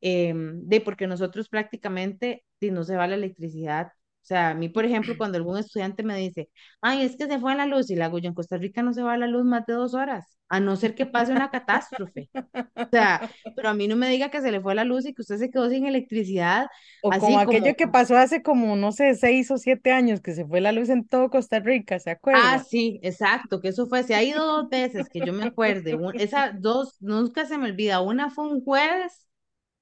eh, 0.00 0.32
de 0.36 0.80
porque 0.80 1.06
nosotros 1.06 1.48
prácticamente 1.48 2.44
si 2.60 2.70
no 2.70 2.84
se 2.84 2.96
va 2.96 3.06
la 3.06 3.16
electricidad. 3.16 3.92
O 4.26 4.28
sea, 4.28 4.50
a 4.50 4.54
mí, 4.54 4.68
por 4.68 4.84
ejemplo, 4.84 5.16
cuando 5.16 5.38
algún 5.38 5.56
estudiante 5.58 6.02
me 6.02 6.16
dice, 6.18 6.50
ay, 6.80 7.02
es 7.02 7.16
que 7.16 7.26
se 7.26 7.38
fue 7.38 7.54
la 7.54 7.66
luz 7.66 7.90
y 7.90 7.96
le 7.96 8.02
hago 8.04 8.18
yo, 8.18 8.28
en 8.28 8.34
Costa 8.34 8.56
Rica 8.58 8.82
no 8.82 8.92
se 8.92 9.02
va 9.02 9.16
la 9.16 9.28
luz 9.28 9.44
más 9.44 9.64
de 9.66 9.74
dos 9.74 9.94
horas, 9.94 10.36
a 10.48 10.58
no 10.60 10.74
ser 10.76 10.94
que 10.96 11.06
pase 11.06 11.32
una 11.32 11.50
catástrofe. 11.50 12.28
O 12.34 12.96
sea, 12.96 13.24
pero 13.54 13.68
a 13.70 13.74
mí 13.74 13.88
no 13.88 13.96
me 13.96 14.08
diga 14.10 14.30
que 14.30 14.40
se 14.42 14.50
le 14.52 14.60
fue 14.60 14.74
la 14.74 14.84
luz 14.84 15.06
y 15.06 15.14
que 15.14 15.22
usted 15.22 15.38
se 15.38 15.50
quedó 15.50 15.68
sin 15.70 15.86
electricidad, 15.86 16.68
O 17.00 17.16
como 17.16 17.38
así 17.38 17.42
como, 17.42 17.42
aquello 17.42 17.74
que 17.74 17.88
pasó 17.88 18.16
hace 18.18 18.42
como, 18.42 18.76
no 18.76 18.92
sé, 18.92 19.14
seis 19.14 19.50
o 19.50 19.56
siete 19.58 19.92
años, 19.92 20.20
que 20.20 20.34
se 20.34 20.44
fue 20.46 20.60
la 20.60 20.72
luz 20.72 20.88
en 20.90 21.06
todo 21.08 21.30
Costa 21.30 21.58
Rica, 21.60 21.98
¿se 21.98 22.10
ah, 22.32 22.58
acuerda? 22.58 22.68
sí, 22.68 23.00
exacto, 23.02 23.60
que 23.60 23.68
eso 23.68 23.86
fue, 23.86 24.02
se 24.02 24.14
ha 24.14 24.22
ido 24.22 24.44
dos 24.44 24.68
veces, 24.68 25.08
que 25.08 25.22
yo 25.22 25.32
me 25.32 25.44
acuerde, 25.44 25.94
un- 25.94 26.14
esas 26.18 26.60
dos, 26.60 26.96
nunca 27.00 27.46
se 27.46 27.58
me 27.58 27.66
olvida, 27.70 28.00
una 28.00 28.30
fue 28.30 28.48
un 28.48 28.62
jueves 28.64 29.26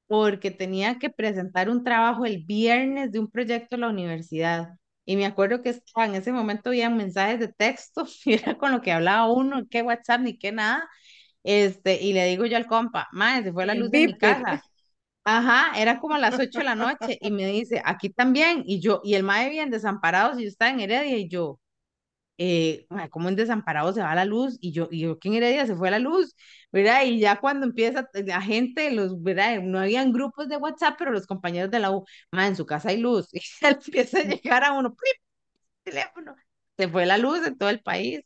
porque 0.06 0.50
tenía 0.50 0.98
que 0.98 1.10
presentar 1.10 1.68
un 1.70 1.84
trabajo 1.84 2.26
el 2.26 2.44
viernes 2.44 3.12
de 3.12 3.18
un 3.20 3.30
proyecto 3.30 3.76
en 3.76 3.82
la 3.82 3.88
universidad. 3.88 4.74
Y 5.06 5.16
me 5.16 5.26
acuerdo 5.26 5.62
que 5.62 5.70
estaba, 5.70 6.06
en 6.06 6.14
ese 6.14 6.32
momento 6.32 6.70
había 6.70 6.90
mensajes 6.90 7.40
de 7.40 7.48
texto, 7.48 8.06
y 8.24 8.34
era 8.34 8.56
con 8.58 8.72
lo 8.72 8.80
que 8.82 8.92
hablaba 8.92 9.32
uno, 9.32 9.62
qué 9.70 9.82
WhatsApp 9.82 10.20
ni 10.20 10.38
qué 10.38 10.52
nada. 10.52 10.88
Este, 11.42 12.02
y 12.02 12.12
le 12.14 12.26
digo 12.26 12.46
yo 12.46 12.56
al 12.56 12.66
compa, 12.66 13.08
madre, 13.12 13.44
se 13.44 13.52
fue 13.52 13.66
la 13.66 13.74
luz 13.74 13.90
de 13.90 14.00
mi 14.00 14.16
casa. 14.16 14.62
Ajá, 15.24 15.78
era 15.80 16.00
como 16.00 16.14
a 16.14 16.18
las 16.18 16.38
8 16.38 16.60
de 16.60 16.64
la 16.64 16.74
noche 16.74 17.18
y 17.20 17.30
me 17.30 17.46
dice, 17.46 17.80
aquí 17.84 18.10
también, 18.10 18.62
y 18.66 18.80
yo, 18.80 19.00
y 19.04 19.14
el 19.14 19.22
mae 19.22 19.48
bien 19.50 19.70
desamparados, 19.70 20.38
y 20.38 20.42
yo 20.42 20.48
estaba 20.48 20.70
en 20.70 20.80
Heredia, 20.80 21.16
y 21.16 21.28
yo, 21.28 21.60
eh, 22.38 22.86
como 23.10 23.28
en 23.28 23.36
desamparados 23.36 23.94
se 23.94 24.02
va 24.02 24.14
la 24.14 24.24
luz, 24.24 24.58
y 24.60 24.72
yo, 24.72 24.88
y 24.90 25.00
yo, 25.00 25.18
¿quién 25.18 25.34
Heredia 25.34 25.66
se 25.66 25.76
fue 25.76 25.90
la 25.90 25.98
luz? 25.98 26.34
¿Verdad? 26.72 27.04
Y 27.04 27.20
ya 27.20 27.40
cuando 27.40 27.66
empieza 27.66 28.08
la 28.14 28.40
gente, 28.42 28.90
los, 28.90 29.22
¿verdad? 29.22 29.60
No 29.62 29.78
habían 29.80 30.12
grupos 30.12 30.48
de 30.48 30.56
WhatsApp, 30.56 30.96
pero 30.98 31.12
los 31.12 31.26
compañeros 31.26 31.70
de 31.70 31.78
la 31.80 31.90
U, 31.92 32.04
mae, 32.32 32.48
en 32.48 32.56
su 32.56 32.66
casa 32.66 32.88
hay 32.90 32.98
luz, 32.98 33.28
y 33.32 33.40
empieza 33.62 34.18
a 34.20 34.22
llegar 34.24 34.64
a 34.64 34.72
uno, 34.72 34.94
¡plip! 34.94 35.16
teléfono, 35.82 36.34
se 36.76 36.88
fue 36.88 37.06
la 37.06 37.18
luz 37.18 37.46
en 37.46 37.56
todo 37.58 37.68
el 37.70 37.80
país. 37.82 38.20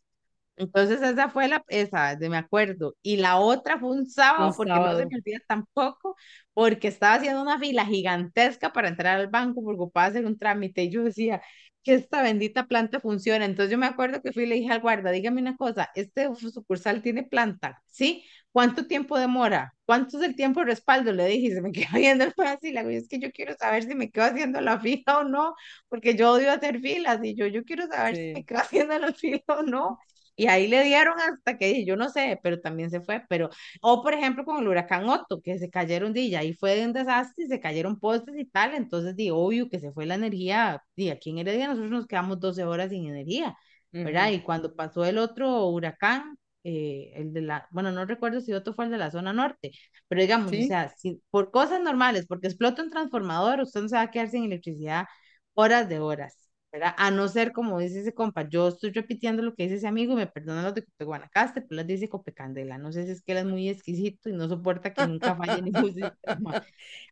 Entonces 0.57 1.03
esa 1.03 1.31
fue 1.31 1.49
la, 1.49 1.65
esa, 1.69 2.17
de 2.17 2.29
me 2.31 2.37
acuerdo. 2.39 2.97
Y 3.03 3.19
la 3.19 3.39
otra 3.39 3.79
fue 3.79 3.91
un 3.91 4.07
Un 4.39 4.51
sábado, 4.51 4.55
porque 4.57 4.81
no 4.81 4.95
se 4.95 5.07
sábado. 5.07 5.07
me 5.07 5.17
olvida 5.17 5.39
tampoco, 5.49 6.17
porque 6.55 6.89
estaba 6.89 7.15
haciendo 7.17 7.43
una 7.43 7.59
fila 7.61 7.87
gigantesca 7.87 8.73
para 8.73 8.89
entrar 8.89 9.19
al 9.21 9.29
banco 9.29 9.63
porque 9.65 9.81
ocupaba 9.83 10.07
hacer 10.09 10.27
un 10.27 10.39
trámite. 10.39 10.85
Y 10.85 10.91
yo 10.91 11.05
decía, 11.05 11.43
que 11.89 11.95
esta 11.95 12.23
bendita 12.23 12.67
planta 12.67 13.01
funciona. 13.01 13.47
Entonces 13.47 13.73
yo 13.73 13.79
me 13.79 13.87
acuerdo 13.87 14.21
que 14.23 14.33
fui 14.33 14.43
y 14.45 14.47
le 14.47 14.57
dije 14.57 14.71
al 14.73 14.81
guarda, 14.81 15.11
dígame 15.11 15.41
una 15.41 15.57
cosa, 15.57 15.91
¿este 15.95 16.29
sucursal 16.37 17.01
tiene 17.03 17.23
planta? 17.25 17.83
¿Sí? 17.87 18.25
¿Cuánto 18.53 18.87
tiempo 18.87 19.19
demora? 19.19 19.75
¿Cuánto 19.87 20.19
es 20.19 20.25
el 20.25 20.37
tiempo 20.37 20.61
de 20.61 20.67
respaldo? 20.67 21.13
Le 21.13 21.27
dije, 21.27 21.47
y 21.47 21.51
se 21.53 21.63
me 21.63 21.73
quedó 21.73 21.89
viendo 21.95 22.25
el 22.25 22.35
así, 22.47 22.73
le 22.73 22.81
digo, 22.81 22.91
es 22.91 23.09
que 23.09 23.19
yo 23.19 23.33
quiero 23.33 23.55
saber 23.57 23.85
si 23.85 23.95
me 23.95 24.11
quedo 24.11 24.25
haciendo 24.27 24.61
la 24.61 24.79
fila 24.81 25.19
o 25.21 25.25
no, 25.25 25.55
porque 25.89 26.15
yo 26.17 26.33
odio 26.33 26.53
hacer 26.53 26.81
filas, 26.81 27.21
y 27.23 27.35
yo, 27.35 27.47
yo 27.47 27.65
quiero 27.65 27.87
saber 27.87 28.17
si 28.17 28.23
me 28.35 28.45
quedo 28.45 28.59
haciendo 28.61 28.99
la 28.99 29.13
fila 29.13 29.43
o 29.49 29.63
no. 29.63 29.99
Y 30.39 30.47
ahí 30.49 30.69
le 30.69 30.85
dieron 30.85 31.15
hasta 31.21 31.59
que 31.59 31.85
yo 31.85 31.97
no 31.97 32.09
sé, 32.11 32.39
pero 32.43 32.61
también 32.61 32.91
se 32.91 33.01
fue. 33.03 33.23
Pero, 33.29 33.51
o 33.83 34.03
por 34.03 34.15
ejemplo, 34.15 34.45
con 34.45 34.59
el 34.63 34.69
huracán 34.69 35.09
Otto, 35.09 35.41
que 35.43 35.59
se 35.59 35.71
cayeron, 35.71 36.17
y 36.17 36.35
ahí 36.37 36.55
fue 36.55 36.85
un 36.87 36.93
desastre 36.95 37.45
y 37.45 37.49
se 37.49 37.61
cayeron 37.61 37.99
postes 38.01 38.37
y 38.39 38.47
tal. 38.47 38.75
Entonces, 38.75 39.17
di, 39.17 39.31
obvio 39.31 39.69
que 39.69 39.81
se 39.81 39.93
fue 39.93 40.07
la 40.07 40.15
energía. 40.15 40.83
Y 40.97 41.11
aquí 41.11 41.31
en 41.31 41.39
Heredia 41.39 41.69
nosotros 41.69 41.91
nos 41.91 42.07
quedamos 42.07 42.41
12 42.41 42.65
horas 42.65 42.91
sin 42.91 43.07
energía, 43.09 43.57
¿verdad? 44.03 44.31
Ujú. 44.31 44.33
Y 44.33 44.41
cuando 44.43 44.75
pasó 44.75 45.05
el 45.05 45.19
otro 45.19 45.67
huracán, 45.69 46.39
eh, 46.65 47.13
el 47.17 47.33
de 47.33 47.43
la, 47.43 47.67
bueno, 47.71 47.93
no 47.93 48.05
recuerdo 48.05 48.41
si 48.41 48.53
otro 48.53 48.75
fue 48.75 48.85
el 48.87 48.91
de 48.91 48.99
la 48.99 49.11
zona 49.11 49.33
norte, 49.33 49.73
pero 50.09 50.21
digamos, 50.21 50.57
o 50.59 50.63
Sí. 50.63 50.63
sea, 50.63 50.89
si, 50.97 51.23
por 51.31 51.51
cosas 51.51 51.81
normales, 51.81 52.27
porque 52.27 52.49
explota 52.49 52.83
un 52.83 52.91
transformador, 52.91 53.61
usted 53.61 53.83
no 53.83 53.89
se 53.89 53.97
va 53.97 54.03
a 54.03 54.11
quedar 54.11 54.29
sin 54.31 54.45
electricidad 54.45 55.07
horas 55.55 55.89
de 55.89 55.99
horas. 56.01 56.48
¿Verdad? 56.73 56.95
A 56.99 57.11
no 57.11 57.29
ser 57.29 57.53
como 57.53 57.79
dice 57.79 58.01
ese 58.01 58.13
compa, 58.15 58.49
yo 58.49 58.69
estoy 58.69 58.91
repitiendo 58.93 59.43
lo 59.43 59.55
que 59.55 59.63
dice 59.65 59.77
ese 59.77 59.89
amigo 59.89 60.13
y 60.13 60.17
me 60.17 60.27
perdonan 60.27 60.65
los 60.65 60.75
de 60.75 60.85
Copeguanacaste, 60.85 61.63
pero 61.63 61.77
les 61.77 61.87
dice 61.87 62.09
Copecandela. 62.09 62.77
No 62.79 62.93
sé 62.93 63.07
si 63.07 63.13
es 63.13 63.23
que 63.23 63.33
él 63.33 63.39
es 63.39 63.45
muy 63.47 63.69
exquisito 63.69 64.29
y 64.29 64.33
no 64.35 64.49
soporta 64.49 64.93
que 64.93 65.07
nunca 65.07 65.35
falle 65.35 65.63
ningún 65.63 65.95
sistema, 65.95 66.63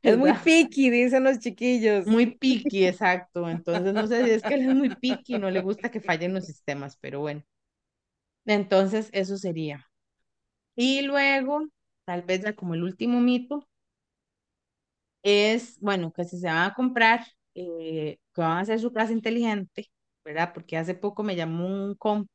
Es 0.03 0.17
muy 0.19 0.33
picky, 0.35 0.91
dicen 0.91 1.25
los 1.25 1.39
chiquillos. 1.39 2.07
Muy 2.07 2.27
picky, 2.37 2.87
exacto. 2.87 3.49
Entonces, 3.49 3.95
no 3.95 4.07
sé 4.07 4.25
si 4.25 4.31
es 4.31 4.43
que 4.43 4.55
él 4.55 4.69
es 4.69 4.75
muy 4.75 4.95
picky 4.95 5.37
y 5.37 5.39
no 5.39 5.51
le 5.51 5.63
gusta 5.63 5.91
que 5.91 6.01
fallen 6.01 6.35
los 6.35 6.45
sistemas, 6.45 6.99
pero 7.01 7.21
bueno. 7.21 7.43
Entonces, 8.45 9.09
eso 9.13 9.37
sería. 9.39 9.87
Y 10.77 11.03
luego, 11.03 11.63
tal 12.05 12.23
vez 12.23 12.43
ya 12.43 12.55
como 12.55 12.75
el 12.75 12.85
último 12.85 13.21
mito, 13.21 13.67
es, 15.23 15.79
bueno, 15.81 16.13
que 16.13 16.25
si 16.25 16.39
se 16.39 16.47
van 16.47 16.71
a 16.71 16.75
comprar, 16.75 17.27
eh, 17.57 18.19
que 18.35 18.43
van 18.43 18.59
a 18.59 18.61
hacer 18.63 18.81
su 18.81 18.93
casa 18.95 19.13
inteligente, 19.15 19.91
¿verdad? 20.25 20.53
Porque 20.55 20.79
hace 20.79 20.95
poco 20.97 21.25
me 21.25 21.37
llamó 21.37 21.67
un 21.69 21.97
compa 21.97 22.33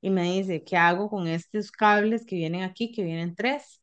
y 0.00 0.10
me 0.10 0.24
dice, 0.24 0.64
¿qué 0.64 0.76
hago 0.76 1.10
con 1.10 1.26
estos 1.28 1.72
cables 1.72 2.24
que 2.26 2.36
vienen 2.36 2.62
aquí, 2.62 2.92
que 2.92 3.02
vienen 3.04 3.34
tres? 3.34 3.82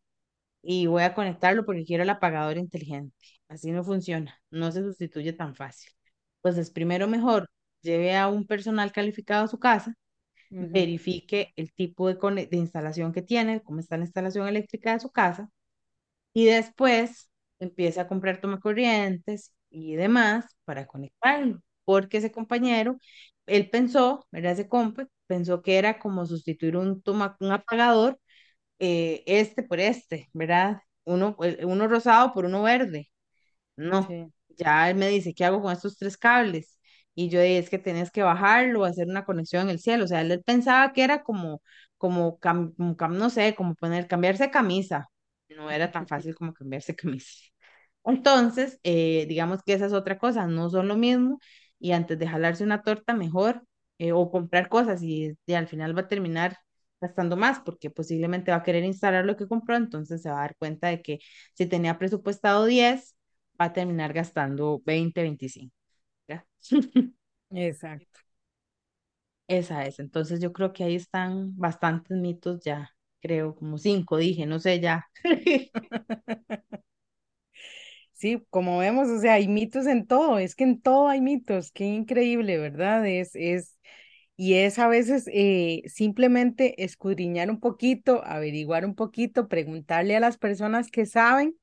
Y 0.61 0.87
voy 0.87 1.03
a 1.03 1.13
conectarlo 1.13 1.65
porque 1.65 1.85
quiero 1.85 2.03
el 2.03 2.09
apagador 2.09 2.57
inteligente. 2.57 3.15
Así 3.47 3.71
no 3.71 3.83
funciona, 3.83 4.39
no 4.51 4.71
se 4.71 4.81
sustituye 4.83 5.33
tan 5.33 5.55
fácil. 5.55 5.91
Entonces, 6.43 6.71
primero 6.71 7.07
mejor 7.07 7.49
lleve 7.81 8.15
a 8.17 8.27
un 8.27 8.47
personal 8.47 8.91
calificado 8.91 9.45
a 9.45 9.47
su 9.47 9.59
casa, 9.59 9.95
Ujú, 10.51 10.87
verifique 10.89 11.53
el 11.57 11.73
tipo 11.73 12.09
de, 12.13 12.47
de 12.47 12.57
instalación 12.57 13.13
que 13.13 13.21
tiene, 13.23 13.61
cómo 13.63 13.79
está 13.79 13.97
la 13.97 14.05
instalación 14.05 14.47
eléctrica 14.47 14.93
de 14.93 14.99
su 15.01 15.11
casa, 15.11 15.49
y 16.33 16.45
después 16.45 17.31
empiece 17.59 17.99
a 18.01 18.07
comprar 18.07 18.41
tomacorrientes 18.41 19.54
y 19.75 19.95
demás 19.95 20.45
para 20.65 20.87
conectarlo. 20.87 21.61
Porque 21.85 22.17
ese 22.17 22.31
compañero, 22.31 22.97
él 23.45 23.69
pensó, 23.69 24.27
¿verdad? 24.31 24.53
Ese 24.53 24.67
compa, 24.69 25.07
pensó 25.27 25.61
que 25.61 25.77
era 25.77 25.99
como 25.99 26.25
sustituir 26.25 26.77
un, 26.77 27.01
toma, 27.01 27.37
un 27.39 27.51
apagador 27.51 28.19
eh, 28.79 29.23
este 29.27 29.63
por 29.63 29.79
este, 29.79 30.29
¿verdad? 30.33 30.81
Uno, 31.05 31.37
eh, 31.43 31.65
uno 31.65 31.87
rosado 31.87 32.33
por 32.33 32.45
uno 32.45 32.63
verde. 32.63 33.09
No, 33.75 34.07
Sí. 34.07 34.31
ya 34.57 34.89
él 34.89 34.95
me 34.97 35.07
dice, 35.09 35.33
¿qué 35.33 35.45
hago 35.45 35.61
con 35.61 35.71
estos 35.73 35.97
tres 35.97 36.17
cables? 36.17 36.79
Y 37.15 37.29
yo 37.29 37.39
"Eh, 37.41 37.57
es 37.57 37.69
que 37.69 37.79
tenés 37.79 38.11
que 38.11 38.23
bajarlo, 38.23 38.85
hacer 38.85 39.07
una 39.07 39.25
conexión 39.25 39.63
en 39.63 39.69
el 39.71 39.79
cielo. 39.79 40.05
O 40.05 40.07
sea, 40.07 40.21
él, 40.21 40.41
pensaba 40.45 40.93
que 40.93 41.03
era 41.03 41.23
como, 41.23 41.61
como, 41.97 42.39
cam- 42.39 42.75
como 42.75 42.95
cam- 42.97 43.13
no 43.17 43.29
sé, 43.29 43.55
como 43.55 43.75
poner, 43.75 44.07
cambiarse 44.07 44.51
camisa. 44.51 45.09
No 45.49 45.69
era 45.71 45.91
tan 45.91 46.07
fácil 46.07 46.35
como 46.35 46.53
cambiarse 46.53 46.95
camisa. 46.95 47.29
Entonces, 48.05 48.79
eh, 48.83 49.25
digamos 49.27 49.61
que 49.63 49.73
esa 49.73 49.85
es 49.87 49.93
otra 49.93 50.17
cosa, 50.19 50.47
no 50.47 50.69
son 50.69 50.87
lo 50.87 50.95
mismo 50.97 51.39
y 51.79 51.91
antes 51.91 52.19
de 52.19 52.27
jalarse 52.27 52.63
una 52.63 52.83
torta, 52.83 53.13
mejor 53.13 53.63
eh, 53.97 54.11
o 54.11 54.29
comprar 54.31 54.69
cosas 54.69 55.01
y, 55.03 55.33
y 55.45 55.53
al 55.53 55.67
final 55.67 55.95
va 55.97 56.01
a 56.01 56.07
terminar 56.07 56.57
gastando 57.01 57.35
más 57.37 57.59
porque 57.59 57.89
posiblemente 57.89 58.51
va 58.51 58.57
a 58.57 58.63
querer 58.63 58.83
instalar 58.83 59.25
lo 59.25 59.35
que 59.37 59.47
compró, 59.47 59.75
entonces 59.75 60.21
se 60.21 60.29
va 60.29 60.37
a 60.39 60.41
dar 60.41 60.55
cuenta 60.57 60.87
de 60.89 61.01
que 61.01 61.19
si 61.53 61.65
tenía 61.65 61.97
presupuestado 61.97 62.65
10 62.65 63.15
va 63.59 63.65
a 63.65 63.73
terminar 63.73 64.13
gastando 64.13 64.81
20 64.85 65.21
25. 65.21 65.73
¿ya? 66.27 66.45
Exacto. 67.51 68.19
Esa 69.47 69.85
es, 69.85 69.99
entonces 69.99 70.39
yo 70.41 70.51
creo 70.53 70.73
que 70.73 70.83
ahí 70.83 70.95
están 70.95 71.55
bastantes 71.57 72.17
mitos 72.17 72.61
ya, 72.63 72.89
creo, 73.21 73.55
como 73.55 73.77
cinco 73.77 74.17
dije, 74.17 74.45
no 74.47 74.59
sé 74.59 74.79
ya. 74.79 75.05
Sí, 78.15 78.41
como 78.49 78.77
vemos, 78.77 79.09
o 79.09 79.19
sea, 79.19 79.33
hay 79.33 79.47
mitos 79.49 79.87
en 79.87 80.07
todo, 80.07 80.39
es 80.39 80.55
que 80.55 80.63
en 80.63 80.81
todo 80.81 81.09
hay 81.09 81.19
mitos, 81.21 81.71
qué 81.73 81.83
increíble, 81.85 82.57
¿verdad? 82.57 83.05
Es, 83.05 83.31
es, 83.35 83.77
y 84.37 84.55
es 84.55 84.79
a 84.79 84.87
veces 84.87 85.25
eh, 85.33 85.83
simplemente 85.87 86.83
escudriñar 86.85 87.49
un 87.51 87.59
poquito, 87.59 88.23
averiguar 88.25 88.85
un 88.85 88.95
poquito, 88.95 89.47
preguntarle 89.49 90.15
a 90.15 90.21
las 90.21 90.37
personas 90.37 90.91
que 90.91 91.05
saben, 91.05 91.57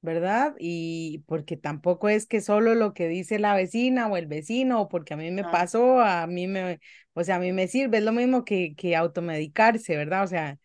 ¿verdad? 0.00 0.54
Y 0.58 1.18
porque 1.26 1.56
tampoco 1.56 2.08
es 2.08 2.26
que 2.26 2.40
solo 2.40 2.74
lo 2.74 2.92
que 2.94 3.06
dice 3.08 3.38
la 3.38 3.54
vecina 3.54 4.08
o 4.08 4.16
el 4.16 4.26
vecino, 4.26 4.82
o 4.82 4.88
porque 4.88 5.14
a 5.14 5.16
mí 5.16 5.30
me 5.30 5.44
pasó, 5.44 6.00
a 6.00 6.26
mí 6.26 6.46
me, 6.48 6.80
o 7.14 7.22
sea, 7.24 7.36
a 7.36 7.38
mí 7.38 7.52
me 7.52 7.68
sirve, 7.68 7.98
es 7.98 8.04
lo 8.04 8.12
mismo 8.12 8.44
que, 8.44 8.74
que 8.76 8.96
automedicarse, 8.96 9.96
¿verdad? 9.96 10.24
O 10.24 10.26
sea, 10.26 10.58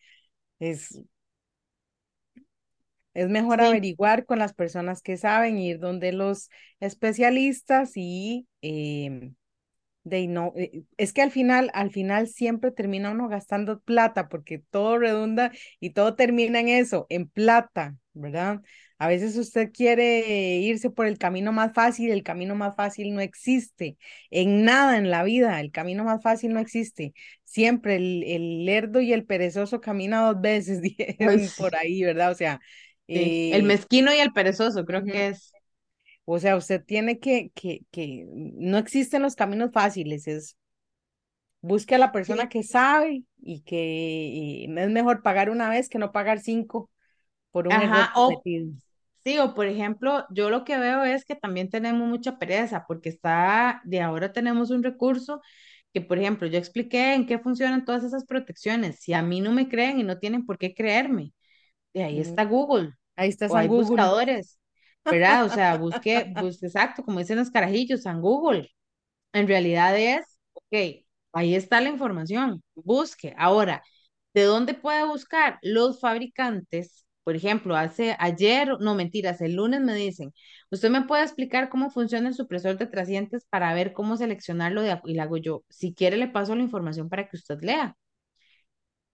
es, 0.59 1.01
Es 3.17 3.29
mejor 3.29 3.59
Sí, 3.59 3.65
averiguar 3.65 4.25
con 4.25 4.39
las 4.39 4.53
personas 4.53 5.01
que 5.01 5.17
saben, 5.17 5.57
ir 5.59 5.79
donde 5.79 6.11
los 6.13 6.49
especialistas 6.79 7.93
y 7.95 8.47
em, 8.61 9.35
de 10.03 10.17
ahí 10.17 10.27
no, 10.27 10.53
eh, 10.55 10.83
es 10.97 11.13
que 11.13 11.21
al 11.21 11.31
final, 11.31 11.69
al 11.73 11.91
final 11.91 12.27
siempre 12.29 12.71
termina 12.71 13.11
uno 13.11 13.27
gastando 13.27 13.79
plata 13.81 14.29
porque 14.29 14.59
todo 14.59 14.97
redunda 14.99 15.51
y 15.81 15.91
todo 15.91 16.15
termina 16.15 16.59
en 16.61 16.69
eso, 16.69 17.07
en 17.09 17.27
plata, 17.29 17.97
¿verdad? 18.13 18.61
A 18.99 19.07
veces 19.07 19.37
usted 19.37 19.71
quiere 19.71 20.57
irse 20.59 20.89
por 20.89 21.05
el 21.07 21.17
camino 21.19 21.51
más 21.51 21.73
fácil, 21.73 22.11
el 22.11 22.23
camino 22.23 22.55
más 22.55 22.75
fácil 22.75 23.13
no 23.13 23.21
existe. 23.21 23.97
En 24.31 24.63
nada 24.65 24.97
en 24.97 25.11
la 25.11 25.23
vida, 25.23 25.59
el 25.59 25.71
camino 25.71 26.03
más 26.03 26.21
fácil 26.23 26.53
no 26.53 26.59
existe. 26.59 27.13
Siempre 27.43 27.97
el, 27.97 28.23
el 28.25 28.65
lerdo 28.65 29.01
y 29.01 29.13
el 29.13 29.25
perezoso 29.25 29.81
camina 29.81 30.21
dos 30.25 30.41
veces, 30.41 30.81
dicen 30.81 31.51
por 31.53 31.75
ahí, 31.75 32.03
¿verdad? 32.03 32.31
O 32.31 32.35
sea, 32.35 32.59
sí. 33.07 33.51
El 33.53 33.63
mezquino 33.63 34.13
y 34.13 34.17
el 34.17 34.33
perezoso, 34.33 34.85
creo 34.85 35.03
que 35.03 35.27
es. 35.27 35.51
O 36.25 36.39
sea, 36.39 36.57
usted 36.57 36.83
tiene 36.83 37.19
que, 37.19 37.51
que, 37.55 37.81
que, 37.89 38.25
no 38.29 38.77
existen 38.77 39.21
los 39.21 39.35
caminos 39.35 39.71
fáciles, 39.71 40.27
es 40.27 40.57
busque 41.61 41.95
a 41.95 41.97
la 41.97 42.11
persona 42.11 42.43
Sí, 42.43 42.49
que 42.49 42.63
sabe 42.63 43.23
y 43.41 43.61
que 43.61 43.77
y 43.77 44.77
es 44.77 44.89
mejor 44.89 45.21
pagar 45.21 45.49
una 45.49 45.69
vez 45.69 45.89
que 45.89 45.99
no 45.99 46.11
pagar 46.11 46.39
cinco 46.39 46.89
por 47.51 47.67
un 47.67 47.73
error 47.73 48.09
Ajá, 48.09 48.11
o 48.15 48.41
sí, 49.23 49.39
o 49.39 49.53
por 49.53 49.65
ejemplo, 49.67 50.25
yo 50.29 50.49
lo 50.49 50.63
que 50.63 50.77
veo 50.77 51.03
es 51.03 51.25
que 51.25 51.35
también 51.35 51.69
tenemos 51.69 52.07
mucha 52.07 52.37
pereza, 52.37 52.85
porque 52.87 53.09
está, 53.09 53.81
de 53.83 54.01
ahora 54.01 54.31
tenemos 54.31 54.69
un 54.71 54.83
recurso 54.83 55.41
que, 55.93 56.01
por 56.01 56.17
ejemplo, 56.19 56.47
yo 56.47 56.57
expliqué 56.57 57.13
en 57.13 57.25
qué 57.25 57.39
funcionan 57.39 57.85
todas 57.85 58.03
esas 58.03 58.25
protecciones. 58.25 58.99
Si 58.99 59.13
a 59.13 59.21
mí 59.21 59.41
no 59.41 59.51
me 59.51 59.67
creen 59.69 59.99
y 59.99 60.03
no 60.03 60.19
tienen 60.19 60.45
por 60.45 60.57
qué 60.57 60.73
creerme, 60.73 61.33
de 61.93 62.03
ahí 62.03 62.19
está 62.19 62.45
Google, 62.45 62.93
Ahí 63.15 63.29
está 63.29 63.47
o 63.47 63.55
San 63.55 63.57
hay 63.57 63.67
Google. 63.67 64.09
buscadores, 64.09 64.59
¿verdad? 65.09 65.45
O 65.45 65.49
sea, 65.49 65.75
busque, 65.77 66.33
busque 66.37 66.67
exacto, 66.67 67.03
como 67.03 67.19
dicen 67.19 67.37
los 67.39 67.51
carajillos, 67.51 68.05
en 68.05 68.21
Google. 68.21 68.69
En 69.33 69.47
realidad 69.47 69.97
es, 69.97 70.25
ok, 70.53 71.05
ahí 71.33 71.55
está 71.55 71.81
la 71.81 71.89
información, 71.89 72.63
busque. 72.75 73.33
Ahora, 73.37 73.83
¿de 74.33 74.43
dónde 74.43 74.73
puede 74.73 75.05
buscar? 75.05 75.59
Los 75.61 75.99
fabricantes, 75.99 77.05
por 77.23 77.35
ejemplo, 77.35 77.75
hace 77.75 78.15
ayer, 78.19 78.69
no 78.79 78.95
mentiras, 78.95 79.41
el 79.41 79.55
lunes 79.55 79.81
me 79.81 79.95
dicen, 79.95 80.33
¿usted 80.71 80.89
me 80.89 81.03
puede 81.03 81.23
explicar 81.23 81.69
cómo 81.69 81.89
funciona 81.91 82.29
el 82.29 82.35
supresor 82.35 82.77
de 82.77 82.87
trascientes 82.87 83.45
para 83.49 83.73
ver 83.73 83.93
cómo 83.93 84.17
seleccionarlo? 84.17 84.81
De, 84.81 84.99
y 85.05 85.13
le 85.15 85.21
hago 85.21 85.37
yo, 85.37 85.63
si 85.69 85.93
quiere 85.93 86.17
le 86.17 86.27
paso 86.29 86.55
la 86.55 86.63
información 86.63 87.09
para 87.09 87.27
que 87.29 87.37
usted 87.37 87.59
lea. 87.61 87.95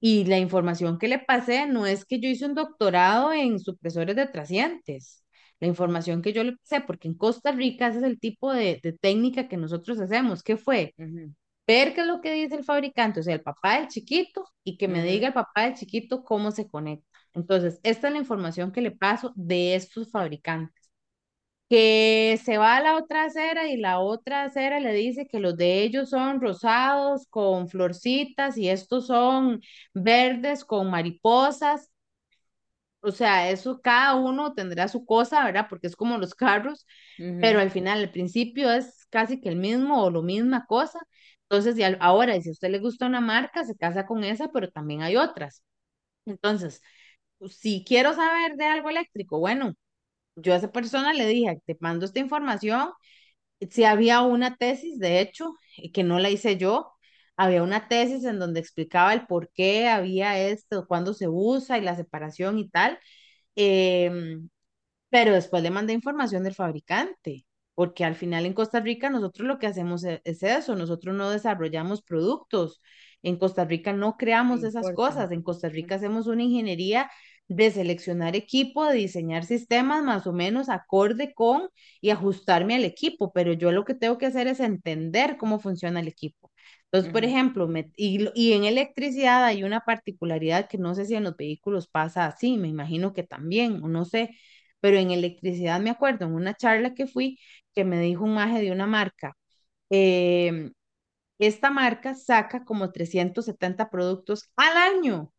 Y 0.06 0.26
la 0.26 0.38
información 0.40 1.00
que 1.00 1.08
le 1.08 1.20
pasé 1.20 1.66
no 1.68 1.86
es 1.86 2.04
que 2.06 2.20
yo 2.20 2.28
hice 2.30 2.46
un 2.46 2.56
doctorado 2.56 3.32
en 3.34 3.60
supresores 3.60 4.16
de 4.18 4.28
trascientes. 4.28 5.24
La 5.62 5.68
información 5.68 6.22
que 6.22 6.34
yo 6.34 6.44
le 6.44 6.58
pasé, 6.58 6.82
porque 6.82 7.08
en 7.08 7.16
Costa 7.16 7.52
Rica 7.54 7.88
ese 7.88 8.00
es 8.00 8.04
el 8.04 8.20
tipo 8.20 8.52
de, 8.54 8.80
de 8.84 8.94
técnica 8.94 9.48
que 9.48 9.56
nosotros 9.58 10.00
hacemos. 10.02 10.44
¿Qué 10.44 10.58
fue? 10.58 10.94
Ujú, 10.98 11.34
ver 11.68 11.94
qué 11.94 12.02
es 12.02 12.08
lo 12.08 12.22
que 12.22 12.34
dice 12.34 12.56
el 12.56 12.64
fabricante, 12.64 13.20
o 13.22 13.24
sea, 13.24 13.36
el 13.36 13.42
papá 13.44 13.78
del 13.80 13.88
chiquito, 13.90 14.46
y 14.64 14.78
que 14.78 14.88
me 14.88 15.04
diga 15.04 15.28
el 15.30 15.34
papá 15.34 15.64
del 15.66 15.76
chiquito 15.76 16.24
cómo 16.24 16.52
se 16.52 16.68
conecta. 16.70 17.08
Entonces, 17.34 17.80
esta 17.84 18.08
es 18.08 18.14
la 18.14 18.20
información 18.20 18.72
que 18.72 18.82
le 18.82 18.92
paso 18.92 19.34
de 19.36 19.76
estos 19.76 20.12
fabricantes. 20.12 20.83
Que 21.70 22.40
se 22.44 22.58
va 22.60 22.78
a 22.78 22.82
la 22.82 22.98
otra 22.98 23.26
acera 23.26 23.68
y 23.70 23.78
la 23.78 24.00
otra 24.00 24.44
acera 24.46 24.80
le 24.80 24.94
dice 24.94 25.28
que 25.28 25.40
los 25.40 25.58
de 25.58 25.82
ellos 25.84 26.10
son 26.12 26.40
rosados 26.42 27.26
con 27.30 27.68
florcitas 27.70 28.58
y 28.58 28.70
estos 28.70 29.08
son 29.08 29.62
verdes 29.94 30.66
con 30.66 30.92
mariposas. 30.92 31.92
O 33.02 33.12
sea, 33.12 33.50
eso 33.50 33.82
cada 33.82 34.16
uno 34.16 34.54
tendrá 34.54 34.88
su 34.88 35.06
cosa, 35.06 35.44
¿verdad? 35.44 35.68
Porque 35.70 35.88
es 35.88 35.96
como 35.96 36.18
los 36.18 36.34
carros 36.36 36.86
pero 37.40 37.60
al 37.62 37.72
final, 37.72 38.02
el 38.02 38.12
principio 38.12 38.72
es 38.74 39.06
casi 39.12 39.40
que 39.42 39.52
el 39.52 39.58
mismo 39.58 40.04
o 40.04 40.12
lo 40.12 40.24
misma 40.24 40.66
cosa. 40.68 41.00
Entonces, 41.44 41.78
y 41.80 41.84
al- 41.84 42.00
ahora, 42.02 42.36
y 42.38 42.42
si 42.44 42.50
a 42.50 42.54
usted 42.54 42.72
le 42.72 42.80
gusta 42.80 43.06
una 43.08 43.22
marca, 43.22 43.66
se 43.66 43.78
casa 43.78 44.08
con 44.08 44.26
esa, 44.26 44.50
pero 44.52 44.72
también 44.72 45.04
hay 45.04 45.18
otras. 45.18 45.64
Entonces, 46.26 46.82
si 47.50 47.84
quiero 47.86 48.14
saber 48.16 48.56
de 48.58 48.66
algo 48.66 48.90
eléctrico, 48.90 49.40
bueno, 49.40 49.74
yo 50.36 50.54
a 50.54 50.58
esa 50.58 50.72
persona 50.72 51.14
le 51.14 51.28
dije, 51.28 51.62
te 51.66 51.78
mando 51.80 52.06
esta 52.06 52.20
información. 52.20 52.92
Si 53.72 53.84
había 53.86 54.22
una 54.22 54.58
tesis, 54.58 55.00
de 55.00 55.20
hecho, 55.22 55.56
eh, 55.78 55.92
que 55.92 56.04
no 56.04 56.20
la 56.20 56.30
hice 56.30 56.58
yo, 56.58 56.94
había 57.38 57.64
una 57.64 57.88
tesis 57.88 58.24
en 58.26 58.40
donde 58.40 58.60
explicaba 58.60 59.14
el 59.14 59.26
por 59.28 59.50
qué 59.54 59.88
había 59.90 60.40
esto, 60.40 60.88
cuándo 60.88 61.14
se 61.14 61.28
usa 61.30 61.78
y 61.78 61.82
la 61.82 61.96
separación 61.96 62.60
y 62.60 62.70
tal. 62.70 63.00
Em, 63.56 64.50
pero 65.10 65.34
después 65.34 65.64
le 65.64 65.72
mandé 65.72 65.94
información 65.94 66.44
del 66.44 66.56
fabricante, 66.56 67.46
porque 67.76 68.06
al 68.06 68.16
final 68.16 68.46
en 68.46 68.54
Costa 68.54 68.80
Rica 68.80 69.10
nosotros 69.10 69.48
lo 69.48 69.60
que 69.60 69.68
hacemos 69.68 70.04
e- 70.04 70.22
es 70.26 70.44
eso, 70.44 70.76
nosotros 70.76 71.16
no 71.16 71.30
desarrollamos 71.30 72.02
productos. 72.04 72.82
En 73.22 73.38
Costa 73.38 73.66
Rica 73.66 73.94
no 73.94 74.00
No 74.00 74.18
creamos 74.18 74.64
esas 74.64 74.92
cosas. 74.92 75.32
En 75.32 75.44
Costa 75.44 75.70
Rica 75.70 75.96
hacemos 75.96 76.28
una 76.28 76.44
ingeniería 76.44 77.10
de 77.48 77.72
seleccionar 77.72 78.36
equipo, 78.36 78.86
de 78.88 78.96
diseñar 78.98 79.46
sistemas 79.46 80.04
más 80.04 80.26
o 80.28 80.34
menos 80.34 80.70
acorde 80.70 81.34
con 81.34 81.70
y 82.02 82.10
ajustarme 82.10 82.76
al 82.76 82.86
equipo, 82.86 83.32
pero 83.34 83.54
yo 83.54 83.72
lo 83.72 83.86
que 83.86 83.94
tengo 83.96 84.18
que 84.18 84.26
hacer 84.28 84.48
es 84.48 84.60
entender 84.60 85.38
cómo 85.38 85.60
funciona 85.60 86.00
el 86.00 86.08
equipo. 86.08 86.52
Entonces, 86.86 87.12
por 87.12 87.24
ejemplo, 87.26 87.68
me- 87.68 87.92
y, 87.98 88.28
y 88.36 88.54
en 88.54 88.66
electricidad 88.66 89.44
hay 89.46 89.64
una 89.64 89.82
particularidad 89.82 90.68
que 90.70 90.78
no 90.78 90.96
sé 90.96 91.06
si 91.06 91.16
en 91.16 91.24
los 91.24 91.36
vehículos 91.38 91.88
pasa 91.88 92.26
así, 92.28 92.58
me 92.58 92.68
imagino 92.70 93.14
que 93.14 93.24
también, 93.24 93.82
no 93.82 94.06
sé, 94.06 94.32
pero 94.80 94.98
en 94.98 95.12
electricidad 95.12 95.80
me 95.82 95.90
acuerdo, 95.90 96.26
en 96.26 96.34
una 96.36 96.54
charla 96.56 96.94
que 96.94 97.08
fui, 97.08 97.40
que 97.74 97.84
me 97.86 98.00
dijo 98.02 98.24
un 98.24 98.36
maje 98.36 98.62
de 98.62 98.72
una 98.72 98.86
marca, 98.88 99.36
em, 99.90 100.74
esta 101.40 101.72
marca 101.72 102.16
saca 102.16 102.66
como 102.66 102.92
370 102.94 103.90
productos 103.92 104.50
al 104.58 104.78
año. 104.78 105.33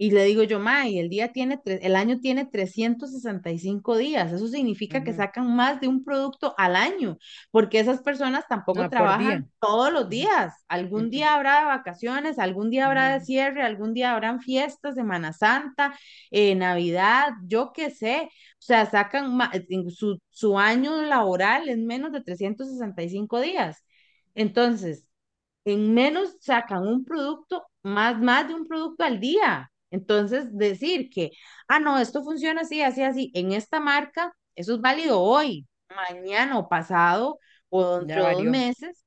Y 0.00 0.12
le 0.12 0.24
digo 0.24 0.44
yo, 0.44 0.60
ma, 0.60 0.86
y 0.88 0.98
el 1.00 1.08
día 1.10 1.32
tiene, 1.32 1.58
tre- 1.60 1.80
el 1.82 1.96
año 1.96 2.20
tiene 2.20 2.46
365 2.46 3.96
días. 3.96 4.32
Eso 4.32 4.46
significa 4.48 5.02
que 5.04 5.12
sacan 5.12 5.56
más 5.56 5.80
de 5.80 5.88
un 5.88 6.04
producto 6.04 6.54
al 6.56 6.76
año, 6.76 7.18
porque 7.50 7.80
esas 7.80 8.00
personas 8.02 8.44
tampoco 8.48 8.82
No, 8.82 8.88
día. 9.16 9.42
trabajan 9.42 9.50
todos 9.60 9.92
los 9.92 10.08
días. 10.08 10.54
Algún 10.68 11.10
día 11.10 11.34
habrá 11.34 11.60
de 11.60 11.64
vacaciones, 11.66 12.38
algún 12.38 12.70
día 12.70 12.86
habrá 12.86 13.12
de 13.18 13.20
cierre, 13.24 13.62
algún 13.62 13.92
día 13.94 14.12
habrán 14.12 14.40
fiestas, 14.40 14.94
Semana 14.94 15.32
Santa, 15.32 15.94
eh, 16.30 16.54
Navidad, 16.54 17.30
yo 17.46 17.72
qué 17.74 17.90
sé. 17.90 18.28
O 18.32 18.62
sea, 18.62 18.86
sacan 18.86 19.38
en 19.68 19.90
su, 19.90 20.18
su 20.30 20.58
año 20.58 21.02
laboral 21.02 21.68
en 21.68 21.86
menos 21.86 22.12
de 22.12 22.22
365 22.22 23.40
días. 23.40 23.84
Entonces, 24.34 25.08
en 25.64 25.94
menos 25.94 26.36
sacan 26.40 26.86
un 26.86 27.04
producto, 27.04 27.66
más, 27.82 28.20
más 28.20 28.48
de 28.48 28.54
un 28.54 28.66
producto 28.68 29.04
al 29.04 29.20
día. 29.20 29.70
Entonces, 29.90 30.46
decir 30.56 31.10
que, 31.10 31.30
ah, 31.68 31.80
no, 31.80 31.98
esto 31.98 32.22
funciona 32.24 32.62
así, 32.62 32.82
así, 32.82 33.02
así, 33.02 33.30
en 33.34 33.52
esta 33.52 33.80
marca, 33.80 34.34
eso 34.54 34.74
es 34.74 34.80
válido 34.80 35.20
hoy, 35.20 35.66
mañana 35.94 36.58
o 36.58 36.68
pasado 36.68 37.38
o 37.70 37.98
dentro 38.00 38.24
de 38.24 38.30
dos 38.32 38.44
meses, 38.46 39.04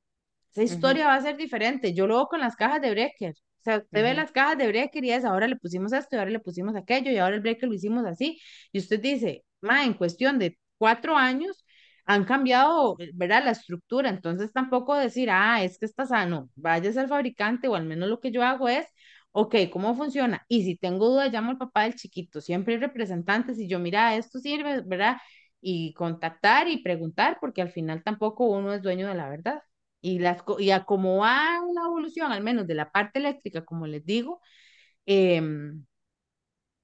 esa 0.52 0.62
historia 0.62 1.06
va 1.06 1.14
a 1.14 1.20
ser 1.22 1.36
diferente. 1.36 1.94
Yo 1.94 2.06
lo 2.06 2.16
veo 2.16 2.26
con 2.26 2.40
las 2.40 2.56
cajas 2.56 2.80
de 2.82 2.90
Brecker. 2.90 3.32
O 3.32 3.62
sea, 3.64 3.78
usted 3.78 4.02
ve 4.02 4.14
ujú, 4.14 4.14
las 4.14 4.32
cajas 4.32 4.58
de 4.58 4.68
Brecker 4.68 5.04
y 5.04 5.12
es, 5.12 5.24
ahora 5.24 5.46
le 5.48 5.56
pusimos 5.56 5.92
esto, 5.92 6.16
y 6.16 6.18
ahora 6.18 6.30
le 6.30 6.40
pusimos 6.40 6.74
aquello, 6.76 7.10
y 7.10 7.18
ahora 7.18 7.36
el 7.36 7.40
Brecker 7.42 7.68
lo 7.68 7.74
hicimos 7.74 8.04
así. 8.06 8.40
Y 8.72 8.78
usted 8.80 9.00
dice, 9.00 9.44
ma, 9.60 9.84
en 9.84 9.94
cuestión 9.94 10.38
de 10.38 10.58
cuatro 10.78 11.16
años 11.16 11.64
han 12.04 12.24
cambiado, 12.24 12.96
¿verdad? 13.14 13.44
La 13.44 13.52
estructura. 13.52 14.10
Entonces 14.10 14.52
tampoco 14.52 14.94
decir, 14.96 15.30
ah, 15.30 15.62
es 15.64 15.78
que 15.78 15.86
está 15.86 16.06
sano, 16.06 16.50
váyase 16.56 17.00
al 17.00 17.08
fabricante, 17.08 17.68
o 17.68 17.74
al 17.76 17.84
menos 17.86 18.08
lo 18.08 18.20
que 18.20 18.30
yo 18.32 18.42
hago 18.42 18.68
es, 18.68 18.86
ok, 19.32 19.54
¿cómo 19.72 19.94
funciona? 19.96 20.44
Y 20.48 20.64
si 20.64 20.76
tengo 20.76 21.08
dudas, 21.08 21.32
llamo 21.32 21.50
al 21.52 21.58
papá 21.58 21.84
del 21.84 21.94
chiquito. 21.96 22.40
Siempre 22.40 22.74
hay 22.74 22.80
representantes 22.80 23.58
y 23.58 23.68
yo, 23.68 23.78
mira, 23.78 24.16
esto 24.16 24.38
sirve, 24.38 24.82
¿verdad? 24.82 25.16
Y 25.60 25.94
contactar 25.94 26.68
y 26.68 26.82
preguntar, 26.82 27.38
porque 27.40 27.62
al 27.62 27.70
final 27.70 28.02
tampoco 28.02 28.46
uno 28.46 28.72
es 28.72 28.82
dueño 28.82 29.08
de 29.08 29.14
la 29.14 29.28
verdad. 29.28 29.62
Y, 30.00 30.18
las, 30.18 30.42
y 30.58 30.70
a 30.70 30.84
como 30.84 31.18
va 31.18 31.60
una 31.64 31.82
evolución, 31.86 32.32
al 32.32 32.42
menos 32.42 32.66
de 32.66 32.74
la 32.74 32.90
parte 32.92 33.18
eléctrica, 33.20 33.64
como 33.64 33.86
les 33.86 34.04
digo, 34.04 34.40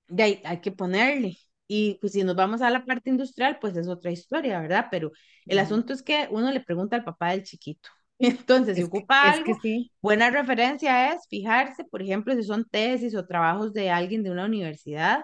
de 0.08 0.22
ahí 0.22 0.40
hay 0.44 0.60
que 0.60 0.72
ponerle. 0.72 1.38
Y 1.66 1.98
pues 2.00 2.12
si 2.14 2.24
nos 2.24 2.34
vamos 2.36 2.62
a 2.62 2.70
la 2.70 2.84
parte 2.84 3.10
industrial, 3.10 3.58
pues 3.60 3.76
es 3.76 3.88
otra 3.88 4.10
historia, 4.10 4.60
¿verdad? 4.60 4.86
Pero 4.90 5.12
el 5.46 5.58
asunto 5.58 5.92
es 5.92 6.02
que 6.02 6.26
uno 6.30 6.50
le 6.52 6.60
pregunta 6.60 6.96
al 6.96 7.04
papá 7.04 7.30
del 7.32 7.42
chiquito. 7.44 7.90
Entonces, 8.20 8.78
si 8.78 8.82
ocupa 8.82 9.30
algo, 9.30 9.54
sí. 9.62 9.90
buena 10.02 10.30
referencia 10.30 11.12
es 11.14 11.26
fijarse, 11.28 11.84
por 11.84 12.02
ejemplo, 12.02 12.34
si 12.34 12.42
son 12.42 12.64
tesis 12.68 13.14
o 13.14 13.26
trabajos 13.26 13.72
de 13.72 13.90
alguien 13.90 14.22
de 14.22 14.30
una 14.30 14.46
universidad. 14.46 15.22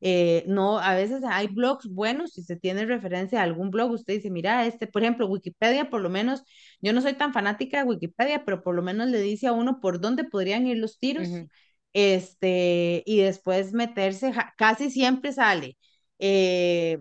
eh, 0.00 0.44
no, 0.48 0.78
a 0.80 0.94
veces 0.94 1.22
hay 1.24 1.46
blogs 1.48 1.86
buenos, 1.88 2.32
si 2.32 2.42
se 2.42 2.56
tiene 2.56 2.84
referencia 2.86 3.40
a 3.40 3.44
algún 3.44 3.70
blog, 3.70 3.92
usted 3.92 4.14
dice, 4.14 4.30
mira, 4.30 4.66
este, 4.66 4.86
por 4.88 5.02
ejemplo, 5.02 5.28
Wikipedia, 5.28 5.90
por 5.90 6.00
lo 6.00 6.10
menos, 6.10 6.42
yo 6.80 6.92
no 6.92 7.00
soy 7.00 7.14
tan 7.14 7.32
fanática 7.32 7.78
de 7.78 7.84
Wikipedia, 7.88 8.44
pero 8.44 8.62
por 8.64 8.74
lo 8.74 8.82
menos 8.82 9.08
le 9.10 9.20
dice 9.20 9.46
a 9.46 9.52
uno 9.52 9.78
por 9.80 10.00
dónde 10.00 10.24
podrían 10.24 10.66
ir 10.66 10.78
los 10.78 10.98
tiros 10.98 11.40
Ujú, 11.40 11.48
este, 11.92 13.02
y 13.06 13.20
después 13.20 13.72
meterse, 13.72 14.32
casi 14.56 14.90
siempre 14.90 15.32
sale, 15.32 15.76
eh, 16.18 16.98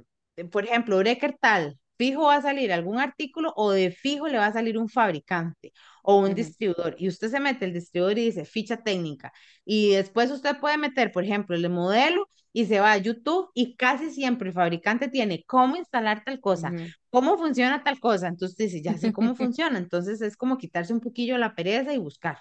por 0.51 0.65
ejemplo, 0.65 0.97
Brecker 0.97 1.37
tal, 1.39 1.77
fijo 2.01 2.23
va 2.23 2.35
a 2.37 2.41
salir 2.41 2.71
algún 2.73 2.99
artículo 2.99 3.53
o 3.55 3.71
de 3.71 3.91
fijo 3.91 4.27
le 4.27 4.37
va 4.37 4.47
a 4.47 4.53
salir 4.53 4.77
un 4.77 4.89
fabricante 4.89 5.71
o 6.03 6.17
un 6.19 6.33
ujú, 6.33 6.35
distribuidor 6.35 6.95
y 6.97 7.07
usted 7.07 7.29
se 7.29 7.39
mete 7.39 7.65
el 7.65 7.73
distribuidor 7.73 8.17
y 8.19 8.25
dice 8.25 8.45
ficha 8.45 8.77
técnica 8.83 9.31
y 9.65 9.91
después 9.91 10.31
usted 10.31 10.57
puede 10.59 10.77
meter, 10.77 11.11
por 11.11 11.23
ejemplo, 11.23 11.55
el 11.55 11.69
modelo 11.69 12.27
y 12.53 12.65
se 12.65 12.79
va 12.79 12.91
a 12.93 12.97
YouTube 12.97 13.49
y 13.53 13.75
casi 13.75 14.09
siempre 14.11 14.49
el 14.49 14.53
fabricante 14.55 15.07
tiene 15.09 15.43
cómo 15.45 15.75
instalar 15.77 16.23
tal 16.25 16.39
cosa, 16.39 16.73
ujú. 16.73 16.93
cómo 17.09 17.37
funciona 17.37 17.83
tal 17.83 17.99
cosa, 17.99 18.27
entonces 18.27 18.57
dice, 18.57 18.81
ya 18.81 18.97
sé 18.97 19.11
cómo 19.11 19.35
funciona, 19.35 19.77
entonces 19.77 20.21
es 20.21 20.35
como 20.37 20.57
quitarse 20.57 20.93
un 20.93 20.99
poquillo 21.01 21.37
la 21.37 21.55
pereza 21.55 21.93
y 21.93 21.97
buscar. 21.97 22.37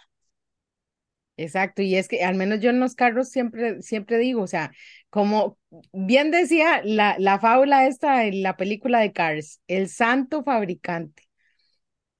Exacto, 1.40 1.80
y 1.80 1.96
es 1.96 2.06
que 2.06 2.22
al 2.22 2.34
menos 2.34 2.60
yo 2.60 2.68
en 2.68 2.80
los 2.80 2.94
carros 2.94 3.30
siempre, 3.30 3.80
siempre 3.80 4.18
digo, 4.18 4.42
o 4.42 4.46
sea, 4.46 4.72
como 5.08 5.56
bien 5.90 6.30
decía 6.30 6.82
la, 6.84 7.16
la 7.18 7.38
fábula 7.38 7.86
esta 7.86 8.26
en 8.26 8.42
la 8.42 8.58
película 8.58 9.00
de 9.00 9.12
Cars, 9.12 9.62
el 9.66 9.88
santo 9.88 10.44
fabricante, 10.44 11.22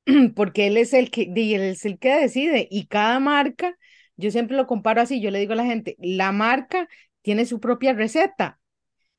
porque 0.35 0.69
él 0.69 0.79
es 0.79 0.95
el 0.95 1.11
que, 1.11 1.25
él 1.25 1.61
es 1.61 1.85
el 1.85 1.99
que 1.99 2.15
decide 2.15 2.67
y 2.71 2.87
cada 2.87 3.21
marca, 3.21 3.77
yo 4.17 4.31
siempre 4.31 4.57
lo 4.57 4.67
comparo 4.67 5.03
así, 5.03 5.21
yo 5.21 5.31
le 5.31 5.39
digo 5.39 5.53
a 5.53 5.57
la 5.57 5.67
gente, 5.67 5.97
la 5.99 6.33
marca 6.33 6.89
tiene 7.21 7.45
su 7.45 7.61
propia 7.61 7.93
receta, 7.93 8.59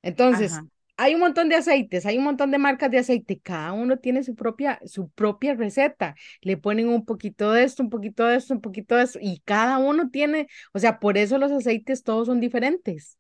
entonces, 0.02 0.64
hay 1.04 1.16
un 1.16 1.22
montón 1.22 1.49
de 1.49 1.56
aceites, 1.56 2.06
hay 2.06 2.18
un 2.18 2.24
montón 2.26 2.52
de 2.52 2.58
marcas 2.58 2.91
de 2.91 2.99
aceite, 2.99 3.39
cada 3.39 3.74
uno 3.74 3.97
tiene 3.97 4.24
su 4.24 4.36
propia, 4.36 4.80
su 4.86 5.10
propia 5.10 5.56
receta. 5.56 6.16
Le 6.41 6.58
ponen 6.58 6.89
un 6.89 7.06
poquito 7.06 7.52
de 7.52 7.64
esto, 7.64 7.84
un 7.84 7.89
poquito 7.89 8.26
de 8.26 8.36
esto, 8.38 8.54
un 8.54 8.62
poquito 8.62 8.95
de 8.95 9.04
esto, 9.04 9.20
y 9.22 9.39
cada 9.45 9.78
uno 9.80 10.10
tiene, 10.12 10.47
o 10.74 10.80
sea, 10.80 10.99
por 10.99 11.18
eso 11.18 11.38
los 11.38 11.52
aceites 11.52 12.04
todos 12.04 12.28
son 12.28 12.39
diferentes, 12.39 13.18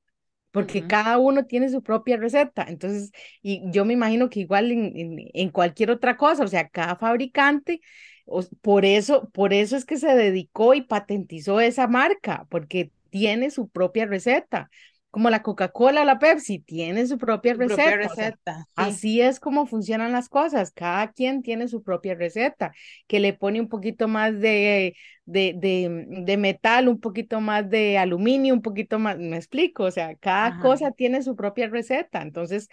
porque 0.51 0.85
cada 0.85 1.17
uno 1.17 1.45
tiene 1.45 1.69
su 1.69 1.81
propia 1.83 2.17
receta. 2.17 2.65
Entonces, 2.67 3.11
y 3.41 3.61
yo 3.71 3.85
me 3.85 3.93
imagino 3.93 4.29
que 4.29 4.41
igual 4.41 4.71
en, 4.71 4.97
en, 4.97 5.17
en 5.33 5.49
cualquier 5.49 5.91
otra 5.91 6.17
cosa, 6.17 6.43
o 6.43 6.47
sea, 6.47 6.67
cada 6.69 6.95
fabricante, 6.97 7.81
o- 8.25 8.43
por 8.61 8.85
eso, 8.85 9.29
por 9.31 9.53
eso 9.53 9.77
es 9.77 9.85
que 9.85 9.97
se 9.97 10.13
dedicó 10.15 10.73
y 10.73 10.81
patentizó 10.83 11.59
esa 11.61 11.87
marca, 11.87 12.45
porque 12.49 12.91
tiene 13.09 13.49
su 13.51 13.69
propia 13.69 14.05
receta 14.05 14.69
como 15.11 15.29
la 15.29 15.43
Coca-Cola 15.43 16.01
o 16.01 16.05
la 16.05 16.19
Pepsi, 16.19 16.59
tienen 16.59 17.07
su 17.07 17.17
propia 17.17 17.53
su 17.53 17.63
propia 17.63 17.95
receta, 17.95 18.11
o 18.11 18.15
sea, 18.17 18.33
receta, 18.35 18.65
sí. 18.75 19.01
así 19.01 19.21
es 19.21 19.39
como 19.39 19.65
funcionan 19.67 20.11
las 20.13 20.29
cosas, 20.29 20.71
cada 20.71 21.11
quien 21.11 21.43
tiene 21.43 21.67
su 21.67 21.83
propia 21.83 22.15
receta, 22.15 22.73
que 23.07 23.19
le 23.19 23.33
pone 23.33 23.59
un 23.61 23.69
poquito 23.69 24.07
más 24.07 24.39
de, 24.39 24.95
de, 25.25 25.53
de, 25.57 26.05
de 26.25 26.37
metal, 26.37 26.87
un 26.87 26.99
poquito 26.99 27.41
más 27.41 27.69
de 27.69 27.97
aluminio, 27.97 28.53
un 28.53 28.61
poquito 28.61 28.99
más, 28.99 29.17
me 29.19 29.37
explico, 29.37 29.83
o 29.85 29.91
sea, 29.91 30.15
cada 30.15 30.53
Ajá. 30.53 30.57
cosa 30.57 30.91
tiene 30.91 31.21
su 31.23 31.35
propia 31.35 31.67
receta, 31.69 32.21
entonces, 32.21 32.69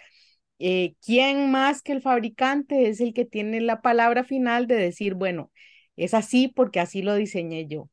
eh, 0.59 0.95
¿quién 1.05 1.51
más 1.51 1.81
que 1.81 1.91
el 1.93 2.01
fabricante 2.01 2.89
es 2.89 2.99
el 3.01 3.13
que 3.13 3.25
tiene 3.25 3.61
la 3.61 3.81
palabra 3.81 4.23
final 4.23 4.67
de 4.67 4.75
decir, 4.75 5.13
bueno, 5.15 5.51
es 5.95 6.13
así 6.13 6.47
porque 6.49 6.79
así 6.79 7.01
lo 7.01 7.15
diseñé 7.15 7.67
yo? 7.67 7.89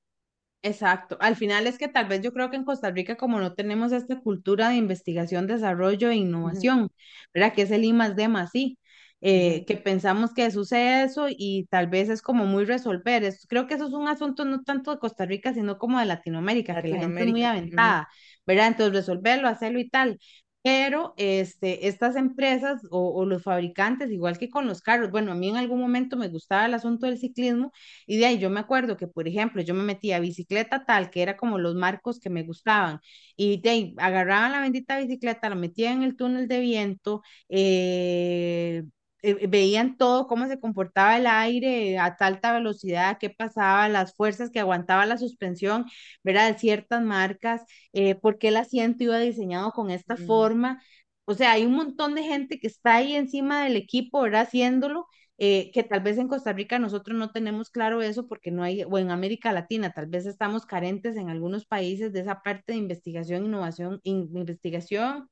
Exacto. 0.63 1.17
Al 1.21 1.37
final 1.37 1.67
es 1.69 1.79
que 1.79 1.87
tal 1.89 2.09
vez 2.09 2.23
yo 2.23 2.33
creo 2.33 2.51
que 2.51 2.57
en 2.57 2.65
Costa 2.65 2.91
Rica, 2.91 3.17
como 3.17 3.39
no 3.39 3.55
tenemos 3.55 3.93
esta 3.93 4.19
cultura 4.21 4.69
de 4.71 4.77
investigación, 4.77 5.47
desarrollo 5.47 6.11
e 6.11 6.17
innovación, 6.17 6.89
¿verdad? 7.33 7.55
Que 7.55 7.63
es 7.63 7.71
el 7.71 7.85
I 7.85 7.93
más 7.93 8.17
D 8.17 8.27
más 8.29 8.53
I, 8.55 8.77
eh, 9.21 9.65
que 9.67 9.77
pensamos 9.77 10.35
que 10.35 10.51
sucede 10.51 11.05
eso 11.05 11.27
y 11.31 11.67
tal 11.71 11.87
vez 11.87 12.09
es 12.09 12.21
como 12.21 12.47
muy 12.47 12.65
resolver. 12.65 13.23
Es- 13.23 13.47
creo 13.49 13.69
que 13.69 13.75
eso 13.75 13.87
es 13.87 13.93
un 13.93 14.09
asunto 14.09 14.45
no 14.45 14.63
tanto 14.65 14.91
de 14.91 14.99
Costa 14.99 15.25
Rica, 15.25 15.55
sino 15.55 15.79
como 15.79 16.01
de 16.01 16.07
Latinoamérica, 16.07 16.81
que 16.81 16.89
la 16.89 16.99
gente 16.99 17.23
es 17.25 17.29
muy 17.31 17.45
Latinoamérica. 17.45 17.45
aventada, 17.45 18.09
¿verdad? 18.45 18.67
Entonces 18.69 18.95
resolverlo, 18.95 19.47
hacerlo 19.49 19.79
y 19.79 19.89
tal. 19.89 20.19
Pero 20.67 21.15
este, 21.17 21.87
estas 21.87 22.17
empresas 22.17 22.83
o, 22.91 23.25
los 23.25 23.45
fabricantes, 23.45 24.11
igual 24.11 24.37
que 24.37 24.51
con 24.51 24.67
los 24.67 24.83
carros, 24.83 25.13
bueno, 25.13 25.31
a 25.31 25.37
mí 25.37 25.49
en 25.49 25.57
algún 25.57 25.79
momento 25.81 26.17
me 26.17 26.27
gustaba 26.29 26.67
el 26.67 26.75
asunto 26.75 27.07
del 27.07 27.19
ciclismo 27.19 27.71
y 28.05 28.17
de 28.19 28.27
ahí 28.27 28.39
yo 28.41 28.51
me 28.51 28.59
acuerdo 28.59 28.97
que, 28.97 29.07
por 29.07 29.29
ejemplo, 29.29 29.63
yo 29.63 29.75
me 29.75 29.85
metía 29.85 30.19
bicicleta 30.19 30.85
tal, 30.85 31.11
que 31.11 31.23
era 31.23 31.37
como 31.37 31.59
los 31.59 31.77
marcos 31.77 32.19
que 32.19 32.31
me 32.31 32.43
gustaban, 32.43 32.99
y 33.37 33.61
de 33.61 33.71
ahí 33.71 33.95
agarraban 33.99 34.51
la 34.53 34.61
bendita 34.61 34.99
bicicleta, 34.99 35.49
la 35.49 35.55
metía 35.55 35.93
en 35.93 36.03
el 36.03 36.17
túnel 36.17 36.49
de 36.49 36.59
viento, 36.61 37.23
eh, 37.49 38.83
eh, 39.23 39.47
veían 39.49 39.97
todo, 39.97 40.27
cómo 40.27 40.47
se 40.49 40.61
comportaba 40.61 41.17
el 41.17 41.27
aire 41.27 41.99
a 41.99 42.07
alta 42.21 42.53
velocidad, 42.53 43.19
qué 43.19 43.31
pasaba, 43.31 43.89
las 43.89 44.15
fuerzas 44.15 44.51
que 44.51 44.61
aguantaba 44.61 45.07
la 45.07 45.19
suspensión, 45.19 45.87
¿verdad? 46.23 46.53
De 46.53 46.59
ciertas 46.59 47.03
marcas, 47.03 47.63
eh, 47.93 48.15
por 48.17 48.39
qué 48.39 48.49
el 48.49 48.57
asiento 48.59 49.05
iba 49.05 49.19
diseñado 49.19 49.73
con 49.73 49.91
esta 49.91 50.17
forma. 50.17 50.83
O 51.25 51.35
sea, 51.35 51.53
hay 51.53 51.65
un 51.67 51.73
montón 51.75 52.15
de 52.15 52.23
gente 52.23 52.59
que 52.61 52.69
está 52.69 52.97
ahí 52.97 53.15
encima 53.17 53.65
del 53.65 53.77
equipo, 53.77 54.21
¿verdad? 54.23 54.43
Haciéndolo 54.43 55.07
eh, 55.39 55.71
que 55.73 55.83
tal 55.83 56.01
vez 56.01 56.19
en 56.19 56.29
Costa 56.29 56.53
Rica 56.53 56.79
nosotros 56.79 57.17
no 57.19 57.31
tenemos 57.33 57.71
claro 57.71 58.01
eso 58.03 58.27
porque 58.29 58.51
no 58.51 58.63
hay, 58.63 58.85
o 58.85 58.99
en 58.99 59.11
América 59.11 59.53
Latina, 59.53 59.93
tal 59.93 60.07
vez 60.07 60.25
estamos 60.27 60.67
carentes 60.67 61.17
en 61.17 61.29
algunos 61.29 61.67
países 61.67 62.13
de 62.13 62.21
esa 62.21 62.43
parte 62.43 62.73
de 62.73 62.79
investigación, 62.79 63.45
innovación, 63.45 64.01
in- 64.05 64.31
investigación, 64.37 65.29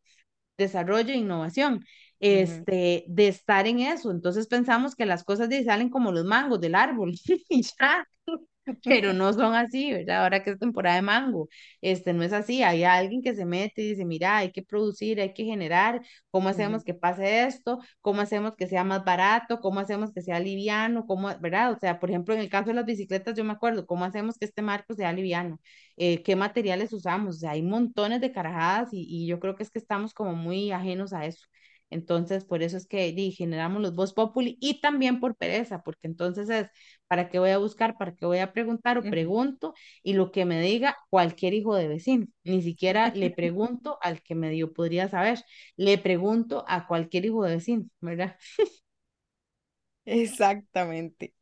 desarrollo 0.58 1.12
e 1.12 1.16
innovación, 1.16 1.84
Este, 2.26 3.04
de 3.08 3.28
estar 3.28 3.66
en 3.66 3.80
eso. 3.80 4.10
Entonces 4.10 4.46
pensamos 4.46 4.94
que 4.94 5.04
las 5.06 5.24
cosas 5.24 5.50
salen 5.64 5.90
como 5.90 6.10
los 6.12 6.24
mangos 6.24 6.60
del 6.60 6.74
árbol 6.74 7.12
y 7.50 7.62
ya, 7.62 8.06
pero 8.86 9.12
no 9.14 9.32
son 9.32 9.54
así, 9.54 9.92
¿verdad? 9.92 10.22
Ahora 10.24 10.42
que 10.42 10.50
es 10.52 10.58
temporada 10.58 10.96
de 10.96 11.02
mango, 11.02 11.48
este 11.82 12.12
no 12.14 12.22
es 12.22 12.32
así, 12.32 12.62
hay 12.62 12.84
alguien 12.84 13.22
que 13.22 13.34
se 13.34 13.44
mete 13.44 13.82
y 13.82 13.90
dice, 13.90 14.04
mira, 14.06 14.38
hay 14.38 14.52
que 14.52 14.62
producir, 14.62 15.20
hay 15.20 15.34
que 15.34 15.44
generar, 15.44 16.00
¿cómo 16.30 16.48
hacemos 16.48 16.84
que 16.84 16.94
pase 16.94 17.44
esto? 17.44 17.80
¿Cómo 18.00 18.20
hacemos 18.22 18.56
que 18.56 18.66
sea 18.66 18.84
más 18.84 19.04
barato? 19.04 19.60
¿Cómo 19.60 19.80
hacemos 19.80 20.12
que 20.12 20.22
sea 20.22 20.40
liviano? 20.40 21.06
¿Cómo, 21.06 21.28
verdad? 21.40 21.72
O 21.72 21.78
sea, 21.78 22.00
por 22.00 22.10
ejemplo, 22.10 22.34
en 22.34 22.40
el 22.40 22.48
caso 22.48 22.68
de 22.68 22.74
las 22.74 22.86
bicicletas, 22.86 23.36
yo 23.36 23.44
me 23.44 23.52
acuerdo, 23.52 23.86
¿cómo 23.86 24.04
hacemos 24.06 24.38
que 24.38 24.46
este 24.46 24.62
marco 24.62 24.94
sea 24.94 25.12
liviano? 25.12 25.60
Eh, 25.96 26.22
¿qué 26.22 26.36
materiales 26.36 26.92
usamos? 26.92 27.36
O 27.36 27.38
sea, 27.40 27.50
hay 27.52 27.62
montones 27.62 28.20
de 28.20 28.32
carajadas 28.32 28.92
y, 28.92 29.04
y 29.08 29.26
yo 29.26 29.40
creo 29.40 29.56
que 29.56 29.62
es 29.62 29.70
que 29.70 29.78
estamos 29.78 30.14
como 30.14 30.34
muy 30.34 30.72
ajenos 30.72 31.12
a 31.12 31.26
eso. 31.26 31.46
Entonces, 31.94 32.44
por 32.44 32.62
eso 32.62 32.76
es 32.76 32.86
que 32.86 33.12
di, 33.12 33.32
generamos 33.32 33.80
los 33.82 33.94
voz 33.94 34.12
populi 34.14 34.56
y 34.60 34.80
también 34.80 35.20
por 35.20 35.36
pereza, 35.36 35.82
porque 35.82 36.06
entonces 36.08 36.48
es 36.50 36.68
¿Para 37.06 37.28
qué 37.28 37.38
voy 37.38 37.50
a 37.50 37.58
buscar? 37.58 37.96
¿Para 37.98 38.14
qué 38.14 38.26
voy 38.26 38.38
a 38.38 38.52
preguntar? 38.52 38.98
O 38.98 39.08
pregunto 39.08 39.74
y 40.02 40.14
lo 40.14 40.32
que 40.32 40.44
me 40.44 40.60
diga 40.60 40.96
cualquier 41.10 41.54
hijo 41.54 41.74
de 41.76 41.88
vecino. 41.88 42.26
Ni 42.44 42.62
siquiera 42.62 43.10
le 43.14 43.30
pregunto 43.30 43.98
al 44.02 44.22
que 44.22 44.34
medio 44.34 44.72
podría 44.72 45.08
saber. 45.08 45.40
Le 45.76 45.98
pregunto 45.98 46.64
a 46.68 46.86
cualquier 46.86 47.26
hijo 47.26 47.44
de 47.44 47.54
vecino, 47.56 47.84
¿verdad? 48.00 48.36
Exactamente. 50.06 51.34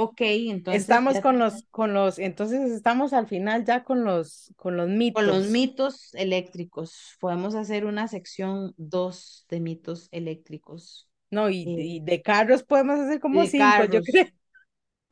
Ok, 0.00 0.20
entonces 0.20 0.86
Estamos 0.86 1.18
con 1.18 1.40
los, 1.40 1.64
con 1.72 1.92
los, 1.92 2.20
entonces 2.20 2.70
estamos 2.70 3.12
al 3.12 3.26
final 3.26 3.64
ya 3.64 3.82
con 3.82 4.04
los, 4.04 4.52
con 4.56 4.76
los 4.76 4.88
con 5.12 5.26
los 5.26 5.46
mitos. 5.46 5.48
mitos 5.48 6.14
eléctricos, 6.14 7.16
podemos 7.20 7.56
hacer 7.56 7.84
una 7.84 8.06
sección 8.06 8.74
2 8.76 9.44
de 9.48 9.60
mitos 9.60 10.08
eléctricos. 10.12 11.08
No, 11.30 11.50
y, 11.50 11.62
eh, 11.64 11.82
y 11.96 12.00
de 12.00 12.22
carros 12.22 12.62
podemos 12.62 13.00
hacer 13.00 13.18
como 13.20 13.44
cinco, 13.44 13.84
yo 13.84 14.02
creo. 14.04 14.24
carros. 14.24 14.32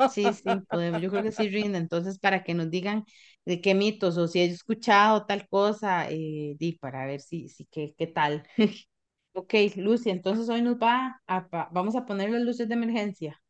Sí, 0.04 0.32
sí, 0.32 0.60
podemos, 0.70 1.02
yo 1.02 1.10
creo 1.10 1.22
que 1.22 1.32
sí 1.32 1.48
rinde. 1.48 1.78
Entonces, 1.78 2.18
para 2.18 2.44
que 2.44 2.54
nos 2.54 2.70
digan 2.70 3.04
de 3.44 3.60
qué 3.60 3.74
mitos 3.74 4.16
o 4.18 4.28
si 4.28 4.40
he 4.40 4.44
escuchado 4.44 5.26
tal 5.26 5.48
cosa, 5.48 6.08
eh, 6.10 6.54
di, 6.58 6.72
para 6.72 7.06
ver 7.06 7.20
si, 7.20 7.48
si 7.48 7.66
qué, 7.66 7.94
qué 7.98 8.06
tal. 8.06 8.46
Ok, 9.34 9.54
Lucy, 9.76 10.10
entonces 10.10 10.48
hoy 10.48 10.62
nos 10.62 10.76
va 10.78 11.20
a, 11.26 11.46
vamos 11.72 11.94
a 11.94 12.06
poner 12.06 12.30
las 12.30 12.42
luces 12.42 12.68
de 12.68 12.74
emergencia. 12.74 13.40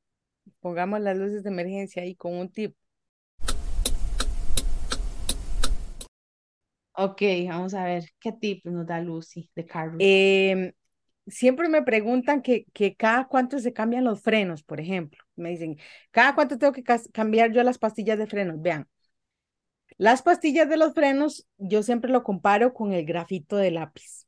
Pongamos 0.61 1.01
las 1.01 1.16
luces 1.16 1.42
de 1.42 1.51
emergencia 1.51 2.03
ahí 2.03 2.14
con 2.14 2.34
un 2.34 2.51
tip. 2.51 2.74
Ok, 6.92 7.22
vamos 7.49 7.74
a 7.74 7.84
ver 7.84 8.05
qué 8.18 8.32
tip 8.32 8.64
nos 8.64 8.86
da 8.86 9.01
Lucy 9.01 9.51
de 9.55 9.66
carros. 9.66 9.97
Em, 9.99 10.72
siempre 11.26 11.68
me 11.68 11.82
preguntan 11.82 12.40
que, 12.40 12.64
que 12.72 12.97
cada 12.97 13.26
cuánto 13.26 13.59
se 13.59 13.72
cambian 13.74 14.05
los 14.05 14.22
frenos, 14.22 14.62
por 14.62 14.80
ejemplo. 14.80 15.22
Me 15.36 15.51
dicen, 15.51 15.76
cada 16.11 16.34
cuánto 16.34 16.57
tengo 16.57 16.72
que 16.72 16.84
cambiar 17.12 17.53
yo 17.53 17.62
las 17.62 17.78
pastillas 17.78 18.18
de 18.18 18.26
frenos. 18.26 18.62
Vean, 18.62 18.88
las 19.99 20.22
pastillas 20.22 20.68
de 20.68 20.76
los 20.76 20.94
frenos, 20.94 21.47
yo 21.59 21.82
siempre 21.82 22.11
lo 22.11 22.22
comparo 22.22 22.74
con 22.74 22.92
el 22.92 23.05
grafito 23.05 23.57
de 23.57 23.70
lápiz, 23.70 24.26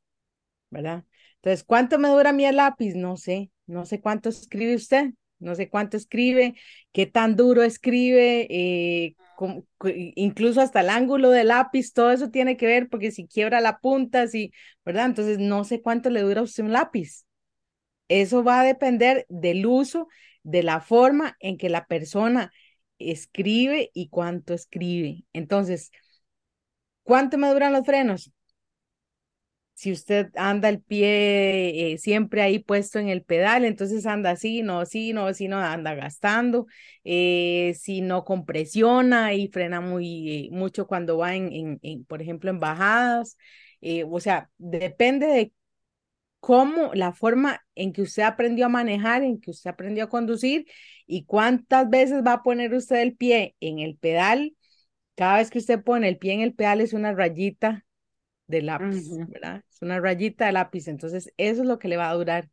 ¿verdad? 0.69 1.05
Entonces, 1.35 1.63
¿cuánto 1.63 1.99
me 1.99 2.09
dura 2.09 2.31
el 2.31 2.55
lápiz? 2.55 2.95
No 2.95 3.17
sé, 3.17 3.51
no 3.65 3.85
sé 3.85 4.01
cuánto 4.01 4.29
escribe 4.29 4.75
usted, 4.75 5.13
no 5.39 5.55
sé 5.55 5.69
cuánto 5.69 5.97
escribe, 5.97 6.55
qué 6.91 7.05
tan 7.05 7.35
duro 7.35 7.63
escribe, 7.63 8.47
eh, 8.49 9.15
cu- 9.35 9.65
incluso 10.15 10.61
hasta 10.61 10.81
el 10.81 10.89
ángulo 10.89 11.29
del 11.31 11.47
lápiz, 11.49 11.93
todo 11.93 12.11
eso 12.11 12.29
tiene 12.29 12.57
que 12.57 12.65
ver 12.67 12.89
porque 12.89 13.11
si 13.11 13.27
quiebra 13.27 13.61
la 13.61 13.79
punta, 13.79 14.27
si, 14.27 14.51
¿verdad? 14.85 15.05
Entonces, 15.07 15.39
no 15.39 15.63
sé 15.63 15.81
cuánto 15.81 16.09
le 16.09 16.21
dura 16.21 16.41
a 16.41 16.43
usted 16.43 16.63
un 16.63 16.73
lápiz. 16.73 17.25
Eso 18.07 18.43
va 18.43 18.61
a 18.61 18.65
depender 18.65 19.25
del 19.29 19.65
uso, 19.65 20.07
de 20.43 20.63
la 20.63 20.81
forma 20.81 21.37
en 21.39 21.57
que 21.57 21.69
la 21.69 21.85
persona 21.87 22.51
escribe 22.99 23.91
y 23.93 24.09
cuánto 24.09 24.53
escribe. 24.53 25.25
Entonces, 25.33 25.91
¿cuánto 27.03 27.37
me 27.37 27.49
duran 27.51 27.73
los 27.73 27.85
frenos? 27.85 28.31
Si 29.79 29.93
usted 29.93 30.29
anda 30.35 30.67
el 30.67 30.81
pie 30.81 31.93
eh, 31.93 31.97
siempre 31.99 32.41
ahí 32.41 32.59
puesto 32.59 32.99
en 32.99 33.07
el 33.07 33.23
pedal, 33.23 33.63
entonces 33.63 34.05
anda 34.05 34.31
así, 34.31 34.61
no, 34.61 34.85
sí, 34.85 35.13
no, 35.13 35.33
sí, 35.33 35.47
no, 35.47 35.57
anda 35.59 35.95
gastando. 35.95 36.67
Eh, 37.05 37.73
si 37.79 38.01
no 38.01 38.25
compresiona 38.25 39.33
y 39.35 39.47
frena 39.47 39.79
muy 39.79 40.47
eh, 40.47 40.49
mucho 40.51 40.85
cuando 40.85 41.17
va 41.17 41.33
en, 41.33 41.79
en, 41.81 42.03
por 42.03 42.21
ejemplo, 42.21 42.49
en 42.49 42.59
bajadas. 42.59 43.37
O 44.11 44.19
sea, 44.19 44.49
depende 44.57 45.27
de 45.27 45.53
cómo 46.41 46.93
la 46.93 47.13
forma 47.13 47.61
en 47.75 47.93
que 47.93 48.01
usted 48.01 48.23
aprendió 48.23 48.65
a 48.65 48.69
manejar, 48.69 49.23
en 49.23 49.39
que 49.39 49.51
usted 49.51 49.69
aprendió 49.69 50.03
a 50.05 50.09
conducir 50.09 50.67
y 51.07 51.23
cuántas 51.23 51.89
veces 51.89 52.21
va 52.27 52.33
a 52.33 52.43
poner 52.43 52.73
usted 52.73 52.97
el 53.01 53.15
pie 53.15 53.55
en 53.61 53.79
el 53.79 53.95
pedal. 53.97 54.57
Cada 55.15 55.37
vez 55.37 55.49
que 55.49 55.59
usted 55.59 55.81
pone 55.81 56.09
el 56.09 56.17
pie 56.17 56.33
en 56.33 56.41
el 56.41 56.53
pedal 56.53 56.81
es 56.81 56.91
una 56.91 57.13
rayita 57.13 57.85
de 58.49 58.61
lápiz. 58.63 59.09
¿verdad? 59.29 59.63
Es 59.71 59.81
una 59.81 59.99
rayita 60.01 60.47
de 60.47 60.51
lápiz. 60.53 60.87
Entonces, 60.89 61.31
eso 61.37 61.61
es 61.61 61.67
lo 61.67 61.79
que 61.79 61.87
le 61.87 61.97
va 61.97 62.09
a 62.09 62.13
durar. 62.15 62.49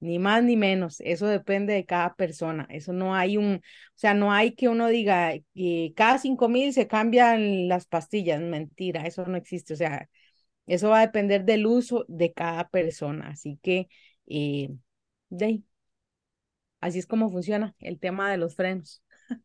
Ni 0.00 0.18
más 0.20 0.44
ni 0.44 0.56
menos, 0.56 1.00
eso 1.00 1.26
depende 1.26 1.72
de 1.74 1.84
cada 1.86 2.14
persona. 2.14 2.66
Eso 2.70 2.92
no 2.92 3.16
hay 3.16 3.36
un, 3.36 3.56
o 3.56 3.60
sea, 3.96 4.14
no 4.14 4.32
hay 4.32 4.54
que 4.54 4.68
uno 4.68 4.88
diga 4.88 5.32
que 5.54 5.92
cada 5.96 6.18
cinco 6.18 6.48
mil 6.48 6.72
se 6.72 6.86
cambian 6.88 7.68
las 7.68 7.86
pastillas. 7.86 8.40
Mentira, 8.40 9.02
eso 9.06 9.26
no 9.26 9.36
existe. 9.36 9.74
O 9.74 9.76
sea, 9.76 10.08
eso 10.66 10.90
va 10.90 10.98
a 11.00 11.06
depender 11.06 11.44
del 11.44 11.66
uso 11.66 12.04
de 12.08 12.32
cada 12.32 12.68
persona. 12.70 13.28
Así 13.30 13.58
que, 13.62 13.88
eh, 14.28 14.70
de 15.30 15.44
ahí, 15.46 15.64
así 16.80 16.98
es 16.98 17.06
como 17.06 17.30
funciona 17.30 17.74
el 17.80 17.98
tema 18.00 18.30
de 18.30 18.36
los 18.38 18.54
frenos. 18.56 19.02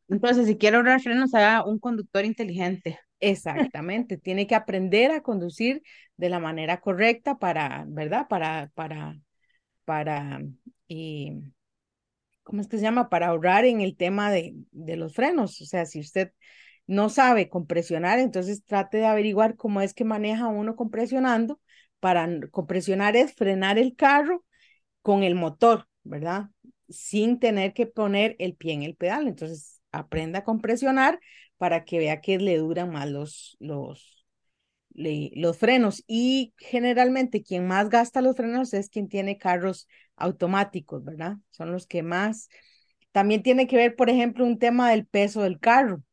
Entonces, 0.07 0.47
si 0.47 0.57
quiere 0.57 0.77
ahorrar 0.77 1.01
frenos, 1.01 1.33
haga 1.33 1.65
un 1.65 1.79
conductor 1.79 2.25
inteligente. 2.25 2.99
Exactamente, 3.25 4.17
tiene 4.17 4.47
que 4.47 4.55
aprender 4.55 5.11
a 5.11 5.21
conducir 5.23 5.81
de 6.17 6.27
la 6.29 6.39
manera 6.39 6.81
correcta 6.81 7.37
para, 7.37 7.85
¿verdad? 7.87 8.27
Para, 8.27 8.69
para, 8.75 9.17
para, 9.85 10.41
eh, 10.89 11.41
¿cómo 12.43 12.61
es 12.61 12.67
que 12.67 12.77
se 12.77 12.83
llama? 12.83 13.09
Para 13.09 13.27
ahorrar 13.27 13.65
en 13.65 13.81
el 13.81 13.95
tema 13.95 14.31
de, 14.31 14.53
de 14.71 14.95
los 14.97 15.13
frenos. 15.13 15.61
O 15.61 15.65
sea, 15.65 15.85
si 15.85 15.99
usted 15.99 16.31
no 16.87 17.09
sabe 17.09 17.49
compresionar, 17.49 18.19
entonces 18.19 18.63
trate 18.65 18.97
de 18.97 19.05
averiguar 19.05 19.55
cómo 19.55 19.81
es 19.81 19.93
que 19.93 20.03
maneja 20.05 20.47
uno 20.47 20.75
compresionando. 20.75 21.59
Para 21.99 22.27
compresionar 22.51 23.15
es 23.15 23.33
frenar 23.33 23.77
el 23.79 23.95
carro 23.95 24.43
con 25.01 25.23
el 25.23 25.35
motor, 25.35 25.87
¿verdad? 26.03 26.49
Sin 26.89 27.39
tener 27.39 27.73
que 27.73 27.87
poner 27.87 28.35
el 28.39 28.55
pie 28.55 28.73
en 28.73 28.83
el 28.83 28.95
pedal. 28.95 29.27
Entonces, 29.27 29.81
aprenda 29.91 30.39
a 30.39 30.43
compresionar 30.43 31.19
para 31.57 31.85
que 31.85 31.99
vea 31.99 32.21
que 32.21 32.37
le 32.39 32.57
duran 32.57 32.91
más 32.91 33.09
los, 33.09 33.57
los, 33.59 34.25
le- 34.93 35.31
los 35.35 35.57
frenos. 35.57 36.03
Y 36.07 36.53
generalmente 36.57 37.43
quien 37.43 37.67
más 37.67 37.89
gasta 37.89 38.21
los 38.21 38.35
frenos 38.37 38.73
es 38.73 38.89
quien 38.89 39.09
tiene 39.09 39.37
carros 39.37 39.87
automáticos, 40.17 41.03
¿verdad? 41.03 41.37
Son 41.51 41.71
los 41.71 41.87
que 41.87 42.03
más. 42.03 42.49
También 43.11 43.43
tiene 43.43 43.67
que 43.67 43.77
ver, 43.77 43.95
por 43.95 44.09
ejemplo, 44.09 44.45
un 44.45 44.59
tema 44.59 44.91
del 44.91 45.05
peso 45.07 45.43
del 45.43 45.59
carro 45.59 46.03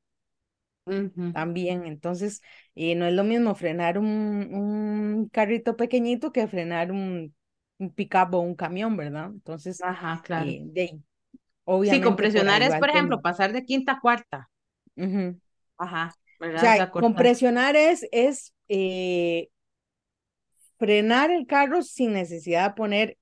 también. 1.33 1.87
Entonces, 1.87 2.43
eh, 2.75 2.95
no 2.95 3.07
es 3.07 3.13
lo 3.15 3.25
mismo 3.25 3.55
frenar 3.55 3.99
un, 3.99 4.07
un 4.53 5.29
carrito 5.31 5.77
pequeñito 5.77 6.33
que 6.33 6.49
frenar 6.49 6.93
un, 6.93 7.35
un 7.79 7.95
pick-up 7.95 8.35
o 8.35 8.41
un 8.41 8.55
camión, 8.55 8.97
¿verdad? 8.97 9.27
Entonces, 9.33 9.85
Ajá, 9.91 10.23
claro. 10.25 10.55
eh, 10.55 10.63
de 10.65 11.01
Sí, 11.83 12.01
obviamente 12.01 12.29
por 12.29 12.49
compresionar 12.49 12.63
ahí 12.63 12.63
es, 12.63 12.77
por 12.77 12.89
ejemplo, 12.91 13.21
pasar 13.21 13.53
de 13.53 13.65
quinta 13.67 13.93
a 13.93 14.01
cuarta. 14.01 14.51
Ujú. 14.97 15.41
Ajá, 15.79 16.15
O 16.41 16.59
sea, 16.59 16.91
cortar. 16.91 17.13
compresionar 17.13 17.77
es, 17.77 18.07
es 18.13 18.55
eh, 18.69 19.49
frenar 20.79 21.31
el 21.31 21.47
carro 21.47 21.83
sin 21.83 22.13
necesidad 22.13 22.71
de 22.71 22.75
poner 22.75 23.19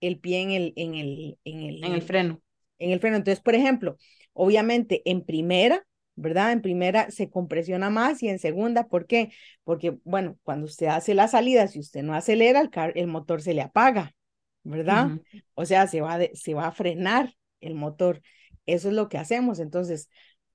el 0.00 0.18
pie 0.20 0.42
en 0.42 0.50
el, 0.52 0.72
en 0.76 0.94
el, 0.94 1.38
en 1.44 1.60
En 1.82 1.92
el 1.94 1.94
el, 1.94 2.02
freno. 2.02 2.42
en 2.78 2.90
el 2.92 3.00
freno. 3.00 3.16
Entonces, 3.16 3.42
por 3.42 3.54
ejemplo, 3.54 3.96
obviamente 4.32 5.02
en 5.10 5.24
primera, 5.24 5.86
¿verdad? 6.16 6.52
En 6.52 6.62
primera 6.62 7.10
se 7.10 7.30
compresiona 7.30 7.90
más 7.90 8.22
y 8.22 8.28
en 8.28 8.38
segunda, 8.38 8.88
¿por 8.88 9.06
qué? 9.06 9.32
Porque, 9.64 9.98
bueno, 10.04 10.38
cuando 10.42 10.66
usted 10.66 10.86
hace 10.86 11.14
la 11.14 11.28
salida, 11.28 11.68
si 11.68 11.80
usted 11.80 12.02
no 12.02 12.14
acelera, 12.14 12.60
el, 12.60 12.70
car 12.70 12.92
el 12.96 13.06
motor 13.08 13.42
se 13.42 13.54
le 13.54 13.62
apaga, 13.62 14.14
¿verdad? 14.62 15.18
O 15.54 15.64
sea, 15.66 15.86
se 15.86 16.00
va, 16.00 16.18
de, 16.18 16.30
se 16.34 16.54
va 16.54 16.66
a 16.68 16.72
frenar 16.72 17.34
el 17.60 17.74
motor. 17.74 18.22
Eso 18.66 18.88
es 18.88 18.94
lo 18.94 19.08
que 19.08 19.18
hacemos. 19.18 19.58
Entonces, 19.58 20.08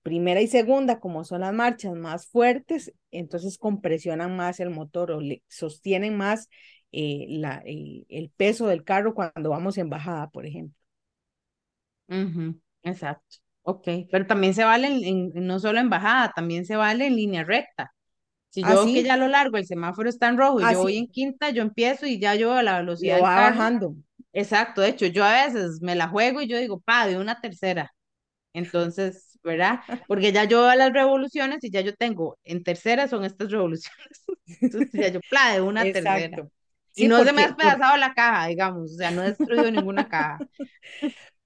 primera 0.09 0.41
y 0.41 0.47
segunda, 0.47 0.99
como 0.99 1.23
son 1.25 1.41
las 1.41 1.53
marchas 1.53 1.95
más 1.95 2.27
fuertes, 2.27 2.93
entonces 3.11 3.57
compresionan 3.57 4.35
más 4.35 4.59
el 4.59 4.69
motor 4.71 5.11
o 5.11 5.21
le 5.21 5.43
sostienen 5.49 6.17
más 6.17 6.49
eh, 6.91 7.27
la, 7.29 7.59
el, 7.65 8.05
el 8.09 8.31
peso 8.31 8.67
del 8.67 8.83
carro 8.83 9.13
cuando 9.15 9.51
vamos 9.51 9.77
en 9.77 9.89
bajada, 9.89 10.29
por 10.31 10.45
ejemplo. 10.47 10.75
Ujú, 12.07 12.59
Exacto. 12.83 13.37
Ok, 13.63 13.87
pero 14.11 14.25
también 14.25 14.53
se 14.53 14.63
vale 14.63 14.87
en, 14.87 15.03
en- 15.35 15.47
no 15.47 15.59
solo 15.59 15.79
en 15.79 15.89
bajada, 15.89 16.31
también 16.35 16.65
se 16.65 16.75
vale 16.75 17.05
en 17.07 17.15
línea 17.15 17.43
recta. 17.43 17.93
Si 18.49 18.65
yo 18.65 18.77
veo 18.77 18.91
que 18.91 19.03
ya 19.03 19.15
a 19.15 19.17
lo 19.17 19.27
largo 19.29 19.57
el 19.57 19.65
semáforo 19.67 20.09
está 20.09 20.29
en 20.29 20.37
rojo 20.37 20.61
y 20.61 20.67
yo 20.67 20.79
voy 20.79 20.97
en 20.97 21.07
quinta, 21.07 21.51
yo 21.51 21.63
empiezo 21.63 22.07
y 22.07 22.19
ya 22.19 22.35
yo 22.35 22.53
a 22.53 22.63
la 22.63 22.79
velocidad 22.79 23.15
lo 23.15 23.19
del 23.19 23.29
va 23.29 23.31
carro. 23.31 23.69
bajando. 23.69 23.95
Exacto, 24.33 24.81
de 24.81 24.89
hecho, 24.89 25.05
yo 25.07 25.23
a 25.25 25.45
veces 25.45 25.81
me 25.81 25.95
la 25.95 26.09
juego 26.09 26.41
y 26.41 26.47
yo 26.47 26.57
digo, 26.59 26.79
pa, 26.81 27.07
de 27.07 27.17
una 27.17 27.41
tercera. 27.41 27.91
Entonces, 28.53 29.28
¿verdad? 29.43 29.81
Porque 30.07 30.31
ya 30.31 30.43
yo 30.45 30.61
veo 30.63 30.75
las 30.75 30.93
revoluciones 30.93 31.63
y 31.63 31.71
ya 31.71 31.81
yo 31.81 31.95
tengo, 31.95 32.37
en 32.43 32.63
tercera 32.63 33.07
son 33.07 33.25
estas 33.25 33.51
revoluciones. 33.51 34.07
Entonces 34.71 34.91
ya 34.99 35.09
yo, 35.09 35.21
pla, 35.29 35.53
de 35.53 35.61
una 35.61 35.91
tercera. 35.91 36.39
Exacto. 36.39 36.51
Y 36.95 37.05
Sí, 37.05 37.09
no 37.09 37.21
se 37.23 37.31
me 37.33 37.43
ha 37.43 37.47
porque, 37.47 37.47
despedazado 37.47 37.97
la 37.97 38.13
caja, 38.13 38.47
digamos, 38.47 38.91
o 38.93 38.95
sea, 38.97 39.11
no 39.11 39.23
he 39.23 39.27
destruido 39.29 39.71
ninguna 39.71 40.07
caja. 40.09 40.43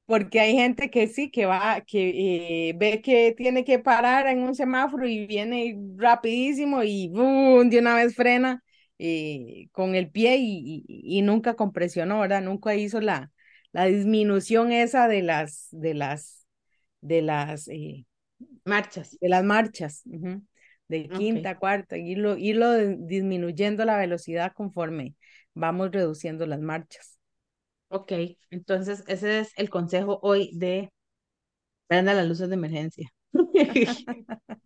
porque 0.05 0.39
hay 0.39 0.53
gente 0.55 0.89
que 0.91 1.07
sí, 1.07 1.31
que 1.31 1.45
va, 1.45 1.81
que 1.81 2.69
eh, 2.69 2.73
ve 2.77 3.01
que 3.01 3.33
tiene 3.37 3.63
que 3.63 3.79
parar 3.79 4.27
en 4.27 4.39
un 4.43 4.53
semáforo 4.55 5.07
y 5.07 5.25
viene 5.25 5.77
rapidísimo 5.97 6.83
y 6.83 7.07
¡boom! 7.09 7.69
de 7.69 7.79
una 7.79 7.95
vez 7.95 8.15
frena 8.15 8.63
eh, 8.99 9.67
con 9.71 9.95
el 9.95 10.11
pie 10.11 10.37
y, 10.37 10.83
y, 10.87 11.17
y 11.19 11.21
nunca 11.21 11.55
compresionó, 11.55 12.19
¿verdad? 12.19 12.41
Nunca 12.41 12.75
hizo 12.75 12.99
la, 13.01 13.31
la 13.71 13.85
disminución 13.85 14.71
esa 14.71 15.07
de 15.07 15.21
las, 15.23 15.67
de 15.71 15.93
las, 15.93 16.42
de 17.03 17.21
las, 17.21 17.67
eh, 17.67 18.05
Marchas. 18.65 19.17
de 19.19 19.29
las 19.29 19.43
marchas, 19.43 20.01
de 20.87 21.09
quinta, 21.09 21.57
cuarta, 21.57 21.97
irlo, 21.97 22.37
irlo 22.37 22.73
disminuyendo 22.73 23.85
la 23.85 23.97
velocidad 23.97 24.53
conforme 24.53 25.15
vamos 25.53 25.91
reduciendo 25.91 26.45
las 26.45 26.59
marchas. 26.59 27.17
ok. 27.89 28.11
Entonces, 28.49 29.03
ese 29.07 29.39
es 29.39 29.51
el 29.57 29.69
consejo 29.69 30.19
hoy 30.23 30.51
de 30.53 30.91
Prenda 31.87 32.13
las 32.13 32.27
luces 32.27 32.49
de 32.49 32.55
emergencia. 32.55 33.09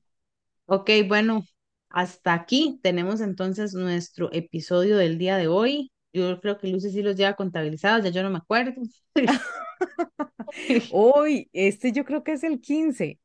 Ok, 0.70 0.90
bueno, 1.08 1.44
hasta 1.90 2.34
aquí 2.34 2.80
tenemos 2.84 3.22
entonces 3.22 3.74
nuestro 3.74 4.30
episodio 4.34 4.98
del 4.98 5.18
día 5.18 5.38
de 5.38 5.48
hoy. 5.48 5.92
Yo 6.18 6.40
creo 6.42 6.58
que 6.58 6.68
Lucy 6.68 6.90
sí 6.92 7.02
los 7.02 7.16
lleva 7.16 7.36
contabilizados, 7.36 8.04
ya 8.04 8.10
yo 8.12 8.24
no 8.24 8.30
me 8.30 8.38
acuerdo. 8.38 8.74
Hoy, 10.90 11.50
este 11.54 11.92
yo 11.92 12.06
creo 12.06 12.24
que 12.24 12.34
es 12.34 12.44
el 12.44 12.62
15. 12.62 13.20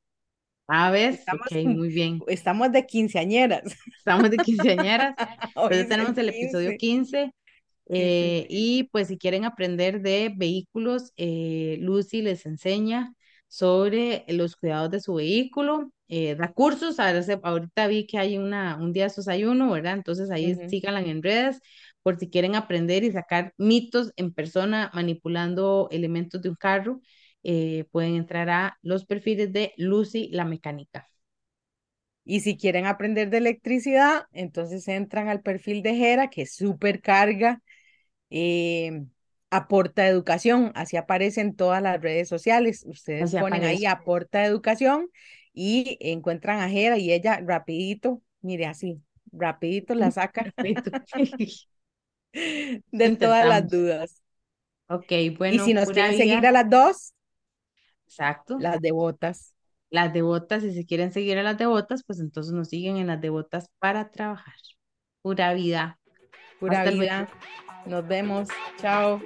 A 0.68 0.90
ver, 0.90 1.20
Estamos, 1.20 1.48
muy 1.62 1.88
bien. 1.90 2.26
estamos 2.26 2.72
de 2.72 2.86
quinceañeras. 2.86 3.62
Estamos 3.98 4.30
de 4.30 4.40
quinceañeras. 4.40 5.16
Hoy 5.54 5.86
tenemos 5.86 6.16
el 6.18 6.28
episodio 6.28 6.76
15. 6.76 6.76
15. 6.76 7.32
Sí, 7.94 8.10
sí, 8.10 8.36
eh, 8.38 8.46
y 8.48 8.84
pues 8.92 9.08
si 9.08 9.18
quieren 9.18 9.44
aprender 9.44 10.00
de 10.02 10.32
vehículos, 10.36 11.12
eh, 11.16 11.78
Lucy 11.80 12.22
les 12.22 12.46
enseña 12.46 13.14
sobre 13.48 14.24
los 14.28 14.56
cuidados 14.56 14.90
de 14.90 15.00
su 15.00 15.14
vehículo, 15.14 15.92
eh, 16.08 16.34
da 16.36 16.52
cursos, 16.52 16.98
a 17.00 17.10
ahorita 17.42 17.86
vi 17.86 18.06
que 18.06 18.18
hay 18.18 18.38
una, 18.38 18.76
un 18.80 18.92
día 18.92 19.04
de 19.04 19.08
estos 19.08 19.28
hay 19.28 19.44
uno, 19.44 19.70
¿verdad? 19.70 19.94
Entonces 19.94 20.30
ahí 20.30 20.54
Ujú. 20.54 20.62
síganla 20.66 21.02
en 21.02 21.22
redes 21.22 21.60
por 22.02 22.18
si 22.18 22.28
quieren 22.30 22.54
aprender 22.56 23.04
y 23.04 23.12
sacar 23.12 23.54
mitos 23.58 24.12
en 24.16 24.32
persona 24.32 24.90
manipulando 24.94 25.88
elementos 25.90 26.42
de 26.42 26.48
un 26.50 26.56
carro, 26.56 27.00
eh, 27.42 27.86
pueden 27.92 28.16
entrar 28.16 28.50
a 28.50 28.78
los 28.82 29.04
perfiles 29.06 29.52
de 29.52 29.72
Lucy 29.76 30.28
la 30.32 30.44
mecánica. 30.44 31.08
Y 32.24 32.40
si 32.40 32.56
quieren 32.56 32.86
aprender 32.86 33.30
de 33.30 33.38
electricidad, 33.38 34.26
entonces 34.32 34.86
entran 34.88 35.28
al 35.28 35.42
perfil 35.42 35.82
de 35.82 35.96
Jera, 35.96 36.30
que 36.30 36.42
es 36.42 36.54
supercarga, 36.54 37.60
eh, 38.30 39.04
aporta 39.50 40.06
educación, 40.08 40.72
así 40.74 40.96
aparece 40.96 41.40
en 41.42 41.56
todas 41.56 41.82
las 41.82 42.00
redes 42.00 42.28
sociales. 42.28 42.84
Ustedes 42.86 43.30
Así 43.30 43.36
ponen 43.38 43.64
ahí 43.64 43.86
aporta 43.86 44.44
educación 44.46 45.10
y 45.54 45.98
encuentran 46.00 46.60
a 46.60 46.68
Jera 46.70 46.98
y 46.98 47.12
ella 47.12 47.40
rapidito, 47.44 48.22
mire 48.40 48.66
así, 48.66 49.02
rapidito 49.32 49.94
la 49.94 50.10
saca. 50.12 50.52
de 52.32 53.10
todas 53.10 53.46
las 53.46 53.68
dudas. 53.68 54.22
Ok, 54.88 55.12
Y 55.46 55.60
si 55.60 55.72
bueno, 55.72 55.74
nos 55.74 55.90
quieren 55.90 56.14
seguir 56.16 56.46
a 56.46 56.52
las 56.52 56.68
dos, 56.68 57.14
Exacto. 58.06 58.58
las 58.58 58.80
devotas. 58.80 59.54
Las 59.90 60.12
devotas, 60.12 60.64
y 60.64 60.72
si 60.72 60.86
quieren 60.86 61.12
seguir 61.12 61.38
a 61.38 61.42
las 61.42 61.58
devotas, 61.58 62.02
pues 62.04 62.18
entonces 62.20 62.52
nos 62.52 62.68
siguen 62.68 62.96
en 62.96 63.06
las 63.08 63.20
devotas 63.20 63.68
para 63.78 64.10
trabajar. 64.10 64.54
Pura 65.22 65.52
vida. 65.54 66.00
Pura 66.60 66.78
Hasta 66.78 66.90
luego. 66.92 67.12
vida. 67.14 67.28
Nos 67.86 68.06
vemos. 68.06 68.48
Chao. 68.78 69.20